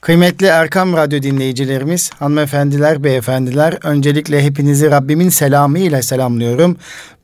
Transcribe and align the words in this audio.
Kıymetli 0.00 0.46
Erkam 0.46 0.92
Radyo 0.92 1.22
dinleyicilerimiz, 1.22 2.10
hanımefendiler, 2.18 3.04
beyefendiler, 3.04 3.78
öncelikle 3.82 4.42
hepinizi 4.44 4.90
Rabbimin 4.90 5.28
selamı 5.28 5.78
ile 5.78 6.02
selamlıyorum. 6.02 6.76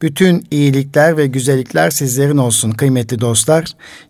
Bütün 0.02 0.46
iyilikler 0.50 1.16
ve 1.16 1.26
güzellikler 1.26 1.90
sizlerin 1.90 2.36
olsun 2.36 2.70
kıymetli 2.70 3.20
dostlar. 3.20 3.64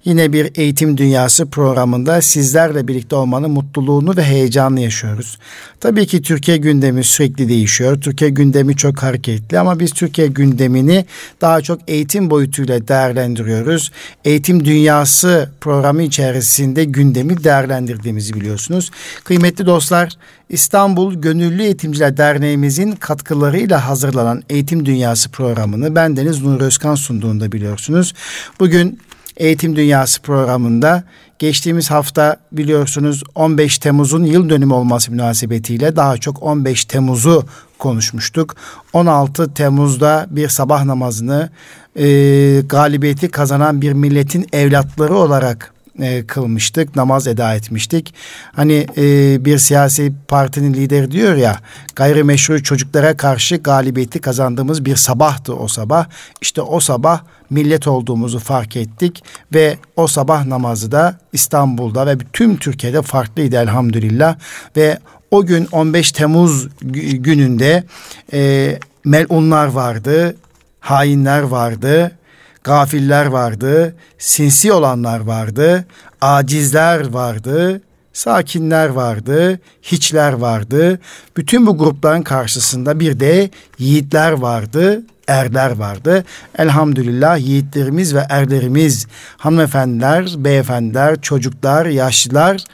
Yine 0.04 0.32
bir 0.32 0.52
eğitim 0.54 0.96
dünyası 0.96 1.46
programında 1.50 2.22
sizlerle 2.22 2.88
birlikte 2.88 3.16
olmanın 3.16 3.50
mutluluğunu 3.50 4.16
ve 4.16 4.24
heyecanını 4.24 4.80
yaşıyoruz. 4.80 5.38
Tabii 5.80 6.06
ki 6.06 6.22
Türkiye 6.22 6.56
gündemi 6.56 7.04
sürekli 7.04 7.48
değişiyor. 7.48 8.00
Türkiye 8.00 8.30
gündemi 8.30 8.76
çok 8.76 9.02
hareketli 9.02 9.58
ama 9.58 9.80
biz 9.80 9.92
Türkiye 9.92 10.26
gündemini 10.26 11.04
daha 11.40 11.60
çok 11.60 11.80
eğitim 11.88 12.30
boyutuyla 12.30 12.88
değerlendiriyoruz. 12.88 13.92
Eğitim 14.24 14.64
dünyası 14.64 15.50
programı 15.60 16.02
içerisinde 16.02 16.84
gündemi 16.84 17.44
değerlendirdiğimizi 17.44 18.32
biliyorsunuz. 18.56 18.90
Kıymetli 19.24 19.66
dostlar, 19.66 20.12
İstanbul 20.48 21.14
Gönüllü 21.14 21.62
Eğitimciler 21.62 22.16
Derneğimizin 22.16 22.92
katkılarıyla 22.92 23.88
hazırlanan 23.88 24.42
Eğitim 24.50 24.86
Dünyası 24.86 25.28
programını 25.30 25.94
ben 25.94 26.16
Deniz 26.16 26.42
Nur 26.42 26.60
Özkan 26.60 26.94
sunduğunda 26.94 27.52
biliyorsunuz. 27.52 28.14
Bugün 28.60 28.98
Eğitim 29.36 29.76
Dünyası 29.76 30.22
programında 30.22 31.04
geçtiğimiz 31.38 31.90
hafta 31.90 32.36
biliyorsunuz 32.52 33.22
15 33.34 33.78
Temmuz'un 33.78 34.24
yıl 34.24 34.48
dönümü 34.48 34.74
olması 34.74 35.12
münasebetiyle 35.12 35.96
daha 35.96 36.16
çok 36.16 36.42
15 36.42 36.84
Temmuz'u 36.84 37.44
konuşmuştuk. 37.78 38.56
16 38.92 39.54
Temmuz'da 39.54 40.26
bir 40.30 40.48
sabah 40.48 40.84
namazını 40.84 41.50
e, 41.96 42.06
galibiyeti 42.60 43.28
kazanan 43.28 43.80
bir 43.80 43.92
milletin 43.92 44.46
evlatları 44.52 45.14
olarak 45.14 45.75
e, 46.00 46.26
kılmıştık, 46.26 46.96
namaz 46.96 47.26
eda 47.26 47.54
etmiştik. 47.54 48.14
Hani 48.52 48.86
e, 48.96 49.44
bir 49.44 49.58
siyasi 49.58 50.12
partinin 50.28 50.74
lideri 50.74 51.10
diyor 51.10 51.36
ya, 51.36 51.60
gayrimeşru 51.96 52.62
çocuklara 52.62 53.16
karşı 53.16 53.56
galibiyeti 53.56 54.20
kazandığımız 54.20 54.84
bir 54.84 54.96
sabahtı 54.96 55.56
o 55.56 55.68
sabah. 55.68 56.06
İşte 56.40 56.62
o 56.62 56.80
sabah 56.80 57.20
millet 57.50 57.86
olduğumuzu 57.86 58.38
fark 58.38 58.76
ettik 58.76 59.24
ve 59.54 59.78
o 59.96 60.06
sabah 60.06 60.46
namazı 60.46 60.92
da 60.92 61.18
İstanbul'da 61.32 62.06
ve 62.06 62.18
tüm 62.32 62.56
Türkiye'de 62.56 63.02
farklıydı 63.02 63.56
elhamdülillah 63.56 64.36
ve 64.76 64.98
o 65.30 65.46
gün 65.46 65.68
15 65.72 66.12
Temmuz 66.12 66.68
gününde 66.82 67.84
e, 68.32 68.78
melunlar 69.04 69.66
vardı, 69.66 70.36
hainler 70.80 71.42
vardı, 71.42 72.15
gafiller 72.66 73.26
vardı, 73.26 73.96
sinsi 74.18 74.72
olanlar 74.72 75.20
vardı, 75.20 75.84
acizler 76.20 77.08
vardı, 77.08 77.80
sakinler 78.12 78.88
vardı, 78.88 79.60
hiçler 79.82 80.32
vardı. 80.32 81.00
Bütün 81.36 81.66
bu 81.66 81.78
grupların 81.78 82.22
karşısında 82.22 83.00
bir 83.00 83.20
de 83.20 83.50
yiğitler 83.78 84.32
vardı, 84.32 85.02
erler 85.28 85.70
vardı. 85.70 86.24
Elhamdülillah 86.58 87.38
yiğitlerimiz 87.38 88.14
ve 88.14 88.26
erlerimiz, 88.28 89.06
hanımefendiler, 89.36 90.34
beyefendiler, 90.36 91.20
çocuklar, 91.20 91.86
yaşlılar 91.86 92.64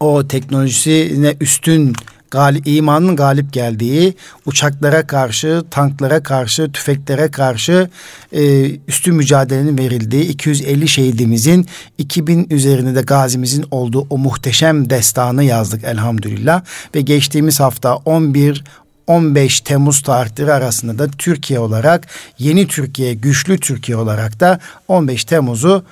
o 0.00 0.28
teknolojisine 0.28 1.36
üstün 1.40 1.92
gali, 2.30 2.62
imanın 2.64 3.16
galip 3.16 3.52
geldiği 3.52 4.14
uçaklara 4.46 5.06
karşı, 5.06 5.62
tanklara 5.70 6.22
karşı, 6.22 6.72
tüfeklere 6.72 7.30
karşı 7.30 7.90
e, 8.32 8.70
üstün 8.88 9.14
mücadelenin 9.14 9.78
verildiği 9.78 10.24
250 10.24 10.88
şehidimizin 10.88 11.66
2000 11.98 12.46
üzerinde 12.50 12.94
de 12.94 13.02
gazimizin 13.02 13.64
olduğu 13.70 14.06
o 14.10 14.18
muhteşem 14.18 14.90
destanı 14.90 15.44
yazdık 15.44 15.84
elhamdülillah. 15.84 16.62
Ve 16.94 17.00
geçtiğimiz 17.00 17.60
hafta 17.60 17.96
11 17.96 18.64
15 19.10 19.60
Temmuz 19.60 20.02
tarihleri 20.02 20.52
arasında 20.52 20.98
da 20.98 21.10
Türkiye 21.18 21.60
olarak 21.60 22.06
yeni 22.38 22.68
Türkiye, 22.68 23.14
güçlü 23.14 23.58
Türkiye 23.60 23.98
olarak 23.98 24.40
da 24.40 24.58
15 24.88 25.24
Temmuz'u 25.24 25.84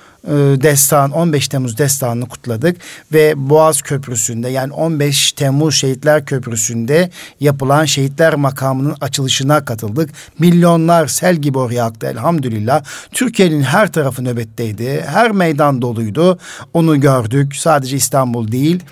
destan 0.61 1.11
15 1.11 1.47
Temmuz 1.47 1.77
destanını 1.77 2.29
kutladık 2.29 2.77
ve 3.13 3.33
Boğaz 3.49 3.81
Köprüsü'nde 3.81 4.49
yani 4.49 4.73
15 4.73 5.31
Temmuz 5.31 5.75
Şehitler 5.75 6.25
Köprüsü'nde 6.25 7.09
yapılan 7.39 7.85
şehitler 7.85 8.35
makamının 8.35 8.95
açılışına 9.01 9.65
katıldık. 9.65 10.09
Milyonlar 10.39 11.07
sel 11.07 11.35
gibi 11.35 11.57
oraya 11.57 11.85
aktı 11.85 12.07
elhamdülillah. 12.07 12.83
Türkiye'nin 13.11 13.61
her 13.61 13.91
tarafı 13.91 14.23
nöbetteydi. 14.23 15.05
Her 15.07 15.31
meydan 15.31 15.81
doluydu. 15.81 16.39
Onu 16.73 16.99
gördük. 16.99 17.55
Sadece 17.55 17.97
İstanbul 17.97 18.51
değil. 18.51 18.83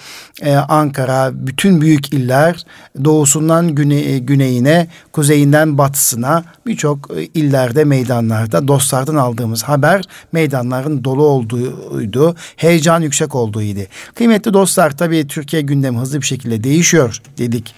Ee, 0.41 0.55
Ankara, 0.55 1.31
bütün 1.33 1.81
büyük 1.81 2.13
iller 2.13 2.65
doğusundan 3.03 3.75
güne, 3.75 4.17
güneyine, 4.19 4.87
kuzeyinden 5.11 5.77
batısına 5.77 6.43
birçok 6.65 7.11
e, 7.17 7.23
illerde, 7.25 7.83
meydanlarda 7.83 8.67
dostlardan 8.67 9.15
aldığımız 9.15 9.63
haber 9.63 10.05
meydanların 10.31 11.03
dolu 11.03 11.16
olduğuydu. 11.21 12.35
Heyecan 12.55 13.01
yüksek 13.01 13.35
olduğuydu. 13.35 13.79
Kıymetli 14.15 14.53
dostlar 14.53 14.97
tabii 14.97 15.27
Türkiye 15.27 15.61
gündemi 15.61 15.97
hızlı 15.97 16.21
bir 16.21 16.25
şekilde 16.25 16.63
değişiyor 16.63 17.21
dedik. 17.37 17.75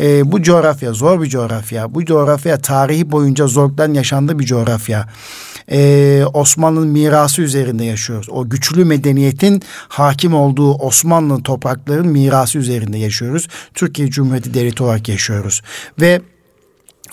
E, 0.00 0.32
bu 0.32 0.42
coğrafya 0.42 0.92
zor 0.92 1.22
bir 1.22 1.28
coğrafya. 1.28 1.94
Bu 1.94 2.04
coğrafya 2.04 2.58
tarihi 2.58 3.12
boyunca 3.12 3.46
zorlukların 3.46 3.94
yaşandığı 3.94 4.38
bir 4.38 4.44
coğrafya. 4.44 5.08
Ee, 5.70 6.24
Osmanlı'nın 6.34 6.88
mirası 6.88 7.42
üzerinde 7.42 7.84
yaşıyoruz. 7.84 8.28
O 8.30 8.48
güçlü 8.48 8.84
medeniyetin 8.84 9.62
hakim 9.88 10.34
olduğu 10.34 10.74
Osmanlı 10.74 11.42
toprakların 11.42 12.08
mirası 12.08 12.58
üzerinde 12.58 12.98
yaşıyoruz. 12.98 13.48
Türkiye 13.74 14.10
Cumhuriyeti 14.10 14.54
Devleti 14.54 14.82
olarak 14.82 15.08
yaşıyoruz. 15.08 15.62
Ve 16.00 16.20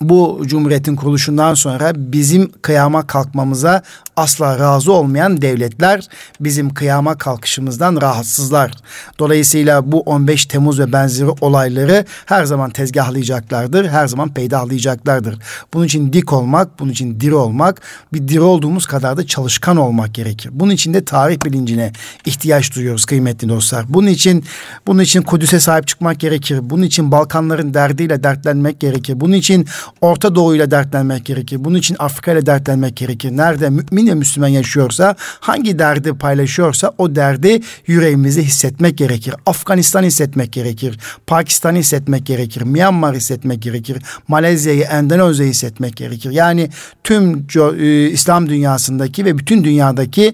bu 0.02 0.42
cumhuriyetin 0.46 0.96
kuruluşundan 0.96 1.54
sonra 1.54 1.92
bizim 1.96 2.52
kıyama 2.62 3.08
kalkmamıza 3.08 3.82
asla 4.16 4.60
razı 4.60 4.92
olmayan 4.92 5.42
devletler 5.42 6.08
bizim 6.40 6.74
kıyama 6.74 7.18
kalkışımızdan 7.18 8.02
rahatsızlar. 8.02 8.72
Dolayısıyla 9.20 9.92
bu 9.92 10.00
15 10.02 10.46
Temmuz 10.46 10.80
ve 10.80 10.92
benzeri 10.92 11.30
olayları 11.42 12.06
her 12.26 12.46
zaman 12.46 12.70
tezgahlayacaklardır, 12.70 13.90
her 13.90 14.08
zaman 14.08 14.34
peydahlayacaklardır. 14.34 15.40
Bunun 15.74 15.86
için 15.86 16.14
dik 16.14 16.34
olmak, 16.34 16.80
bunun 16.80 16.92
için 16.92 17.20
diri 17.20 17.36
olmak, 17.36 17.82
bir 18.14 18.28
diri 18.28 18.42
olduğumuz 18.42 18.86
kadar 18.86 19.18
da 19.18 19.28
çalışkan 19.28 19.78
olmak 19.78 20.14
gerekir. 20.14 20.52
Bunun 20.54 20.72
için 20.72 20.94
de 20.94 21.06
tarih 21.06 21.38
bilincine 21.46 21.92
ihtiyaç 22.26 22.76
duyuyoruz 22.76 23.06
kıymetli 23.06 23.50
dostlar. 23.50 23.86
Bunun 23.90 24.08
için 24.08 24.44
bunun 24.88 25.02
için 25.02 25.22
Kudüs'e 25.22 25.60
sahip 25.60 25.88
çıkmak 25.88 26.20
gerekir. 26.20 26.60
Bunun 26.62 26.84
için 26.84 27.12
Balkanların 27.12 27.74
derdiyle 27.74 28.24
dertlenmek 28.24 28.80
gerekir. 28.80 29.20
Bunun 29.20 29.34
için 29.34 29.68
Orta 30.02 30.36
Doğu 30.36 30.56
ile 30.56 30.72
dertlenmek 30.72 31.26
gerekir. 31.26 31.64
Bunun 31.64 31.78
için 31.78 31.96
Afrika 32.00 32.32
ile 32.32 32.46
dertlenmek 32.46 32.96
gerekir. 32.96 33.38
Nerede 33.38 33.70
mümin 33.70 34.08
ve 34.08 34.14
Müslüman 34.14 34.48
yaşıyorsa, 34.48 35.16
hangi 35.40 35.80
derdi 35.80 36.14
paylaşıyorsa 36.14 36.92
o 36.98 37.16
derdi 37.16 37.62
yüreğimizde 37.88 38.44
hissetmek 38.44 38.98
gerekir. 38.98 39.36
Afganistan 39.46 40.04
hissetmek 40.04 40.54
gerekir. 40.54 41.00
Pakistan 41.28 41.76
hissetmek 41.76 42.26
gerekir. 42.26 42.62
Myanmar 42.62 43.16
hissetmek 43.16 43.62
gerekir. 43.62 43.98
Malezya'yı, 44.28 44.84
Endonezya'yı 44.84 45.52
hissetmek 45.52 45.96
gerekir. 45.98 46.32
Yani 46.32 46.70
tüm 47.04 47.48
e, 47.80 48.10
İslam 48.10 48.50
dünyasındaki 48.50 49.26
ve 49.26 49.38
bütün 49.38 49.64
dünyadaki 49.64 50.34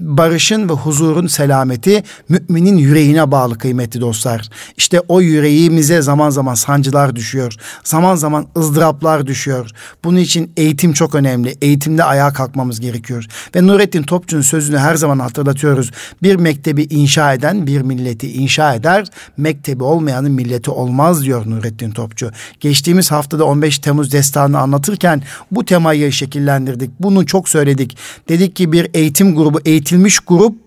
barışın 0.00 0.68
ve 0.68 0.72
huzurun 0.72 1.26
selameti 1.26 2.02
müminin 2.28 2.78
yüreğine 2.78 3.30
bağlı 3.30 3.58
kıymetli 3.58 4.00
dostlar. 4.00 4.48
İşte 4.76 5.00
o 5.08 5.20
yüreğimize 5.20 6.02
zaman 6.02 6.30
zaman 6.30 6.54
sancılar 6.54 7.16
düşüyor. 7.16 7.54
Zaman 7.84 8.16
zaman 8.16 8.46
ızdıraplar 8.82 9.26
düşüyor. 9.26 9.70
Bunun 10.04 10.16
için 10.16 10.52
eğitim 10.56 10.92
çok 10.92 11.14
önemli. 11.14 11.54
Eğitimde 11.62 12.04
ayağa 12.04 12.32
kalkmamız 12.32 12.80
gerekiyor. 12.80 13.26
Ve 13.56 13.66
Nurettin 13.66 14.02
Topçu'nun 14.02 14.42
sözünü 14.42 14.78
her 14.78 14.94
zaman 14.94 15.18
hatırlatıyoruz. 15.18 15.90
Bir 16.22 16.36
mektebi 16.36 16.82
inşa 16.82 17.34
eden 17.34 17.66
bir 17.66 17.82
milleti 17.82 18.32
inşa 18.32 18.74
eder. 18.74 19.06
Mektebi 19.36 19.84
olmayanın 19.84 20.32
milleti 20.32 20.70
olmaz 20.70 21.22
diyor 21.22 21.46
Nurettin 21.46 21.90
Topçu. 21.90 22.30
Geçtiğimiz 22.60 23.10
haftada 23.10 23.44
15 23.44 23.78
Temmuz 23.78 24.12
destanını 24.12 24.58
anlatırken 24.58 25.22
bu 25.50 25.64
temayı 25.64 26.12
şekillendirdik. 26.12 26.90
Bunu 27.00 27.26
çok 27.26 27.48
söyledik. 27.48 27.96
Dedik 28.28 28.56
ki 28.56 28.72
bir 28.72 28.90
eğitim 28.94 29.36
grubu, 29.36 29.60
eğitilmiş 29.64 30.18
grup 30.18 30.61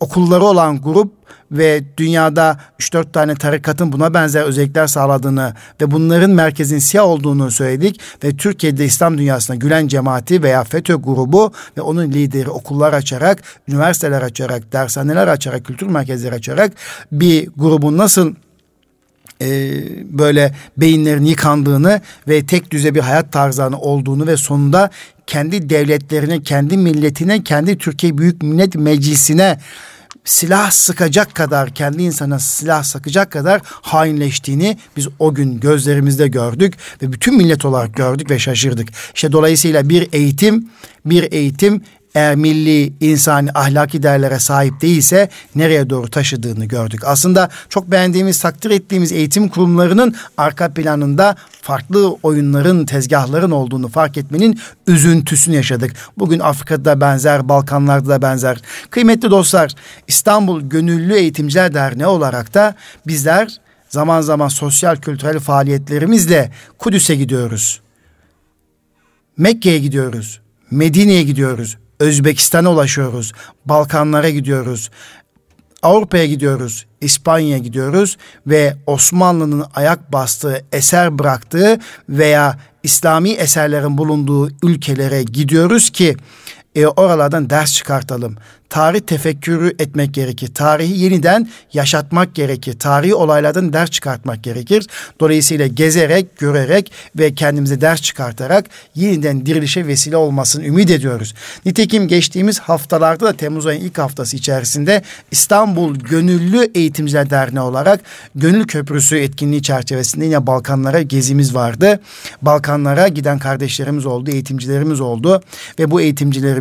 okulları 0.00 0.44
olan 0.44 0.80
grup 0.80 1.12
ve 1.52 1.82
dünyada 1.96 2.56
3-4 2.80 3.12
tane 3.12 3.34
tarikatın 3.34 3.92
buna 3.92 4.14
benzer 4.14 4.42
özellikler 4.42 4.86
sağladığını 4.86 5.54
ve 5.80 5.90
bunların 5.90 6.30
merkezin 6.30 6.78
siyah 6.78 7.04
olduğunu 7.04 7.50
söyledik 7.50 8.00
ve 8.24 8.36
Türkiye'de 8.36 8.84
İslam 8.84 9.18
dünyasına 9.18 9.56
Gülen 9.56 9.88
cemaati 9.88 10.42
veya 10.42 10.64
FETÖ 10.64 10.94
grubu 10.94 11.52
ve 11.76 11.80
onun 11.80 12.12
lideri 12.12 12.50
okullar 12.50 12.92
açarak, 12.92 13.42
üniversiteler 13.68 14.22
açarak, 14.22 14.72
dershaneler 14.72 15.28
açarak, 15.28 15.64
kültür 15.64 15.86
merkezleri 15.86 16.34
açarak 16.34 16.72
bir 17.12 17.48
grubun 17.56 17.98
nasıl 17.98 18.34
e, 19.42 19.48
böyle 20.18 20.54
beyinlerin 20.76 21.24
yıkandığını 21.24 22.00
ve 22.28 22.46
tek 22.46 22.70
düze 22.70 22.94
bir 22.94 23.00
hayat 23.00 23.32
tarzını 23.32 23.78
olduğunu 23.78 24.26
ve 24.26 24.36
sonunda 24.36 24.90
kendi 25.26 25.70
devletlerine, 25.70 26.42
kendi 26.42 26.76
milletine, 26.76 27.44
kendi 27.44 27.78
Türkiye 27.78 28.18
Büyük 28.18 28.42
Millet 28.42 28.74
Meclisi'ne 28.74 29.58
silah 30.24 30.70
sıkacak 30.70 31.34
kadar 31.34 31.74
kendi 31.74 32.02
insana 32.02 32.38
silah 32.38 32.82
sıkacak 32.82 33.32
kadar 33.32 33.60
hainleştiğini 33.64 34.78
biz 34.96 35.08
o 35.18 35.34
gün 35.34 35.60
gözlerimizde 35.60 36.28
gördük 36.28 36.74
ve 37.02 37.12
bütün 37.12 37.36
millet 37.36 37.64
olarak 37.64 37.94
gördük 37.94 38.30
ve 38.30 38.38
şaşırdık. 38.38 38.88
İşte 39.14 39.32
dolayısıyla 39.32 39.88
bir 39.88 40.08
eğitim 40.12 40.68
bir 41.04 41.32
eğitim 41.32 41.82
eğer 42.14 42.36
milli, 42.36 42.92
insani, 43.00 43.50
ahlaki 43.54 44.02
değerlere 44.02 44.38
sahip 44.38 44.80
değilse 44.80 45.28
nereye 45.54 45.90
doğru 45.90 46.10
taşıdığını 46.10 46.64
gördük. 46.64 47.02
Aslında 47.04 47.48
çok 47.68 47.90
beğendiğimiz, 47.90 48.40
takdir 48.40 48.70
ettiğimiz 48.70 49.12
eğitim 49.12 49.48
kurumlarının 49.48 50.14
arka 50.36 50.74
planında 50.74 51.36
farklı 51.62 52.16
oyunların, 52.22 52.86
tezgahların 52.86 53.50
olduğunu 53.50 53.88
fark 53.88 54.16
etmenin 54.16 54.60
üzüntüsünü 54.86 55.56
yaşadık. 55.56 55.92
Bugün 56.18 56.38
Afrika'da 56.38 57.00
benzer, 57.00 57.48
Balkanlarda 57.48 58.08
da 58.08 58.22
benzer. 58.22 58.58
Kıymetli 58.90 59.30
dostlar, 59.30 59.72
İstanbul 60.08 60.60
Gönüllü 60.60 61.14
Eğitimciler 61.14 61.74
Derneği 61.74 62.06
olarak 62.06 62.54
da 62.54 62.74
bizler 63.06 63.48
zaman 63.88 64.20
zaman 64.20 64.48
sosyal 64.48 64.96
kültürel 64.96 65.38
faaliyetlerimizle 65.38 66.50
Kudüs'e 66.78 67.14
gidiyoruz. 67.14 67.80
Mekke'ye 69.36 69.78
gidiyoruz. 69.78 70.40
Medine'ye 70.70 71.22
gidiyoruz. 71.22 71.76
Özbekistan'a 72.00 72.70
ulaşıyoruz. 72.70 73.32
Balkanlara 73.66 74.30
gidiyoruz. 74.30 74.90
Avrupa'ya 75.82 76.26
gidiyoruz, 76.26 76.86
İspanya'ya 77.00 77.58
gidiyoruz 77.58 78.16
ve 78.46 78.76
Osmanlı'nın 78.86 79.64
ayak 79.74 80.12
bastığı, 80.12 80.64
eser 80.72 81.18
bıraktığı 81.18 81.78
veya 82.08 82.58
İslami 82.82 83.30
eserlerin 83.30 83.98
bulunduğu 83.98 84.50
ülkelere 84.62 85.22
gidiyoruz 85.22 85.90
ki 85.90 86.16
e, 86.74 86.86
oralardan 86.86 87.50
ders 87.50 87.74
çıkartalım 87.74 88.36
tarih 88.72 89.00
tefekkürü 89.00 89.74
etmek 89.78 90.14
gerekir. 90.14 90.54
Tarihi 90.54 90.98
yeniden 90.98 91.48
yaşatmak 91.72 92.34
gerekir. 92.34 92.78
Tarihi 92.78 93.14
olaylardan 93.14 93.72
ders 93.72 93.90
çıkartmak 93.90 94.42
gerekir. 94.42 94.86
Dolayısıyla 95.20 95.66
gezerek, 95.66 96.38
görerek 96.38 96.92
ve 97.18 97.34
kendimize 97.34 97.80
ders 97.80 98.02
çıkartarak 98.02 98.64
yeniden 98.94 99.46
dirilişe 99.46 99.86
vesile 99.86 100.16
olmasını 100.16 100.64
ümit 100.64 100.90
ediyoruz. 100.90 101.34
Nitekim 101.66 102.08
geçtiğimiz 102.08 102.60
haftalarda 102.60 103.26
da 103.26 103.32
Temmuz 103.32 103.66
ayının 103.66 103.84
ilk 103.84 103.98
haftası 103.98 104.36
içerisinde 104.36 105.02
İstanbul 105.30 105.96
Gönüllü 105.96 106.70
Eğitimciler 106.74 107.30
Derneği 107.30 107.62
olarak 107.62 108.00
Gönül 108.34 108.64
Köprüsü 108.66 109.16
etkinliği 109.16 109.62
çerçevesinde 109.62 110.24
yine 110.24 110.46
Balkanlara 110.46 111.02
gezimiz 111.02 111.54
vardı. 111.54 112.00
Balkanlara 112.42 113.08
giden 113.08 113.38
kardeşlerimiz 113.38 114.06
oldu, 114.06 114.30
eğitimcilerimiz 114.30 115.00
oldu 115.00 115.42
ve 115.78 115.90
bu 115.90 116.00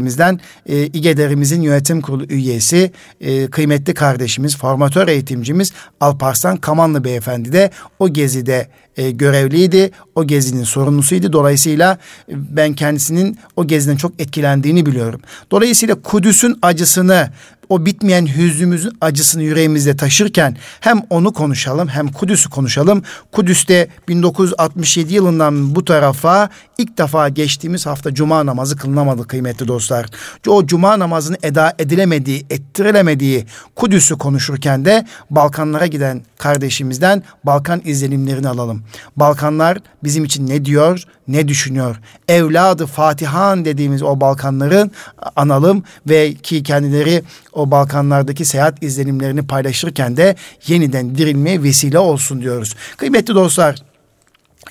eğitimcilerimizden 0.02 0.40
e, 0.66 0.86
İGEDER'imizin 0.86 1.62
yönetim 1.62 2.02
kurulu 2.02 2.26
üyesi 2.26 2.92
e, 3.22 3.48
kıymetli 3.48 3.94
kardeşimiz, 3.94 4.58
formatör 4.58 5.08
eğitimcimiz 5.08 5.74
Alparslan 6.00 6.58
Kamanlı 6.58 7.04
beyefendi 7.04 7.54
de 7.54 7.72
o 8.00 8.10
gezide 8.10 8.68
e, 8.98 9.12
görevliydi. 9.12 9.92
O 10.16 10.24
gezinin 10.28 10.64
sorumlusuydu. 10.64 11.34
Dolayısıyla 11.34 11.98
e, 12.30 12.34
ben 12.36 12.74
kendisinin 12.74 13.38
o 13.56 13.68
geziden 13.68 13.98
çok 13.98 14.12
etkilendiğini 14.20 14.86
biliyorum. 14.86 15.22
Dolayısıyla 15.52 15.96
Kudüs'ün 15.96 16.58
acısını 16.62 17.30
o 17.72 17.86
bitmeyen 17.86 18.26
hüznümüzün 18.26 18.98
acısını 19.02 19.44
yüreğimizde 19.44 19.96
taşırken 19.96 20.58
hem 20.80 21.02
onu 21.10 21.34
konuşalım 21.34 21.88
hem 21.88 22.08
Kudüs'ü 22.08 22.50
konuşalım. 22.50 23.04
Kudüs'te 23.32 23.88
1967 24.08 25.14
yılından 25.14 25.76
bu 25.76 25.86
tarafa 25.86 26.50
ilk 26.78 26.98
defa 26.98 27.30
geçtiğimiz 27.30 27.86
hafta 27.86 28.14
cuma 28.14 28.46
namazı 28.46 28.78
kılınamadı 28.78 29.28
kıymetli 29.28 29.68
dostlar. 29.68 30.06
O 30.48 30.66
cuma 30.66 31.00
namazını 31.00 31.38
eda 31.44 31.74
edilemediği, 31.80 32.46
ettirilemediği 32.50 33.46
Kudüs'ü 33.76 34.18
konuşurken 34.18 34.86
de 34.86 35.06
Balkanlara 35.30 35.86
giden 35.86 36.22
kardeşimizden 36.38 37.24
Balkan 37.44 37.82
izlenimlerini 37.86 38.48
alalım. 38.48 38.84
Balkanlar 39.16 39.78
bizim 40.04 40.24
için 40.24 40.48
ne 40.48 40.66
diyor, 40.66 41.04
ne 41.28 41.48
düşünüyor? 41.48 42.00
Evladı 42.28 42.86
Fatihan 42.86 43.66
dediğimiz 43.66 44.04
o 44.04 44.22
Balkanların 44.22 44.92
analım 45.36 45.84
ve 46.10 46.34
ki 46.34 46.64
kendileri 46.64 47.24
Balkanlardaki 47.72 48.46
seyahat 48.46 48.84
izlenimlerini 48.84 49.48
paylaşırken 49.48 50.18
de 50.18 50.36
yeniden 50.68 51.16
dirilmeye 51.16 51.64
vesile 51.64 52.00
olsun 52.00 52.42
diyoruz. 52.42 52.76
Kıymetli 52.98 53.36
dostlar, 53.36 53.76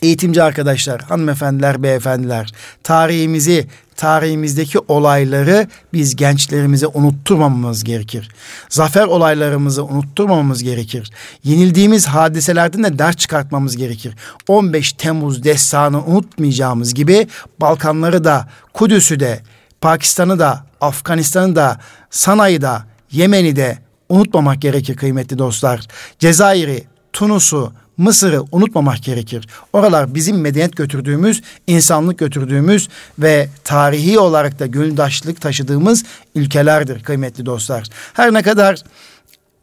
eğitimci 0.02 0.42
arkadaşlar, 0.42 1.00
hanımefendiler, 1.00 1.82
beyefendiler, 1.82 2.52
tarihimizi, 2.82 3.66
tarihimizdeki 3.96 4.78
olayları 4.88 5.68
biz 5.92 6.16
gençlerimize 6.16 6.86
unutturmamamız 6.86 7.84
gerekir. 7.84 8.28
Zafer 8.68 9.04
olaylarımızı 9.04 9.84
unutturmamamız 9.84 10.62
gerekir. 10.62 11.10
Yenildiğimiz 11.44 12.06
hadiselerden 12.06 12.84
de 12.84 12.98
ders 12.98 13.16
çıkartmamız 13.16 13.76
gerekir. 13.76 14.14
15 14.48 14.92
Temmuz 14.92 15.44
destanı 15.44 16.04
unutmayacağımız 16.04 16.94
gibi 16.94 17.28
Balkanları 17.60 18.24
da, 18.24 18.48
Kudüs'ü 18.74 19.20
de, 19.20 19.40
Pakistan'ı 19.80 20.38
da, 20.38 20.69
Afganistan'ı 20.80 21.56
da, 21.56 21.80
Sanay'ı 22.10 22.62
da, 22.62 22.84
Yemen'i 23.10 23.56
de 23.56 23.78
unutmamak 24.08 24.62
gerekir 24.62 24.96
kıymetli 24.96 25.38
dostlar. 25.38 25.86
Cezayir'i, 26.18 26.84
Tunus'u, 27.12 27.72
Mısır'ı 27.96 28.44
unutmamak 28.52 29.02
gerekir. 29.02 29.48
Oralar 29.72 30.14
bizim 30.14 30.40
medeniyet 30.40 30.76
götürdüğümüz, 30.76 31.42
insanlık 31.66 32.18
götürdüğümüz 32.18 32.88
ve 33.18 33.48
tarihi 33.64 34.18
olarak 34.18 34.58
da 34.58 34.66
gönüldaşlık 34.66 35.40
taşıdığımız 35.40 36.04
ülkelerdir 36.34 37.02
kıymetli 37.02 37.46
dostlar. 37.46 37.86
Her 38.12 38.34
ne 38.34 38.42
kadar 38.42 38.82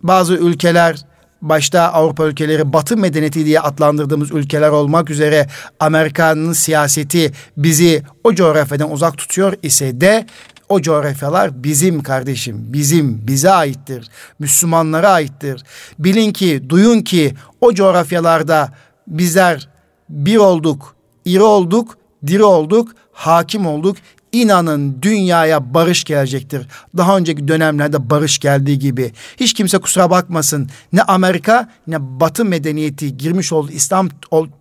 bazı 0.03 0.33
ülkeler 0.33 0.95
başta 1.41 1.81
Avrupa 1.81 2.25
ülkeleri 2.25 2.73
batı 2.73 2.97
medeniyeti 2.97 3.45
diye 3.45 3.59
adlandırdığımız 3.59 4.31
ülkeler 4.31 4.69
olmak 4.69 5.09
üzere 5.09 5.47
Amerika'nın 5.79 6.53
siyaseti 6.53 7.31
bizi 7.57 8.03
o 8.23 8.33
coğrafyadan 8.33 8.91
uzak 8.91 9.17
tutuyor 9.17 9.53
ise 9.63 10.01
de 10.01 10.25
o 10.69 10.81
coğrafyalar 10.81 11.63
bizim 11.63 12.03
kardeşim, 12.03 12.65
bizim, 12.67 13.27
bize 13.27 13.51
aittir. 13.51 14.09
Müslümanlara 14.39 15.09
aittir. 15.09 15.63
Bilin 15.99 16.31
ki, 16.31 16.63
duyun 16.69 17.01
ki 17.01 17.33
o 17.61 17.73
coğrafyalarda 17.73 18.73
bizler 19.07 19.69
bir 20.09 20.37
olduk, 20.37 20.95
iri 21.25 21.41
olduk, 21.43 21.97
diri 22.27 22.43
olduk, 22.43 22.95
hakim 23.11 23.67
olduk 23.67 23.97
İnanın 24.31 25.01
dünyaya 25.01 25.73
barış 25.73 26.03
gelecektir. 26.03 26.67
Daha 26.97 27.17
önceki 27.17 27.47
dönemlerde 27.47 28.09
barış 28.09 28.39
geldiği 28.39 28.79
gibi. 28.79 29.13
Hiç 29.37 29.53
kimse 29.53 29.77
kusura 29.77 30.09
bakmasın. 30.09 30.69
Ne 30.93 31.01
Amerika 31.01 31.69
ne 31.87 32.19
Batı 32.19 32.45
medeniyeti 32.45 33.17
girmiş 33.17 33.53
olduğu 33.53 33.71
İslam 33.71 34.09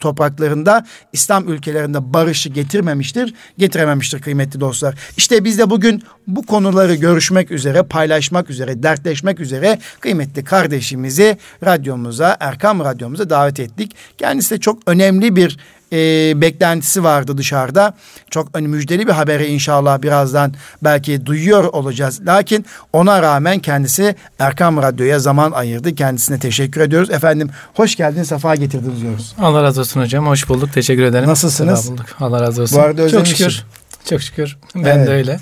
topraklarında, 0.01 0.87
İslam 1.13 1.49
ülkelerinde 1.49 2.15
barışı 2.15 2.49
getirmemiştir, 2.49 3.35
getirememiştir 3.59 4.21
kıymetli 4.21 4.61
dostlar. 4.61 4.95
İşte 5.17 5.45
biz 5.45 5.59
de 5.59 5.71
bugün 5.71 6.03
bu 6.27 6.47
konuları 6.47 6.95
görüşmek 6.95 7.51
üzere, 7.51 7.83
paylaşmak 7.83 8.51
üzere, 8.51 8.83
dertleşmek 8.83 9.41
üzere 9.41 9.79
kıymetli 10.01 10.45
kardeşimizi 10.45 11.39
radyomuza, 11.65 12.37
Erkam 12.41 12.81
radyomuza 12.81 13.31
davet 13.31 13.61
ettik. 13.61 13.95
Kendisi 14.19 14.55
de 14.55 14.61
çok 14.61 14.79
önemli 14.87 15.37
bir 15.37 15.59
e, 15.93 15.97
beklentisi 16.41 17.05
vardı 17.05 17.39
dışarıda. 17.39 17.95
Çok 18.31 18.49
hani 18.53 18.69
müjdeli 18.69 19.07
bir 19.07 19.13
haberi 19.13 19.47
inşallah 19.47 20.03
birazdan 20.03 20.55
belki 20.85 21.27
duyuyor 21.27 21.65
olacağız. 21.65 22.21
Lakin 22.27 22.67
ona 22.93 23.23
rağmen 23.23 23.59
kendisi 23.59 24.15
Erkam 24.39 24.77
Radyo'ya 24.77 25.19
zaman 25.19 25.53
ayırdı. 25.53 25.95
Kendisine 25.95 26.39
teşekkür 26.39 26.81
ediyoruz. 26.81 27.11
Efendim 27.11 27.51
hoş 27.75 27.97
geldiniz, 27.97 28.29
sefa 28.29 28.55
getirdiniz 28.55 29.03
diyoruz. 29.03 29.35
Allah 29.39 29.63
razı 29.63 29.81
olsun 29.81 30.01
hocam. 30.01 30.27
Hoş 30.27 30.49
bulduk. 30.49 30.73
Teşekkür 30.73 31.03
ederim. 31.03 31.29
Nasılsınız? 31.29 31.91
bulduk. 31.91 32.07
Allah 32.21 32.41
razı 32.41 32.63
olsun. 32.63 32.79
Bu 32.79 32.83
arada 32.83 33.09
Çok 33.11 33.27
şükür. 33.27 33.65
Çok 34.11 34.23
şükür. 34.23 34.57
Ben 34.75 34.85
evet. 34.85 35.07
de 35.07 35.11
öyle. 35.13 35.39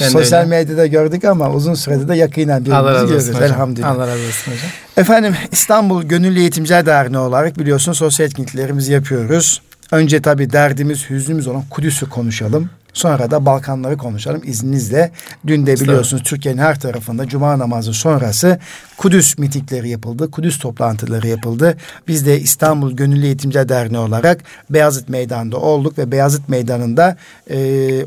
Ben 0.00 0.08
Sosyal 0.08 0.38
öyle. 0.38 0.48
medyada 0.48 0.86
gördük 0.86 1.24
ama 1.24 1.50
uzun 1.50 1.74
süredir 1.74 2.08
de 2.08 2.16
yakinen 2.16 2.64
birbirimizi 2.64 3.06
görüyoruz. 3.06 3.28
Elhamdülillah. 3.28 3.90
Allah 3.90 4.06
razı 4.06 4.26
olsun 4.26 4.52
hocam. 4.52 4.70
Efendim 4.96 5.34
İstanbul 5.52 6.02
Gönüllü 6.02 6.40
Eğitimciler 6.40 6.86
Derneği 6.86 7.18
olarak 7.18 7.58
biliyorsunuz 7.58 7.98
sosyal 7.98 8.26
etkinliklerimizi 8.26 8.92
yapıyoruz. 8.92 9.62
Önce 9.92 10.22
tabii 10.22 10.52
derdimiz, 10.52 11.10
hüznümüz 11.10 11.46
olan 11.46 11.64
Kudüs'ü 11.70 12.08
konuşalım. 12.08 12.70
Sonra 12.92 13.30
da 13.30 13.46
Balkanları 13.46 13.96
konuşalım 13.96 14.42
izninizle. 14.44 15.12
Dün 15.46 15.66
de 15.66 15.74
biliyorsunuz 15.74 16.22
Türkiye'nin 16.22 16.60
her 16.60 16.80
tarafında 16.80 17.28
cuma 17.28 17.58
namazı 17.58 17.92
sonrası 17.92 18.58
Kudüs 18.96 19.38
mitingleri 19.38 19.88
yapıldı. 19.88 20.30
Kudüs 20.30 20.58
toplantıları 20.58 21.28
yapıldı. 21.28 21.76
Biz 22.08 22.26
de 22.26 22.40
İstanbul 22.40 22.92
Gönüllü 22.92 23.26
Eğitimci 23.26 23.68
Derneği 23.68 23.98
olarak 23.98 24.40
Beyazıt 24.70 25.08
Meydanı'nda 25.08 25.56
olduk 25.56 25.98
ve 25.98 26.12
Beyazıt 26.12 26.48
Meydanı'nda 26.48 27.16
e, 27.50 27.58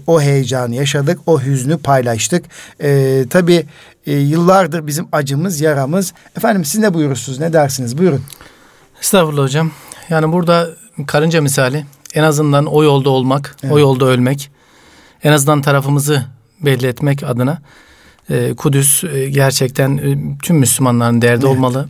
o 0.07 0.21
heyecanı 0.21 0.75
yaşadık. 0.75 1.19
O 1.25 1.41
hüznü 1.41 1.77
paylaştık. 1.77 2.45
E, 2.83 3.23
tabii 3.29 3.65
e, 4.07 4.13
yıllardır 4.13 4.87
bizim 4.87 5.07
acımız, 5.11 5.61
yaramız. 5.61 6.13
Efendim 6.37 6.65
siz 6.65 6.81
ne 6.81 6.93
buyurursunuz? 6.93 7.39
Ne 7.39 7.53
dersiniz? 7.53 7.97
Buyurun. 7.97 8.21
Estağfurullah 9.01 9.43
hocam. 9.43 9.71
Yani 10.09 10.31
burada 10.31 10.69
karınca 11.03 11.41
misali 11.41 11.85
en 12.13 12.23
azından 12.23 12.65
o 12.65 12.83
yolda 12.83 13.09
olmak, 13.09 13.55
evet. 13.63 13.73
o 13.73 13.79
yolda 13.79 14.05
ölmek, 14.05 14.51
en 15.23 15.31
azından 15.31 15.61
tarafımızı 15.61 16.25
belli 16.61 16.87
etmek 16.87 17.23
adına 17.23 17.61
E, 18.29 18.53
Kudüs 18.53 19.03
e, 19.03 19.29
gerçekten 19.29 19.97
e, 19.97 20.37
tüm 20.43 20.57
Müslümanların 20.57 21.21
derdi 21.21 21.45
evet. 21.45 21.55
olmalı. 21.55 21.89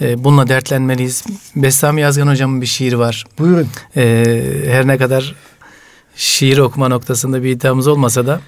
E, 0.00 0.24
bununla 0.24 0.48
dertlenmeliyiz. 0.48 1.24
Bestami 1.56 2.00
Yazgan 2.00 2.26
hocamın 2.26 2.60
bir 2.60 2.66
şiiri 2.66 2.98
var. 2.98 3.24
Buyurun. 3.38 3.68
E, 3.96 4.24
her 4.66 4.86
ne 4.86 4.98
kadar 4.98 5.34
şiir 6.16 6.58
okuma 6.58 6.88
noktasında 6.88 7.42
bir 7.42 7.50
iddiamız 7.50 7.86
olmasa 7.86 8.26
da 8.26 8.40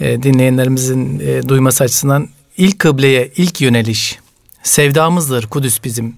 e, 0.00 0.22
dinleyenlerimizin 0.22 1.20
e, 1.20 1.48
duyması 1.48 1.84
açısından 1.84 2.28
ilk 2.56 2.78
kıbleye 2.78 3.32
ilk 3.36 3.60
yöneliş 3.60 4.18
sevdamızdır 4.62 5.46
Kudüs 5.46 5.84
bizim. 5.84 6.16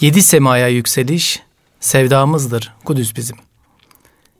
Yedi 0.00 0.22
semaya 0.22 0.68
yükseliş 0.68 1.42
sevdamızdır 1.82 2.72
Kudüs 2.84 3.16
bizim. 3.16 3.36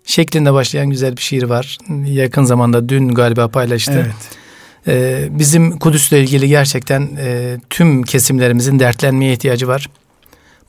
Şeklinde 0.04 0.52
başlayan 0.52 0.90
güzel 0.90 1.16
bir 1.16 1.22
şiir 1.22 1.42
var. 1.42 1.78
Yakın 2.04 2.44
zamanda 2.44 2.88
dün 2.88 3.08
galiba 3.08 3.48
paylaştı. 3.48 3.92
Evet. 3.92 4.42
Ee, 4.86 5.28
bizim 5.30 5.78
Kudüs'le 5.78 6.12
ilgili 6.12 6.48
gerçekten 6.48 7.10
e, 7.18 7.56
tüm 7.70 8.02
kesimlerimizin 8.02 8.78
dertlenmeye 8.78 9.32
ihtiyacı 9.32 9.68
var. 9.68 9.88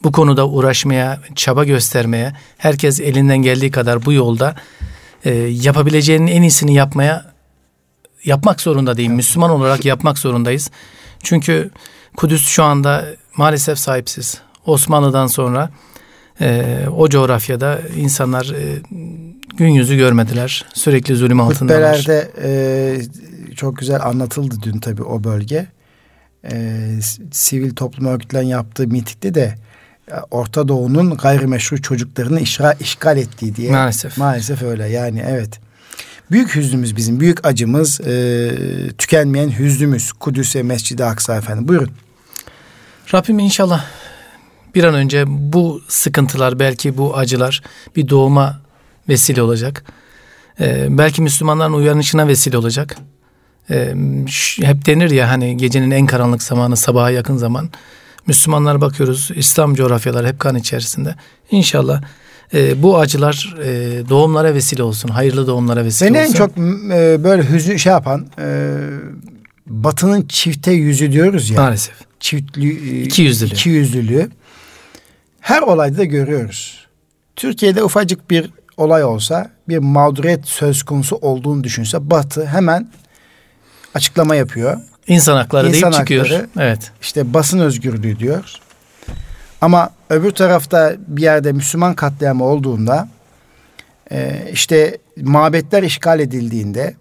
Bu 0.04 0.12
konuda 0.12 0.48
uğraşmaya, 0.48 1.20
çaba 1.36 1.64
göstermeye, 1.64 2.34
herkes 2.58 3.00
elinden 3.00 3.38
geldiği 3.38 3.72
kadar 3.72 4.06
bu 4.06 4.14
yolda 4.14 4.56
e, 5.26 5.34
yapabileceğinin 5.36 6.28
en 6.28 6.42
iyisini 6.42 6.74
yapmaya 6.74 7.34
yapmak 8.24 8.62
zorunda 8.62 8.98
değil. 8.98 9.10
Müslüman 9.10 9.50
olarak 9.50 9.86
yapmak 9.86 10.18
zorundayız. 10.18 10.72
Çünkü 11.24 11.72
Kudüs 12.18 12.48
şu 12.48 12.64
anda 12.64 13.06
maalesef 13.38 13.80
sahipsiz. 13.80 14.42
Osmanlı'dan 14.66 15.28
sonra 15.28 15.70
e, 16.44 16.86
o 16.90 17.10
coğrafyada 17.10 17.82
insanlar 17.98 18.46
e, 18.46 18.82
gün 19.58 19.68
yüzü 19.68 19.98
görmediler. 19.98 20.66
Sürekli 20.74 21.16
zulüm 21.16 21.40
altındalar. 21.40 22.00
Hutbelerde 22.00 22.32
e, 22.44 23.56
çok 23.56 23.78
güzel 23.78 24.02
anlatıldı 24.02 24.56
dün 24.64 24.80
tabii 24.80 25.04
o 25.04 25.24
bölge. 25.24 25.68
E, 26.52 26.82
sivil 27.32 27.76
toplum 27.76 28.06
örgütlerin 28.06 28.48
yaptığı 28.48 28.88
mitikte 28.88 29.34
de 29.34 29.56
e, 30.12 30.16
Orta 30.32 30.68
Doğu'nun 30.68 31.18
gayrimeşru 31.18 31.82
çocuklarını 31.82 32.40
işra, 32.40 32.74
işgal 32.74 33.18
ettiği 33.18 33.56
diye. 33.56 33.72
Maalesef. 33.72 34.18
Maalesef 34.18 34.62
öyle 34.62 34.90
yani 34.90 35.24
evet. 35.28 35.60
Büyük 36.32 36.56
hüznümüz 36.56 36.96
bizim, 36.96 37.20
büyük 37.20 37.46
acımız, 37.46 38.02
e, 38.02 38.52
tükenmeyen 38.98 39.50
hüznümüz. 39.60 40.12
Kudüs'e, 40.12 40.64
Mescid-i 40.64 41.04
Aksa 41.04 41.36
efendim. 41.36 41.68
Buyurun. 41.68 41.92
Rabbim 43.14 43.40
inşallah 43.40 43.86
bir 44.76 44.84
an 44.84 44.94
önce 44.94 45.24
bu 45.28 45.82
sıkıntılar, 45.88 46.60
belki 46.60 46.98
bu 46.98 47.18
acılar 47.18 47.62
bir 47.96 48.10
doğuma 48.10 48.62
vesile 49.10 49.42
olacak. 49.42 49.84
Ee, 50.60 50.88
belki 50.90 51.22
Müslümanların 51.22 51.74
uyanışına 51.74 52.28
vesile 52.28 52.58
olacak. 52.58 52.98
Ee, 53.70 53.94
hep 54.62 54.86
denir 54.86 55.12
ya 55.12 55.30
hani 55.30 55.58
gecenin 55.58 55.92
en 55.92 56.06
karanlık 56.06 56.44
zamanı 56.44 56.78
sabaha 56.78 57.10
yakın 57.12 57.38
zaman. 57.38 57.70
Müslümanlar 58.28 58.82
bakıyoruz 58.82 59.32
İslam 59.36 59.76
coğrafyaları 59.76 60.28
hep 60.28 60.40
kan 60.40 60.56
içerisinde. 60.56 61.16
İnşallah 61.52 62.02
e, 62.54 62.84
bu 62.84 62.98
acılar 62.98 63.56
e, 63.64 63.70
doğumlara 64.10 64.54
vesile 64.54 64.84
olsun. 64.84 65.10
Hayırlı 65.10 65.48
doğumlara 65.48 65.86
vesile 65.86 66.10
Beni 66.14 66.20
olsun. 66.22 66.34
en 66.34 66.38
çok 66.38 66.58
e, 66.58 67.24
böyle 67.24 67.50
hüzün 67.50 67.78
şey 67.78 67.92
yapan 67.92 68.28
e, 68.40 68.78
batının 69.68 70.26
çifte 70.28 70.72
yüzü 70.72 71.12
diyoruz 71.12 71.50
ya. 71.50 71.62
Maalesef. 71.62 71.96
Çiftli, 72.20 73.00
e, 73.00 73.04
iki 73.04 73.22
yüzlülüğü. 73.22 73.54
iki 73.54 73.70
yüzlülüğü. 73.70 74.30
Her 75.44 75.62
olayda 75.62 75.98
da 75.98 76.04
görüyoruz. 76.04 76.88
Türkiye'de 77.36 77.84
ufacık 77.84 78.30
bir 78.30 78.50
olay 78.78 79.04
olsa 79.04 79.50
bir 79.70 79.78
mağduriyet 79.78 80.46
söz 80.46 80.84
konusu 80.84 81.16
olduğunu 81.16 81.64
düşünse 81.64 82.10
Batı 82.10 82.46
hemen 82.46 82.92
açıklama 83.94 84.36
yapıyor. 84.36 84.78
İnsan 85.08 85.38
hakları 85.38 85.68
İnsan 85.68 85.92
deyip 85.92 85.94
hakları, 85.94 86.24
çıkıyor. 86.24 86.48
Evet. 86.60 86.92
İşte 87.02 87.34
basın 87.34 87.60
özgürlüğü 87.60 88.20
diyor. 88.20 88.56
Ama 89.62 89.90
öbür 90.10 90.32
tarafta 90.32 90.96
bir 91.08 91.22
yerde 91.22 91.52
Müslüman 91.52 91.94
katliamı 91.94 92.44
olduğunda 92.44 93.08
e, 94.12 94.50
işte 94.54 94.98
mabetler 95.22 95.84
işgal 95.84 96.20
edildiğinde 96.20 96.96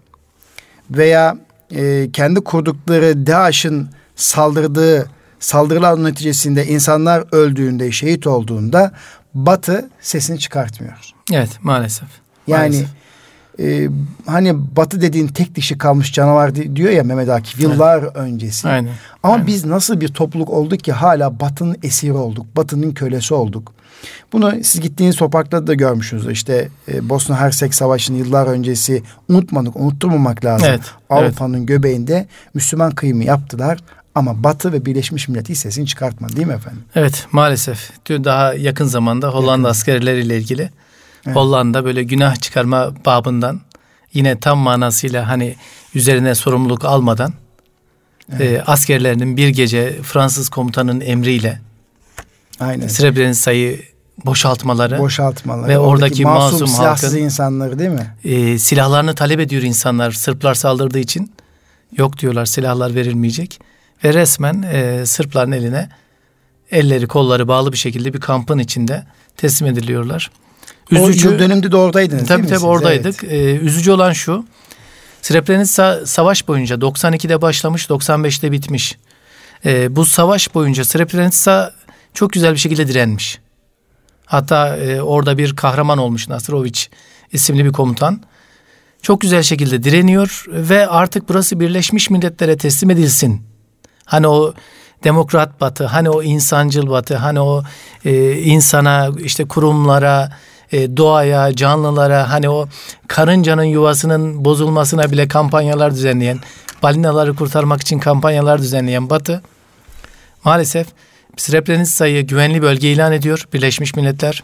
veya 0.91 1.37
e, 1.75 2.09
kendi 2.13 2.41
kurdukları 2.41 3.27
DAEŞ'in 3.27 3.89
saldırdığı 4.15 5.09
saldırılar 5.43 6.03
neticesinde 6.03 6.67
insanlar 6.67 7.23
öldüğünde, 7.31 7.91
şehit 7.91 8.27
olduğunda 8.27 8.91
Batı 9.33 9.89
sesini 10.01 10.39
çıkartmıyor. 10.39 10.93
Evet 11.31 11.49
maalesef. 11.61 12.07
Yani 12.47 12.59
maalesef. 12.59 13.03
E, 13.59 13.89
hani 14.25 14.75
Batı 14.75 15.01
dediğin 15.01 15.27
tek 15.27 15.55
dişi 15.55 15.77
kalmış 15.77 16.13
canavar 16.13 16.55
diyor 16.55 16.91
ya 16.91 17.03
Mehmet 17.03 17.29
Akif 17.29 17.59
yıllar 17.59 18.03
evet. 18.03 18.15
öncesi. 18.15 18.67
Aynen. 18.67 18.93
Ama 19.23 19.33
Aynen. 19.33 19.47
biz 19.47 19.65
nasıl 19.65 20.01
bir 20.01 20.07
topluluk 20.07 20.49
olduk 20.49 20.79
ki 20.79 20.91
hala 20.91 21.39
Batı'nın 21.39 21.77
esiri 21.83 22.13
olduk, 22.13 22.45
Batı'nın 22.55 22.91
kölesi 22.91 23.33
olduk. 23.33 23.73
Bunu 24.33 24.53
siz 24.63 24.81
gittiğiniz 24.81 25.15
topraklarda 25.15 25.67
da 25.67 25.73
görmüşsünüz. 25.73 26.27
İşte 26.27 26.69
e, 26.91 27.09
Bosna 27.09 27.39
Hersek 27.39 27.75
Savaşı'nın 27.75 28.17
yıllar 28.17 28.47
öncesi 28.47 29.03
unutmadık, 29.29 29.75
unutturmamak 29.75 30.45
lazım. 30.45 30.67
Evet, 30.69 30.81
Avrupa'nın 31.09 31.57
evet. 31.57 31.67
göbeğinde 31.67 32.27
Müslüman 32.53 32.91
kıyımı 32.91 33.23
yaptılar. 33.23 33.79
Ama 34.15 34.43
Batı 34.43 34.73
ve 34.73 34.85
Birleşmiş 34.85 35.27
Milletler 35.27 35.55
sesini 35.55 35.87
çıkartmadı 35.87 36.35
değil 36.35 36.47
mi 36.47 36.53
efendim? 36.53 36.83
Evet 36.95 37.27
maalesef. 37.31 37.91
Daha 38.09 38.53
yakın 38.53 38.85
zamanda 38.85 39.29
Hollanda 39.29 39.67
yakın. 39.67 39.69
askerleriyle 39.69 40.37
ilgili 40.37 40.69
evet. 41.25 41.35
Hollanda 41.35 41.85
böyle 41.85 42.03
günah 42.03 42.35
çıkarma 42.35 42.91
babından 43.05 43.61
yine 44.13 44.39
tam 44.39 44.57
manasıyla 44.57 45.27
hani 45.27 45.55
üzerine 45.95 46.35
sorumluluk 46.35 46.85
almadan 46.85 47.33
evet. 48.31 48.41
e, 48.41 48.63
askerlerinin 48.63 49.37
bir 49.37 49.47
gece 49.47 50.01
Fransız 50.01 50.49
komutanın 50.49 51.01
emriyle 51.01 51.61
Aynen. 52.59 52.87
Srebrenica'yı 52.87 53.81
boşaltmaları, 54.25 54.99
boşaltmaları 54.99 55.67
ve 55.67 55.79
oradaki, 55.79 56.03
oradaki 56.03 56.23
masum, 56.23 56.59
masum 56.61 56.85
halkın 56.85 57.17
insanları 57.17 57.79
değil 57.79 57.89
mi? 57.89 58.15
E, 58.23 58.59
silahlarını 58.59 59.15
talep 59.15 59.39
ediyor 59.39 59.61
insanlar 59.61 60.11
Sırplar 60.11 60.53
saldırdığı 60.53 60.99
için. 60.99 61.31
Yok 61.97 62.19
diyorlar 62.19 62.45
silahlar 62.45 62.95
verilmeyecek 62.95 63.59
ve 64.03 64.13
resmen 64.13 64.61
e, 64.61 65.05
Sırpların 65.05 65.51
eline 65.51 65.89
elleri 66.71 67.07
kolları 67.07 67.47
bağlı 67.47 67.71
bir 67.71 67.77
şekilde 67.77 68.13
bir 68.13 68.19
kampın 68.19 68.59
içinde 68.59 69.03
teslim 69.37 69.67
ediliyorlar. 69.67 70.31
Üzücü, 70.91 71.29
o 71.29 71.39
dönemde 71.39 71.71
de 71.71 71.77
oradaydınız 71.77 72.27
tabii, 72.27 72.43
değil 72.43 72.53
mi? 72.53 72.59
Tabii 72.59 72.65
oradaydık. 72.65 73.23
Evet. 73.23 73.33
Ee, 73.33 73.65
üzücü 73.65 73.91
olan 73.91 74.13
şu. 74.13 74.45
Srebrenica 75.21 76.05
savaş 76.05 76.47
boyunca 76.47 76.75
92'de 76.75 77.41
başlamış 77.41 77.85
95'te 77.85 78.51
bitmiş. 78.51 78.97
Ee, 79.65 79.95
bu 79.95 80.05
savaş 80.05 80.55
boyunca 80.55 80.85
Srebrenica 80.85 81.73
çok 82.13 82.33
güzel 82.33 82.53
bir 82.53 82.59
şekilde 82.59 82.87
direnmiş. 82.87 83.39
Hatta 84.25 84.77
e, 84.77 85.01
orada 85.01 85.37
bir 85.37 85.55
kahraman 85.55 85.97
olmuş 85.97 86.29
Nasrovic 86.29 86.79
isimli 87.31 87.65
bir 87.65 87.71
komutan. 87.71 88.21
Çok 89.01 89.21
güzel 89.21 89.43
şekilde 89.43 89.83
direniyor 89.83 90.45
ve 90.47 90.87
artık 90.87 91.29
burası 91.29 91.59
Birleşmiş 91.59 92.09
Milletler'e 92.09 92.57
teslim 92.57 92.89
edilsin. 92.89 93.52
Hani 94.05 94.27
o 94.27 94.53
demokrat 95.03 95.61
batı, 95.61 95.85
hani 95.85 96.09
o 96.09 96.23
insancıl 96.23 96.89
batı, 96.89 97.15
hani 97.15 97.39
o 97.39 97.63
e, 98.05 98.37
insana 98.37 99.09
işte 99.19 99.45
kurumlara, 99.47 100.29
e, 100.71 100.97
doğaya, 100.97 101.55
canlılara 101.55 102.29
hani 102.29 102.49
o 102.49 102.67
karıncanın 103.07 103.63
yuvasının 103.63 104.45
bozulmasına 104.45 105.11
bile 105.11 105.27
kampanyalar 105.27 105.91
düzenleyen, 105.91 106.39
balinaları 106.83 107.35
kurtarmak 107.35 107.81
için 107.81 107.99
kampanyalar 107.99 108.61
düzenleyen 108.61 109.09
Batı 109.09 109.41
maalesef 110.43 110.87
Srebrenica'yı 111.37 112.27
güvenli 112.27 112.61
bölge 112.61 112.91
ilan 112.91 113.11
ediyor 113.11 113.47
Birleşmiş 113.53 113.95
Milletler. 113.95 114.43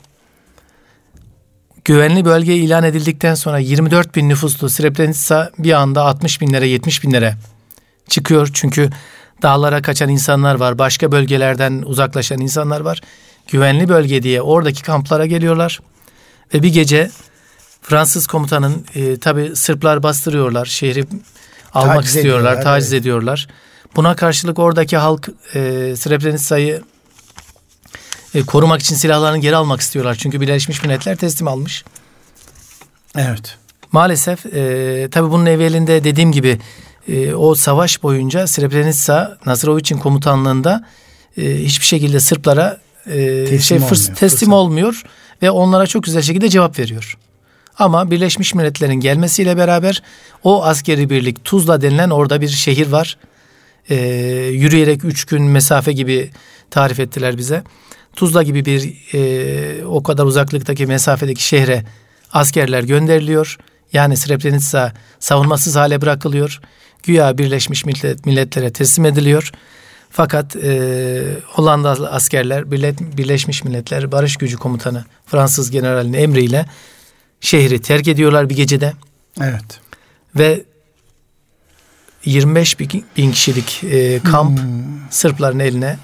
Güvenli 1.85 2.25
bölge 2.25 2.55
ilan 2.55 2.83
edildikten 2.83 3.35
sonra 3.35 3.59
24 3.59 4.15
bin 4.15 4.29
nüfuslu 4.29 4.69
Srebrenica 4.69 5.49
bir 5.59 5.73
anda 5.73 6.03
60 6.03 6.41
binlere 6.41 6.67
70 6.67 7.03
binlere 7.03 7.35
çıkıyor. 8.07 8.49
Çünkü 8.53 8.89
dağlara 9.41 9.81
kaçan 9.81 10.09
insanlar 10.09 10.55
var, 10.55 10.77
başka 10.77 11.11
bölgelerden 11.11 11.83
uzaklaşan 11.85 12.39
insanlar 12.39 12.81
var. 12.81 13.01
Güvenli 13.47 13.89
bölge 13.89 14.23
diye 14.23 14.41
oradaki 14.41 14.83
kamplara 14.83 15.25
geliyorlar. 15.25 15.79
Ve 16.53 16.63
bir 16.63 16.73
gece 16.73 17.11
Fransız 17.81 18.27
komutanın 18.27 18.85
e, 18.95 19.17
tabi 19.17 19.55
Sırplar 19.55 20.03
bastırıyorlar. 20.03 20.65
Şehri 20.65 21.05
almak 21.73 21.95
taciz 21.95 22.15
istiyorlar, 22.15 22.51
ediyorlar, 22.51 22.63
taciz 22.63 22.93
evet. 22.93 23.01
ediyorlar. 23.01 23.47
Buna 23.95 24.15
karşılık 24.15 24.59
oradaki 24.59 24.97
halk 24.97 25.29
e, 25.55 25.59
Srebrenica'yı 25.95 26.81
e, 28.35 28.41
korumak 28.41 28.81
için 28.81 28.95
silahlarını 28.95 29.37
geri 29.37 29.55
almak 29.55 29.81
istiyorlar. 29.81 30.15
Çünkü 30.15 30.41
Birleşmiş 30.41 30.83
Milletler 30.83 31.15
teslim 31.15 31.47
almış. 31.47 31.83
Evet. 33.17 33.57
Maalesef 33.91 34.45
e, 34.45 35.07
tabi 35.11 35.31
bunun 35.31 35.45
evvelinde 35.45 36.03
dediğim 36.03 36.31
gibi 36.31 36.59
e, 37.07 37.33
o 37.33 37.55
savaş 37.55 38.03
boyunca 38.03 38.47
Srebrenica 38.47 39.37
Nazarovic'in 39.45 39.97
komutanlığında 39.97 40.85
e, 41.37 41.63
hiçbir 41.63 41.85
şekilde 41.85 42.19
Sırplara 42.19 42.79
e, 43.05 43.45
teslim, 43.45 43.59
şey, 43.59 43.77
olmuyor, 43.77 44.15
teslim 44.15 44.53
olmuyor 44.53 45.03
ve 45.41 45.51
onlara 45.51 45.87
çok 45.87 46.03
güzel 46.03 46.21
şekilde 46.21 46.49
cevap 46.49 46.79
veriyor. 46.79 47.17
Ama 47.79 48.11
Birleşmiş 48.11 48.53
Milletler'in 48.53 48.93
gelmesiyle 48.99 49.57
beraber 49.57 50.03
o 50.43 50.63
askeri 50.63 51.09
birlik 51.09 51.45
Tuzla 51.45 51.81
denilen 51.81 52.09
orada 52.09 52.41
bir 52.41 52.47
şehir 52.47 52.87
var. 52.87 53.17
Ee, 53.89 53.95
yürüyerek 54.51 55.05
üç 55.05 55.25
gün 55.25 55.43
mesafe 55.43 55.91
gibi 55.91 56.29
tarif 56.71 56.99
ettiler 56.99 57.37
bize. 57.37 57.63
Tuzla 58.15 58.43
gibi 58.43 58.65
bir 58.65 58.93
e, 59.13 59.85
o 59.85 60.03
kadar 60.03 60.25
uzaklıktaki 60.25 60.85
mesafedeki 60.85 61.43
şehre 61.43 61.83
askerler 62.33 62.83
gönderiliyor. 62.83 63.57
Yani 63.93 64.17
Srebrenica 64.17 64.93
savunmasız 65.19 65.75
hale 65.75 66.01
bırakılıyor. 66.01 66.59
Güya 67.03 67.37
Birleşmiş 67.37 67.85
Millet, 67.85 68.25
Milletler'e 68.25 68.73
teslim 68.73 69.05
ediliyor. 69.05 69.51
Fakat 70.09 70.55
e, 70.55 71.21
Hollandalı 71.45 72.11
askerler 72.11 72.71
Birleşmiş 73.17 73.63
Milletler 73.63 74.11
Barış 74.11 74.35
Gücü 74.35 74.57
Komutanı 74.57 75.05
Fransız 75.25 75.71
generalinin 75.71 76.17
emriyle 76.17 76.65
şehri 77.41 77.81
terk 77.81 78.07
ediyorlar 78.07 78.49
bir 78.49 78.55
gecede. 78.55 78.93
Evet. 79.41 79.79
Ve 80.35 80.63
25 82.25 82.79
bin 83.17 83.31
kişilik 83.31 83.83
e, 83.83 84.19
kamp 84.19 84.59
hmm. 84.59 84.67
Sırpların 85.09 85.59
eline 85.59 85.97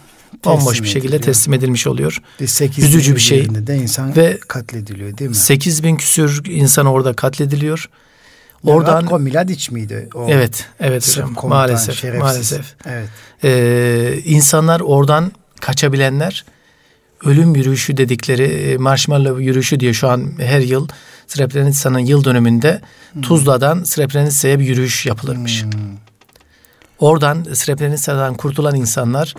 bomboş 0.46 0.82
bir 0.82 0.88
şekilde 0.88 1.16
ediliyor. 1.16 1.34
teslim 1.34 1.54
edilmiş 1.54 1.88
oluyor. 1.88 2.22
8 2.46 2.84
Üzücü 2.84 3.16
bir 3.16 3.22
şey. 3.22 3.68
De 3.68 3.76
insan 3.76 4.16
ve 4.16 4.40
katlediliyor 4.48 5.18
değil 5.18 5.30
mi? 5.30 5.36
8 5.36 5.84
bin 5.84 5.96
küsür 5.96 6.46
insan 6.46 6.86
orada 6.86 7.14
katlediliyor. 7.14 7.90
Oradan 8.66 9.04
Ratko 9.04 9.20
Miladic 9.20 9.72
miydi? 9.72 10.10
O 10.16 10.28
evet, 10.30 10.66
evet 10.80 11.08
hocam. 11.08 11.36
Maalesef, 11.44 12.00
şerefsiz. 12.00 12.22
maalesef. 12.22 12.76
Evet. 12.86 13.10
Ee, 13.44 14.20
insanlar 14.26 14.80
oradan 14.80 15.32
kaçabilenler 15.62 16.46
ölüm 17.26 17.56
yürüyüşü 17.56 17.98
dedikleri 17.98 18.44
e, 18.44 18.78
marshmallow 18.78 19.44
yürüyüşü 19.44 19.80
diye 19.80 19.94
şu 19.94 20.10
an 20.10 20.32
her 20.40 20.60
yıl 20.60 20.88
Srebrenica'nın 21.28 22.00
yıl 22.00 22.24
dönümünde 22.24 22.82
hmm. 23.14 23.22
Tuzla'dan 23.22 23.84
Srebrenica'ya 23.84 24.60
bir 24.60 24.66
yürüyüş 24.66 25.06
yapılırmış. 25.06 25.64
Hmm. 25.64 25.72
Oradan 27.00 27.46
Srebrenica'dan 27.54 28.34
kurtulan 28.34 28.76
insanlar 28.76 29.36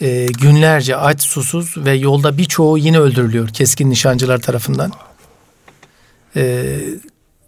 e, 0.00 0.26
günlerce 0.26 0.96
aç 0.96 1.22
susuz 1.22 1.74
ve 1.76 1.92
yolda 1.92 2.38
birçoğu 2.38 2.78
yine 2.78 2.98
öldürülüyor 2.98 3.48
keskin 3.48 3.90
nişancılar 3.90 4.38
tarafından. 4.38 4.92
E, 6.36 6.76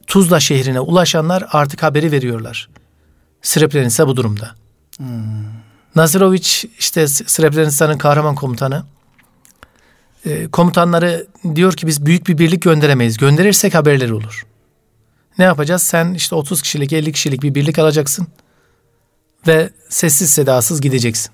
Tuzla 0.06 0.40
şehrine 0.40 0.80
ulaşanlar 0.80 1.44
artık 1.52 1.82
haberi 1.82 2.12
veriyorlar. 2.12 2.68
Srebrenica 3.42 4.06
bu 4.06 4.16
durumda. 4.16 4.54
Hmm. 4.96 5.06
Nazirovic 5.96 6.48
işte 6.78 7.08
Srebrenica'nın 7.08 7.98
kahraman 7.98 8.34
komutanı. 8.34 8.84
E, 10.26 10.46
komutanları 10.46 11.26
diyor 11.54 11.72
ki 11.72 11.86
biz 11.86 12.06
büyük 12.06 12.26
bir 12.26 12.38
birlik 12.38 12.62
gönderemeyiz. 12.62 13.16
Gönderirsek 13.16 13.74
haberleri 13.74 14.14
olur. 14.14 14.46
Ne 15.38 15.44
yapacağız? 15.44 15.82
Sen 15.82 16.14
işte 16.14 16.34
30 16.34 16.62
kişilik 16.62 16.92
50 16.92 17.12
kişilik 17.12 17.42
bir 17.42 17.54
birlik 17.54 17.78
alacaksın. 17.78 18.26
Ve 19.46 19.70
sessiz 19.88 20.30
sedasız 20.30 20.80
gideceksin. 20.80 21.32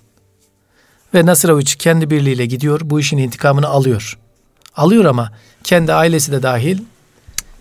Ve 1.15 1.27
Nasirovic 1.27 1.75
kendi 1.79 2.11
birliğiyle 2.11 2.47
gidiyor. 2.47 2.81
Bu 2.85 3.01
işin 3.01 3.19
intikamını 3.19 3.69
alıyor. 3.69 4.19
Alıyor 4.77 5.05
ama 5.05 5.33
kendi 5.65 5.93
ailesi 5.93 6.33
de 6.33 6.43
dahil 6.43 6.79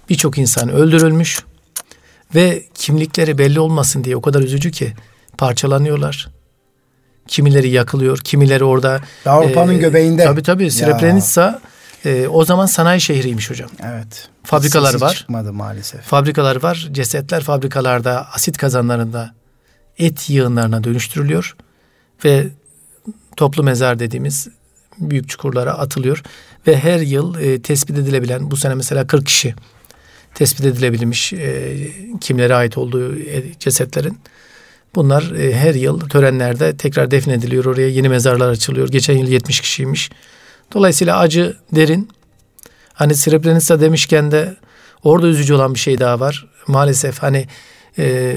birçok 0.10 0.38
insan 0.38 0.70
öldürülmüş. 0.70 1.40
Ve 2.36 2.64
kimlikleri 2.74 3.38
belli 3.38 3.60
olmasın 3.60 4.04
diye 4.04 4.16
o 4.16 4.22
kadar 4.22 4.42
üzücü 4.42 4.72
ki 4.72 4.94
parçalanıyorlar. 5.38 6.30
Kimileri 7.28 7.70
yakılıyor, 7.70 8.18
kimileri 8.18 8.64
orada. 8.64 9.02
Avrupa'nın 9.26 9.74
e, 9.74 9.78
göbeğinde. 9.78 10.24
Tabii 10.24 10.44
tabii. 10.44 10.72
Srebrenica 10.72 11.60
e, 12.06 12.28
o 12.28 12.46
zaman 12.46 12.66
sanayi 12.66 13.02
şehriymiş 13.02 13.50
hocam. 13.50 13.70
Evet. 13.84 14.30
Fabrikalar 14.44 14.92
Sesi 14.92 15.02
var. 15.02 15.14
çıkmadı 15.14 15.54
maalesef. 15.54 16.02
Fabrikalar 16.02 16.64
var. 16.64 16.90
Cesetler 16.92 17.44
fabrikalarda, 17.44 18.28
asit 18.34 18.58
kazanlarında 18.58 19.34
et 19.98 20.30
yığınlarına 20.30 20.84
dönüştürülüyor. 20.84 21.56
Ve 22.26 22.48
toplu 23.36 23.64
mezar 23.64 24.00
dediğimiz 24.00 24.48
büyük 24.98 25.30
çukurlara 25.30 25.74
atılıyor. 25.74 26.24
Ve 26.68 26.78
her 26.80 27.00
yıl 27.00 27.40
e, 27.40 27.62
tespit 27.62 27.98
edilebilen, 27.98 28.52
bu 28.52 28.58
sene 28.58 28.76
mesela 28.76 29.08
40 29.08 29.26
kişi 29.26 29.56
tespit 30.38 30.65
edilebilmiş 30.65 31.34
e, 31.34 31.76
kimlere 32.21 32.56
ait 32.56 32.78
olduğu 32.78 33.15
e, 33.15 33.43
cesetlerin. 33.60 34.17
Bunlar 34.95 35.32
e, 35.32 35.56
her 35.56 35.76
yıl 35.76 36.00
törenlerde 36.00 36.78
tekrar 36.78 37.12
defnediliyor. 37.12 37.65
Oraya 37.65 37.88
yeni 37.89 38.10
mezarlar 38.10 38.50
açılıyor. 38.50 38.88
Geçen 38.88 39.17
yıl 39.17 39.28
70 39.28 39.62
kişiymiş. 39.62 40.10
Dolayısıyla 40.73 41.17
acı 41.17 41.58
derin. 41.76 42.10
Hani 42.93 43.15
Srebrenica 43.15 43.80
demişken 43.82 44.32
de 44.32 44.56
orada 45.04 45.28
üzücü 45.28 45.54
olan 45.54 45.73
bir 45.73 45.80
şey 45.80 46.00
daha 46.00 46.19
var. 46.19 46.47
Maalesef 46.67 47.19
hani 47.19 47.47
e, 47.97 48.36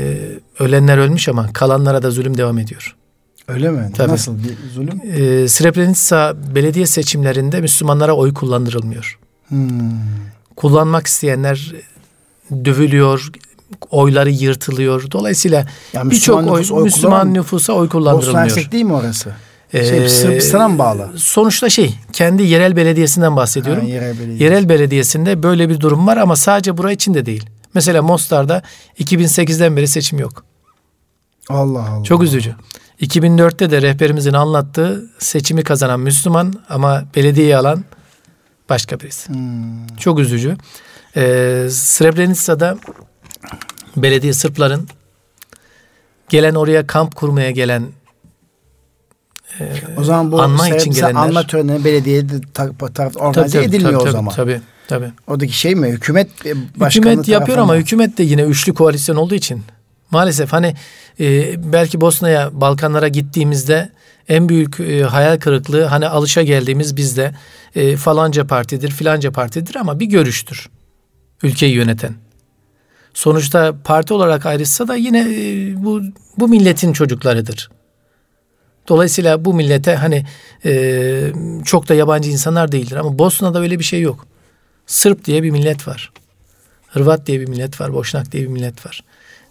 ölenler 0.58 0.98
ölmüş 0.98 1.28
ama 1.28 1.52
kalanlara 1.52 2.02
da 2.02 2.10
zulüm 2.10 2.36
devam 2.36 2.58
ediyor. 2.58 2.96
Öyle 3.48 3.70
mi? 3.70 3.90
Tabii. 3.96 4.12
Nasıl 4.12 4.38
bir 4.38 4.70
zulüm? 4.74 5.00
E, 5.12 5.48
Srebrenica 5.48 6.36
belediye 6.54 6.86
seçimlerinde 6.86 7.60
Müslümanlara 7.60 8.12
oy 8.12 8.34
kullandırılmıyor. 8.34 9.18
Hmm. 9.48 9.90
Kullanmak 10.56 11.06
isteyenler 11.06 11.74
dövülüyor, 12.64 13.30
oyları 13.90 14.30
yırtılıyor. 14.30 15.10
Dolayısıyla 15.10 15.66
yani 15.92 16.10
birçok 16.10 16.42
nüfus, 16.42 16.70
oy 16.72 16.82
Müslüman 16.82 17.34
nüfusa 17.34 17.72
oy 17.72 17.88
kullandırılmıyor. 17.88 18.56
Bosna 18.56 18.72
değil 18.72 18.84
mi 18.84 18.94
orası? 18.94 19.34
Ee, 19.72 19.84
şey, 19.84 20.08
Sırbistan'a 20.08 20.68
mı 20.68 20.78
bağlı? 20.78 21.10
Sonuçta 21.16 21.70
şey, 21.70 21.94
kendi 22.12 22.42
yerel 22.42 22.76
belediyesinden 22.76 23.36
bahsediyorum. 23.36 23.82
Ha, 23.82 23.88
yerel, 23.88 24.18
belediyesi. 24.18 24.44
yerel 24.44 24.68
belediyesinde 24.68 25.42
böyle 25.42 25.68
bir 25.68 25.80
durum 25.80 26.06
var 26.06 26.16
ama 26.16 26.36
sadece 26.36 26.76
buraya 26.76 26.92
için 26.92 27.14
de 27.14 27.26
değil. 27.26 27.46
Mesela 27.74 28.02
Mostar'da 28.02 28.62
2008'den 28.98 29.76
beri 29.76 29.88
seçim 29.88 30.18
yok. 30.18 30.44
Allah 31.48 31.88
Allah. 31.88 32.04
Çok 32.04 32.22
üzücü. 32.22 32.54
2004'te 33.00 33.70
de 33.70 33.82
rehberimizin 33.82 34.32
anlattığı 34.32 35.10
seçimi 35.18 35.64
kazanan 35.64 36.00
Müslüman 36.00 36.54
ama 36.68 37.04
belediyeyi 37.16 37.56
alan 37.56 37.84
başka 38.68 39.00
birisi. 39.00 39.28
Hmm. 39.28 39.96
Çok 40.00 40.18
üzücü. 40.18 40.56
Ee, 41.16 41.66
Srebrenica'da 41.70 42.78
belediye 43.96 44.32
Sırpların 44.32 44.88
gelen 46.28 46.54
oraya 46.54 46.86
kamp 46.86 47.16
kurmaya 47.16 47.50
gelen 47.50 47.86
e, 49.60 49.72
o 49.96 50.04
zaman 50.04 50.32
bu 50.32 50.42
anma 50.42 50.68
için 50.68 50.90
gelenler 50.90 51.20
anma 51.20 51.46
törenine 51.46 51.84
belediye 51.84 52.24
taraf 52.94 53.16
organize 53.16 53.58
tabii, 53.58 53.68
edilmiyor 53.68 54.00
tabii, 54.00 54.08
o 54.08 54.12
zaman. 54.12 54.34
Tabii 54.34 54.60
tabii. 54.88 55.10
Oradaki 55.26 55.58
şey 55.58 55.74
mi 55.74 55.88
hükümet 55.88 56.46
e, 56.46 56.54
başkanlığı 56.80 57.10
Hükümet 57.10 57.28
yapıyor 57.28 57.58
ama 57.58 57.76
hükümet 57.76 58.18
de 58.18 58.22
yine 58.22 58.42
üçlü 58.42 58.74
koalisyon 58.74 59.16
olduğu 59.16 59.34
için 59.34 59.62
maalesef 60.10 60.52
hani 60.52 60.74
e, 61.20 61.54
belki 61.72 62.00
Bosna'ya 62.00 62.60
Balkanlara 62.60 63.08
gittiğimizde 63.08 63.90
en 64.28 64.48
büyük 64.48 64.80
e, 64.80 65.02
hayal 65.02 65.38
kırıklığı 65.38 65.84
hani 65.84 66.08
alışa 66.08 66.42
geldiğimiz 66.42 66.96
bizde 66.96 67.34
e, 67.74 67.96
falanca 67.96 68.46
partidir 68.46 68.90
filanca 68.90 69.30
partidir 69.30 69.76
ama 69.76 70.00
bir 70.00 70.06
görüştür 70.06 70.68
ülkeyi 71.42 71.74
yöneten. 71.74 72.14
Sonuçta 73.14 73.74
parti 73.84 74.14
olarak 74.14 74.46
ayrışsa 74.46 74.88
da 74.88 74.96
yine 74.96 75.20
e, 75.20 75.72
bu 75.84 76.02
bu 76.38 76.48
milletin 76.48 76.92
çocuklarıdır. 76.92 77.70
Dolayısıyla 78.88 79.44
bu 79.44 79.54
millete 79.54 79.94
hani 79.94 80.26
e, 80.64 81.32
çok 81.64 81.88
da 81.88 81.94
yabancı 81.94 82.30
insanlar 82.30 82.72
değildir 82.72 82.96
ama 82.96 83.18
Bosna'da 83.18 83.60
öyle 83.60 83.78
bir 83.78 83.84
şey 83.84 84.00
yok. 84.00 84.26
Sırp 84.86 85.24
diye 85.24 85.42
bir 85.42 85.50
millet 85.50 85.88
var. 85.88 86.12
Hırvat 86.88 87.26
diye 87.26 87.40
bir 87.40 87.48
millet 87.48 87.80
var, 87.80 87.94
Boşnak 87.94 88.32
diye 88.32 88.42
bir 88.42 88.48
millet 88.48 88.86
var. 88.86 89.04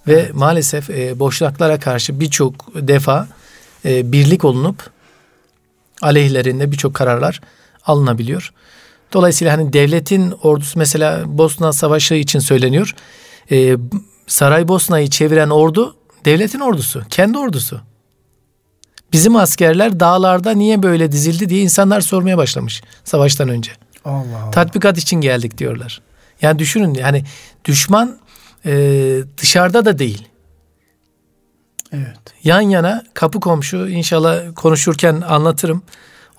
Ve 0.07 0.13
evet. 0.13 0.33
maalesef 0.33 0.89
e, 0.89 1.19
Boşnaklara 1.19 1.79
karşı 1.79 2.19
birçok 2.19 2.75
defa 2.75 3.27
e, 3.85 4.11
birlik 4.11 4.45
olunup 4.45 4.89
aleyhlerinde 6.01 6.71
birçok 6.71 6.93
kararlar 6.93 7.41
alınabiliyor. 7.85 8.53
Dolayısıyla 9.13 9.53
hani 9.57 9.73
devletin 9.73 10.31
ordusu 10.43 10.79
mesela 10.79 11.23
Bosna 11.25 11.73
Savaşı 11.73 12.13
için 12.13 12.39
söyleniyor. 12.39 12.95
Ee, 13.51 13.77
Saraybosna'yı 14.27 15.09
çeviren 15.09 15.49
ordu 15.49 15.95
devletin 16.25 16.59
ordusu, 16.59 17.03
kendi 17.09 17.37
ordusu. 17.37 17.81
Bizim 19.11 19.35
askerler 19.35 19.99
dağlarda 19.99 20.51
niye 20.51 20.83
böyle 20.83 21.11
dizildi 21.11 21.49
diye 21.49 21.61
insanlar 21.61 22.01
sormaya 22.01 22.37
başlamış 22.37 22.81
savaştan 23.03 23.49
önce. 23.49 23.71
Allah 24.05 24.43
Allah. 24.43 24.51
Tatbikat 24.51 24.97
için 24.97 25.21
geldik 25.21 25.57
diyorlar. 25.57 26.01
Yani 26.41 26.59
düşünün 26.59 26.93
yani 26.93 27.23
düşman 27.65 28.17
e, 28.65 28.71
dışarıda 29.37 29.85
da 29.85 29.99
değil. 29.99 30.27
Evet. 31.91 32.17
Yan 32.43 32.61
yana 32.61 33.03
kapı 33.13 33.39
komşu 33.39 33.87
inşallah 33.87 34.55
konuşurken 34.55 35.21
anlatırım. 35.21 35.83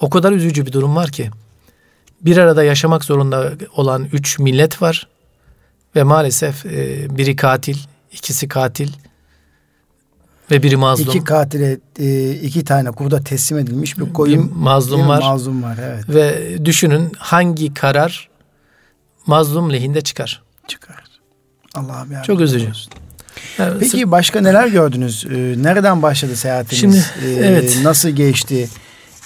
O 0.00 0.11
kadar 0.11 0.33
üzücü 0.33 0.66
bir 0.66 0.72
durum 0.72 0.96
var 0.96 1.11
ki 1.11 1.30
bir 2.20 2.37
arada 2.37 2.64
yaşamak 2.64 3.04
zorunda 3.04 3.52
olan 3.76 4.09
üç 4.12 4.38
millet 4.38 4.83
var 4.83 5.09
ve 5.96 6.02
maalesef 6.02 6.66
e, 6.66 7.06
biri 7.16 7.37
katil, 7.37 7.76
ikisi 8.12 8.48
katil 8.48 8.88
ve 10.50 10.62
biri 10.62 10.76
mazlum. 10.76 11.09
İki 11.09 11.24
katile 11.24 11.78
e, 11.98 12.30
iki 12.30 12.64
tane 12.64 12.90
kurda 12.90 13.24
teslim 13.24 13.59
edilmiş 13.59 13.98
bir 13.98 14.12
koyun 14.12 14.50
bir 14.50 14.54
mazlum 14.54 15.09
var. 15.09 15.20
Mazlum 15.20 15.62
var 15.62 15.78
evet. 15.83 16.04
Ve 16.09 16.59
düşünün 16.64 17.12
hangi 17.18 17.74
karar 17.74 18.28
mazlum 19.26 19.72
lehinde 19.72 20.00
çıkar. 20.00 20.42
çıkar. 20.68 21.04
Allah'ım 21.74 22.12
ya. 22.12 22.22
Çok 22.22 22.40
üzücü. 22.40 22.72
Yani 23.59 23.78
Peki 23.80 24.11
başka 24.11 24.40
neler 24.40 24.66
gördünüz? 24.66 25.26
Ee, 25.30 25.54
nereden 25.59 26.02
başladı 26.02 26.37
seyahatiniz? 26.37 26.80
Şimdi 26.80 26.96
ee, 27.24 27.46
evet. 27.46 27.78
Nasıl 27.83 28.09
geçti? 28.09 28.68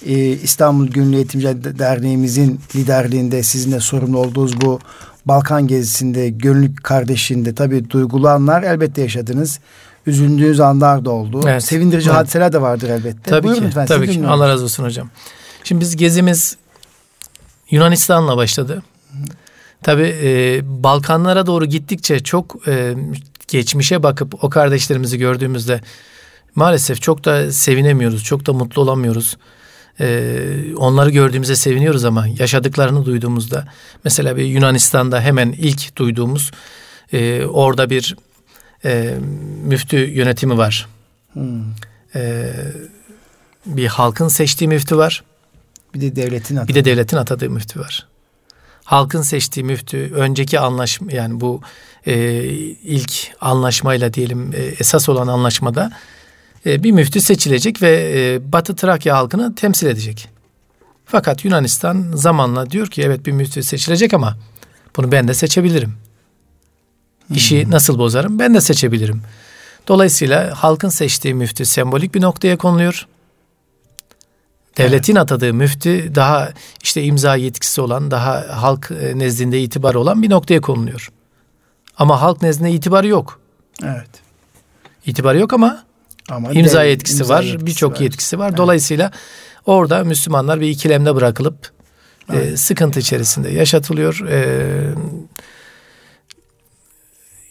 Ee, 0.06 0.12
İstanbul 0.28 0.86
Gönüllü 0.86 1.16
Eğitimci 1.16 1.46
Derneğimizin 1.78 2.60
liderliğinde 2.74 3.42
sizinle 3.42 3.80
sorumlu 3.80 4.18
olduğunuz 4.18 4.60
bu 4.60 4.78
Balkan 5.26 5.66
gezisinde, 5.66 6.28
gönüllü 6.28 6.74
kardeşinde 6.74 7.54
tabii 7.54 7.90
duygulu 7.90 8.28
anlar 8.28 8.62
elbette 8.62 9.02
yaşadınız. 9.02 9.60
Üzüldüğünüz 10.06 10.60
anlar 10.60 11.04
da 11.04 11.10
oldu. 11.10 11.40
Evet. 11.46 11.64
Sevindirici 11.64 12.08
evet. 12.08 12.18
hadiseler 12.18 12.52
de 12.52 12.60
vardır 12.60 12.88
elbette. 12.88 13.30
Tabii 13.30 13.42
Buyurun 13.42 13.60
ki. 13.60 13.66
Lütfen, 13.66 13.86
tabii 13.86 14.10
ki. 14.10 14.26
Allah 14.26 14.48
razı 14.48 14.64
olsun 14.64 14.84
hocam. 14.84 15.10
Şimdi 15.64 15.80
biz 15.80 15.96
gezimiz 15.96 16.56
Yunanistan'la 17.70 18.36
başladı. 18.36 18.82
Tabii 19.82 20.16
e, 20.22 20.60
Balkanlara 20.82 21.46
doğru 21.46 21.66
gittikçe 21.66 22.18
çok 22.20 22.68
e, 22.68 22.94
geçmişe 23.48 24.02
bakıp 24.02 24.44
o 24.44 24.50
kardeşlerimizi 24.50 25.18
gördüğümüzde 25.18 25.80
maalesef 26.54 27.02
çok 27.02 27.24
da 27.24 27.52
sevinemiyoruz, 27.52 28.24
çok 28.24 28.46
da 28.46 28.52
mutlu 28.52 28.82
olamıyoruz. 28.82 29.36
Ee, 30.00 30.74
onları 30.76 31.10
gördüğümüzde 31.10 31.56
seviniyoruz 31.56 32.04
ama 32.04 32.26
yaşadıklarını 32.38 33.04
duyduğumuzda 33.04 33.64
mesela 34.04 34.36
bir 34.36 34.44
Yunanistan'da 34.44 35.20
hemen 35.20 35.52
ilk 35.52 35.96
duyduğumuz 35.96 36.50
e, 37.12 37.44
orada 37.44 37.90
bir 37.90 38.16
e, 38.84 39.14
müftü 39.64 39.96
yönetimi 39.96 40.58
var. 40.58 40.88
Hmm. 41.32 41.62
E, 42.14 42.52
bir 43.66 43.86
halkın 43.86 44.28
seçtiği 44.28 44.68
müftü 44.68 44.96
var. 44.96 45.24
Bir 45.94 46.00
de 46.00 46.16
devletin 46.16 46.56
atadığı. 46.56 46.68
Bir 46.68 46.74
de 46.74 46.84
devletin 46.84 47.16
atadığı 47.16 47.50
müftü 47.50 47.80
var. 47.80 48.06
Halkın 48.84 49.22
seçtiği 49.22 49.64
müftü 49.64 50.10
önceki 50.14 50.60
anlaşma 50.60 51.12
yani 51.12 51.40
bu 51.40 51.60
e, 52.06 52.44
ilk 52.82 53.12
anlaşmayla 53.40 54.14
diyelim 54.14 54.52
e, 54.54 54.62
esas 54.62 55.08
olan 55.08 55.26
anlaşmada 55.26 55.84
e, 55.86 55.94
bir 56.64 56.90
müftü 56.90 57.20
seçilecek 57.20 57.82
ve 57.82 58.12
e, 58.14 58.52
Batı 58.52 58.76
Trakya 58.76 59.16
halkını 59.16 59.54
temsil 59.54 59.86
edecek. 59.86 60.28
Fakat 61.04 61.44
Yunanistan 61.44 62.10
zamanla 62.14 62.70
diyor 62.70 62.86
ki 62.86 63.02
evet 63.02 63.26
bir 63.26 63.32
müftü 63.32 63.62
seçilecek 63.62 64.14
ama 64.14 64.36
bunu 64.96 65.12
ben 65.12 65.28
de 65.28 65.34
seçebilirim. 65.34 65.94
İşi 67.30 67.64
hmm. 67.64 67.70
nasıl 67.70 67.98
bozarım? 67.98 68.38
Ben 68.38 68.54
de 68.54 68.60
seçebilirim. 68.60 69.22
Dolayısıyla 69.88 70.54
halkın 70.54 70.88
seçtiği 70.88 71.34
müftü 71.34 71.64
sembolik 71.64 72.14
bir 72.14 72.22
noktaya 72.22 72.56
konuluyor. 72.56 73.06
Devletin 74.76 75.12
evet. 75.12 75.22
atadığı 75.22 75.54
müftü 75.54 76.14
daha 76.14 76.52
işte 76.82 77.02
imza 77.02 77.36
yetkisi 77.36 77.80
olan, 77.80 78.10
daha 78.10 78.62
halk 78.62 78.90
e, 79.00 79.18
nezdinde 79.18 79.62
itibar 79.62 79.94
olan 79.94 80.22
bir 80.22 80.30
noktaya 80.30 80.60
konuluyor. 80.60 81.12
Ama 81.96 82.22
halk 82.22 82.42
nezdinde 82.42 82.70
itibarı 82.70 83.06
yok. 83.06 83.40
Evet. 83.82 84.10
İtibarı 85.06 85.38
yok 85.38 85.52
ama, 85.52 85.84
ama 86.30 86.52
imza 86.52 86.82
de, 86.82 86.86
yetkisi 86.86 87.18
imza 87.18 87.34
var, 87.34 87.56
birçok 87.60 88.00
yetkisi 88.00 88.38
var. 88.38 88.48
Evet. 88.48 88.58
Dolayısıyla 88.58 89.10
orada 89.66 90.04
Müslümanlar 90.04 90.60
bir 90.60 90.68
ikilemde 90.68 91.14
bırakılıp 91.14 91.70
e, 92.32 92.36
evet. 92.36 92.52
e, 92.52 92.56
sıkıntı 92.56 93.00
içerisinde 93.00 93.50
yaşatılıyor. 93.50 94.20
E, 94.28 94.60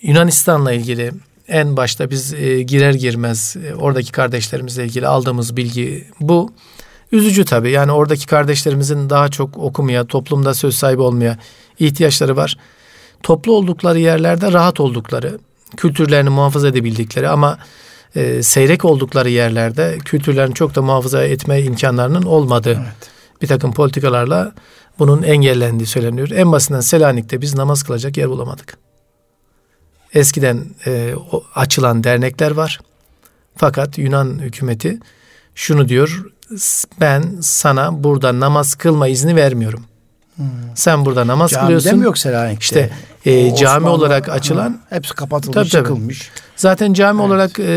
Yunanistan'la 0.01 0.73
ilgili 0.73 1.11
en 1.47 1.77
başta 1.77 2.09
biz 2.09 2.33
e, 2.33 2.61
girer 2.61 2.93
girmez 2.93 3.55
e, 3.67 3.75
oradaki 3.75 4.11
kardeşlerimizle 4.11 4.85
ilgili 4.85 5.07
aldığımız 5.07 5.57
bilgi 5.57 6.07
bu. 6.19 6.53
Üzücü 7.11 7.45
tabii. 7.45 7.71
Yani 7.71 7.91
oradaki 7.91 8.27
kardeşlerimizin 8.27 9.09
daha 9.09 9.29
çok 9.29 9.57
okumaya, 9.57 10.05
toplumda 10.05 10.53
söz 10.53 10.75
sahibi 10.75 11.01
olmaya 11.01 11.37
ihtiyaçları 11.79 12.35
var. 12.35 12.57
Toplu 13.23 13.55
oldukları 13.55 13.99
yerlerde 13.99 14.51
rahat 14.51 14.79
oldukları, 14.79 15.39
kültürlerini 15.77 16.29
muhafaza 16.29 16.67
edebildikleri 16.67 17.29
ama 17.29 17.57
e, 18.15 18.43
seyrek 18.43 18.85
oldukları 18.85 19.29
yerlerde 19.29 19.97
kültürlerini 20.05 20.53
çok 20.53 20.75
da 20.75 20.81
muhafaza 20.81 21.23
etme 21.23 21.61
imkanlarının 21.61 22.23
olmadığı 22.23 22.73
evet. 22.83 23.11
bir 23.41 23.47
takım 23.47 23.73
politikalarla 23.73 24.53
bunun 24.99 25.23
engellendiği 25.23 25.87
söyleniyor. 25.87 26.29
En 26.29 26.51
basitinden 26.51 26.81
Selanik'te 26.81 27.41
biz 27.41 27.55
namaz 27.55 27.83
kılacak 27.83 28.17
yer 28.17 28.29
bulamadık. 28.29 28.77
Eskiden 30.13 30.65
e, 30.87 31.13
açılan 31.55 32.03
dernekler 32.03 32.51
var. 32.51 32.79
Fakat 33.55 33.97
Yunan 33.97 34.39
hükümeti 34.39 34.99
şunu 35.55 35.89
diyor, 35.89 36.25
ben 36.99 37.37
sana 37.41 38.03
burada 38.03 38.39
namaz 38.39 38.75
kılma 38.75 39.07
izni 39.07 39.35
vermiyorum. 39.35 39.85
Hmm. 40.35 40.45
Sen 40.75 41.05
burada 41.05 41.27
namaz 41.27 41.51
Camide 41.51 41.65
kılıyorsun. 41.65 41.99
Mi 41.99 42.05
yok 42.05 42.17
Selanik'te? 42.17 42.61
İşte 42.61 42.89
e, 43.31 43.55
cami 43.55 43.87
olarak 43.87 44.29
açılan. 44.29 44.69
Ha, 44.69 44.95
hepsi 44.95 45.13
kapatılmış, 45.13 45.71
tabii, 45.71 45.87
tabii. 45.87 46.13
Zaten 46.55 46.93
cami 46.93 47.21
evet. 47.21 47.29
olarak 47.29 47.59
e, 47.59 47.71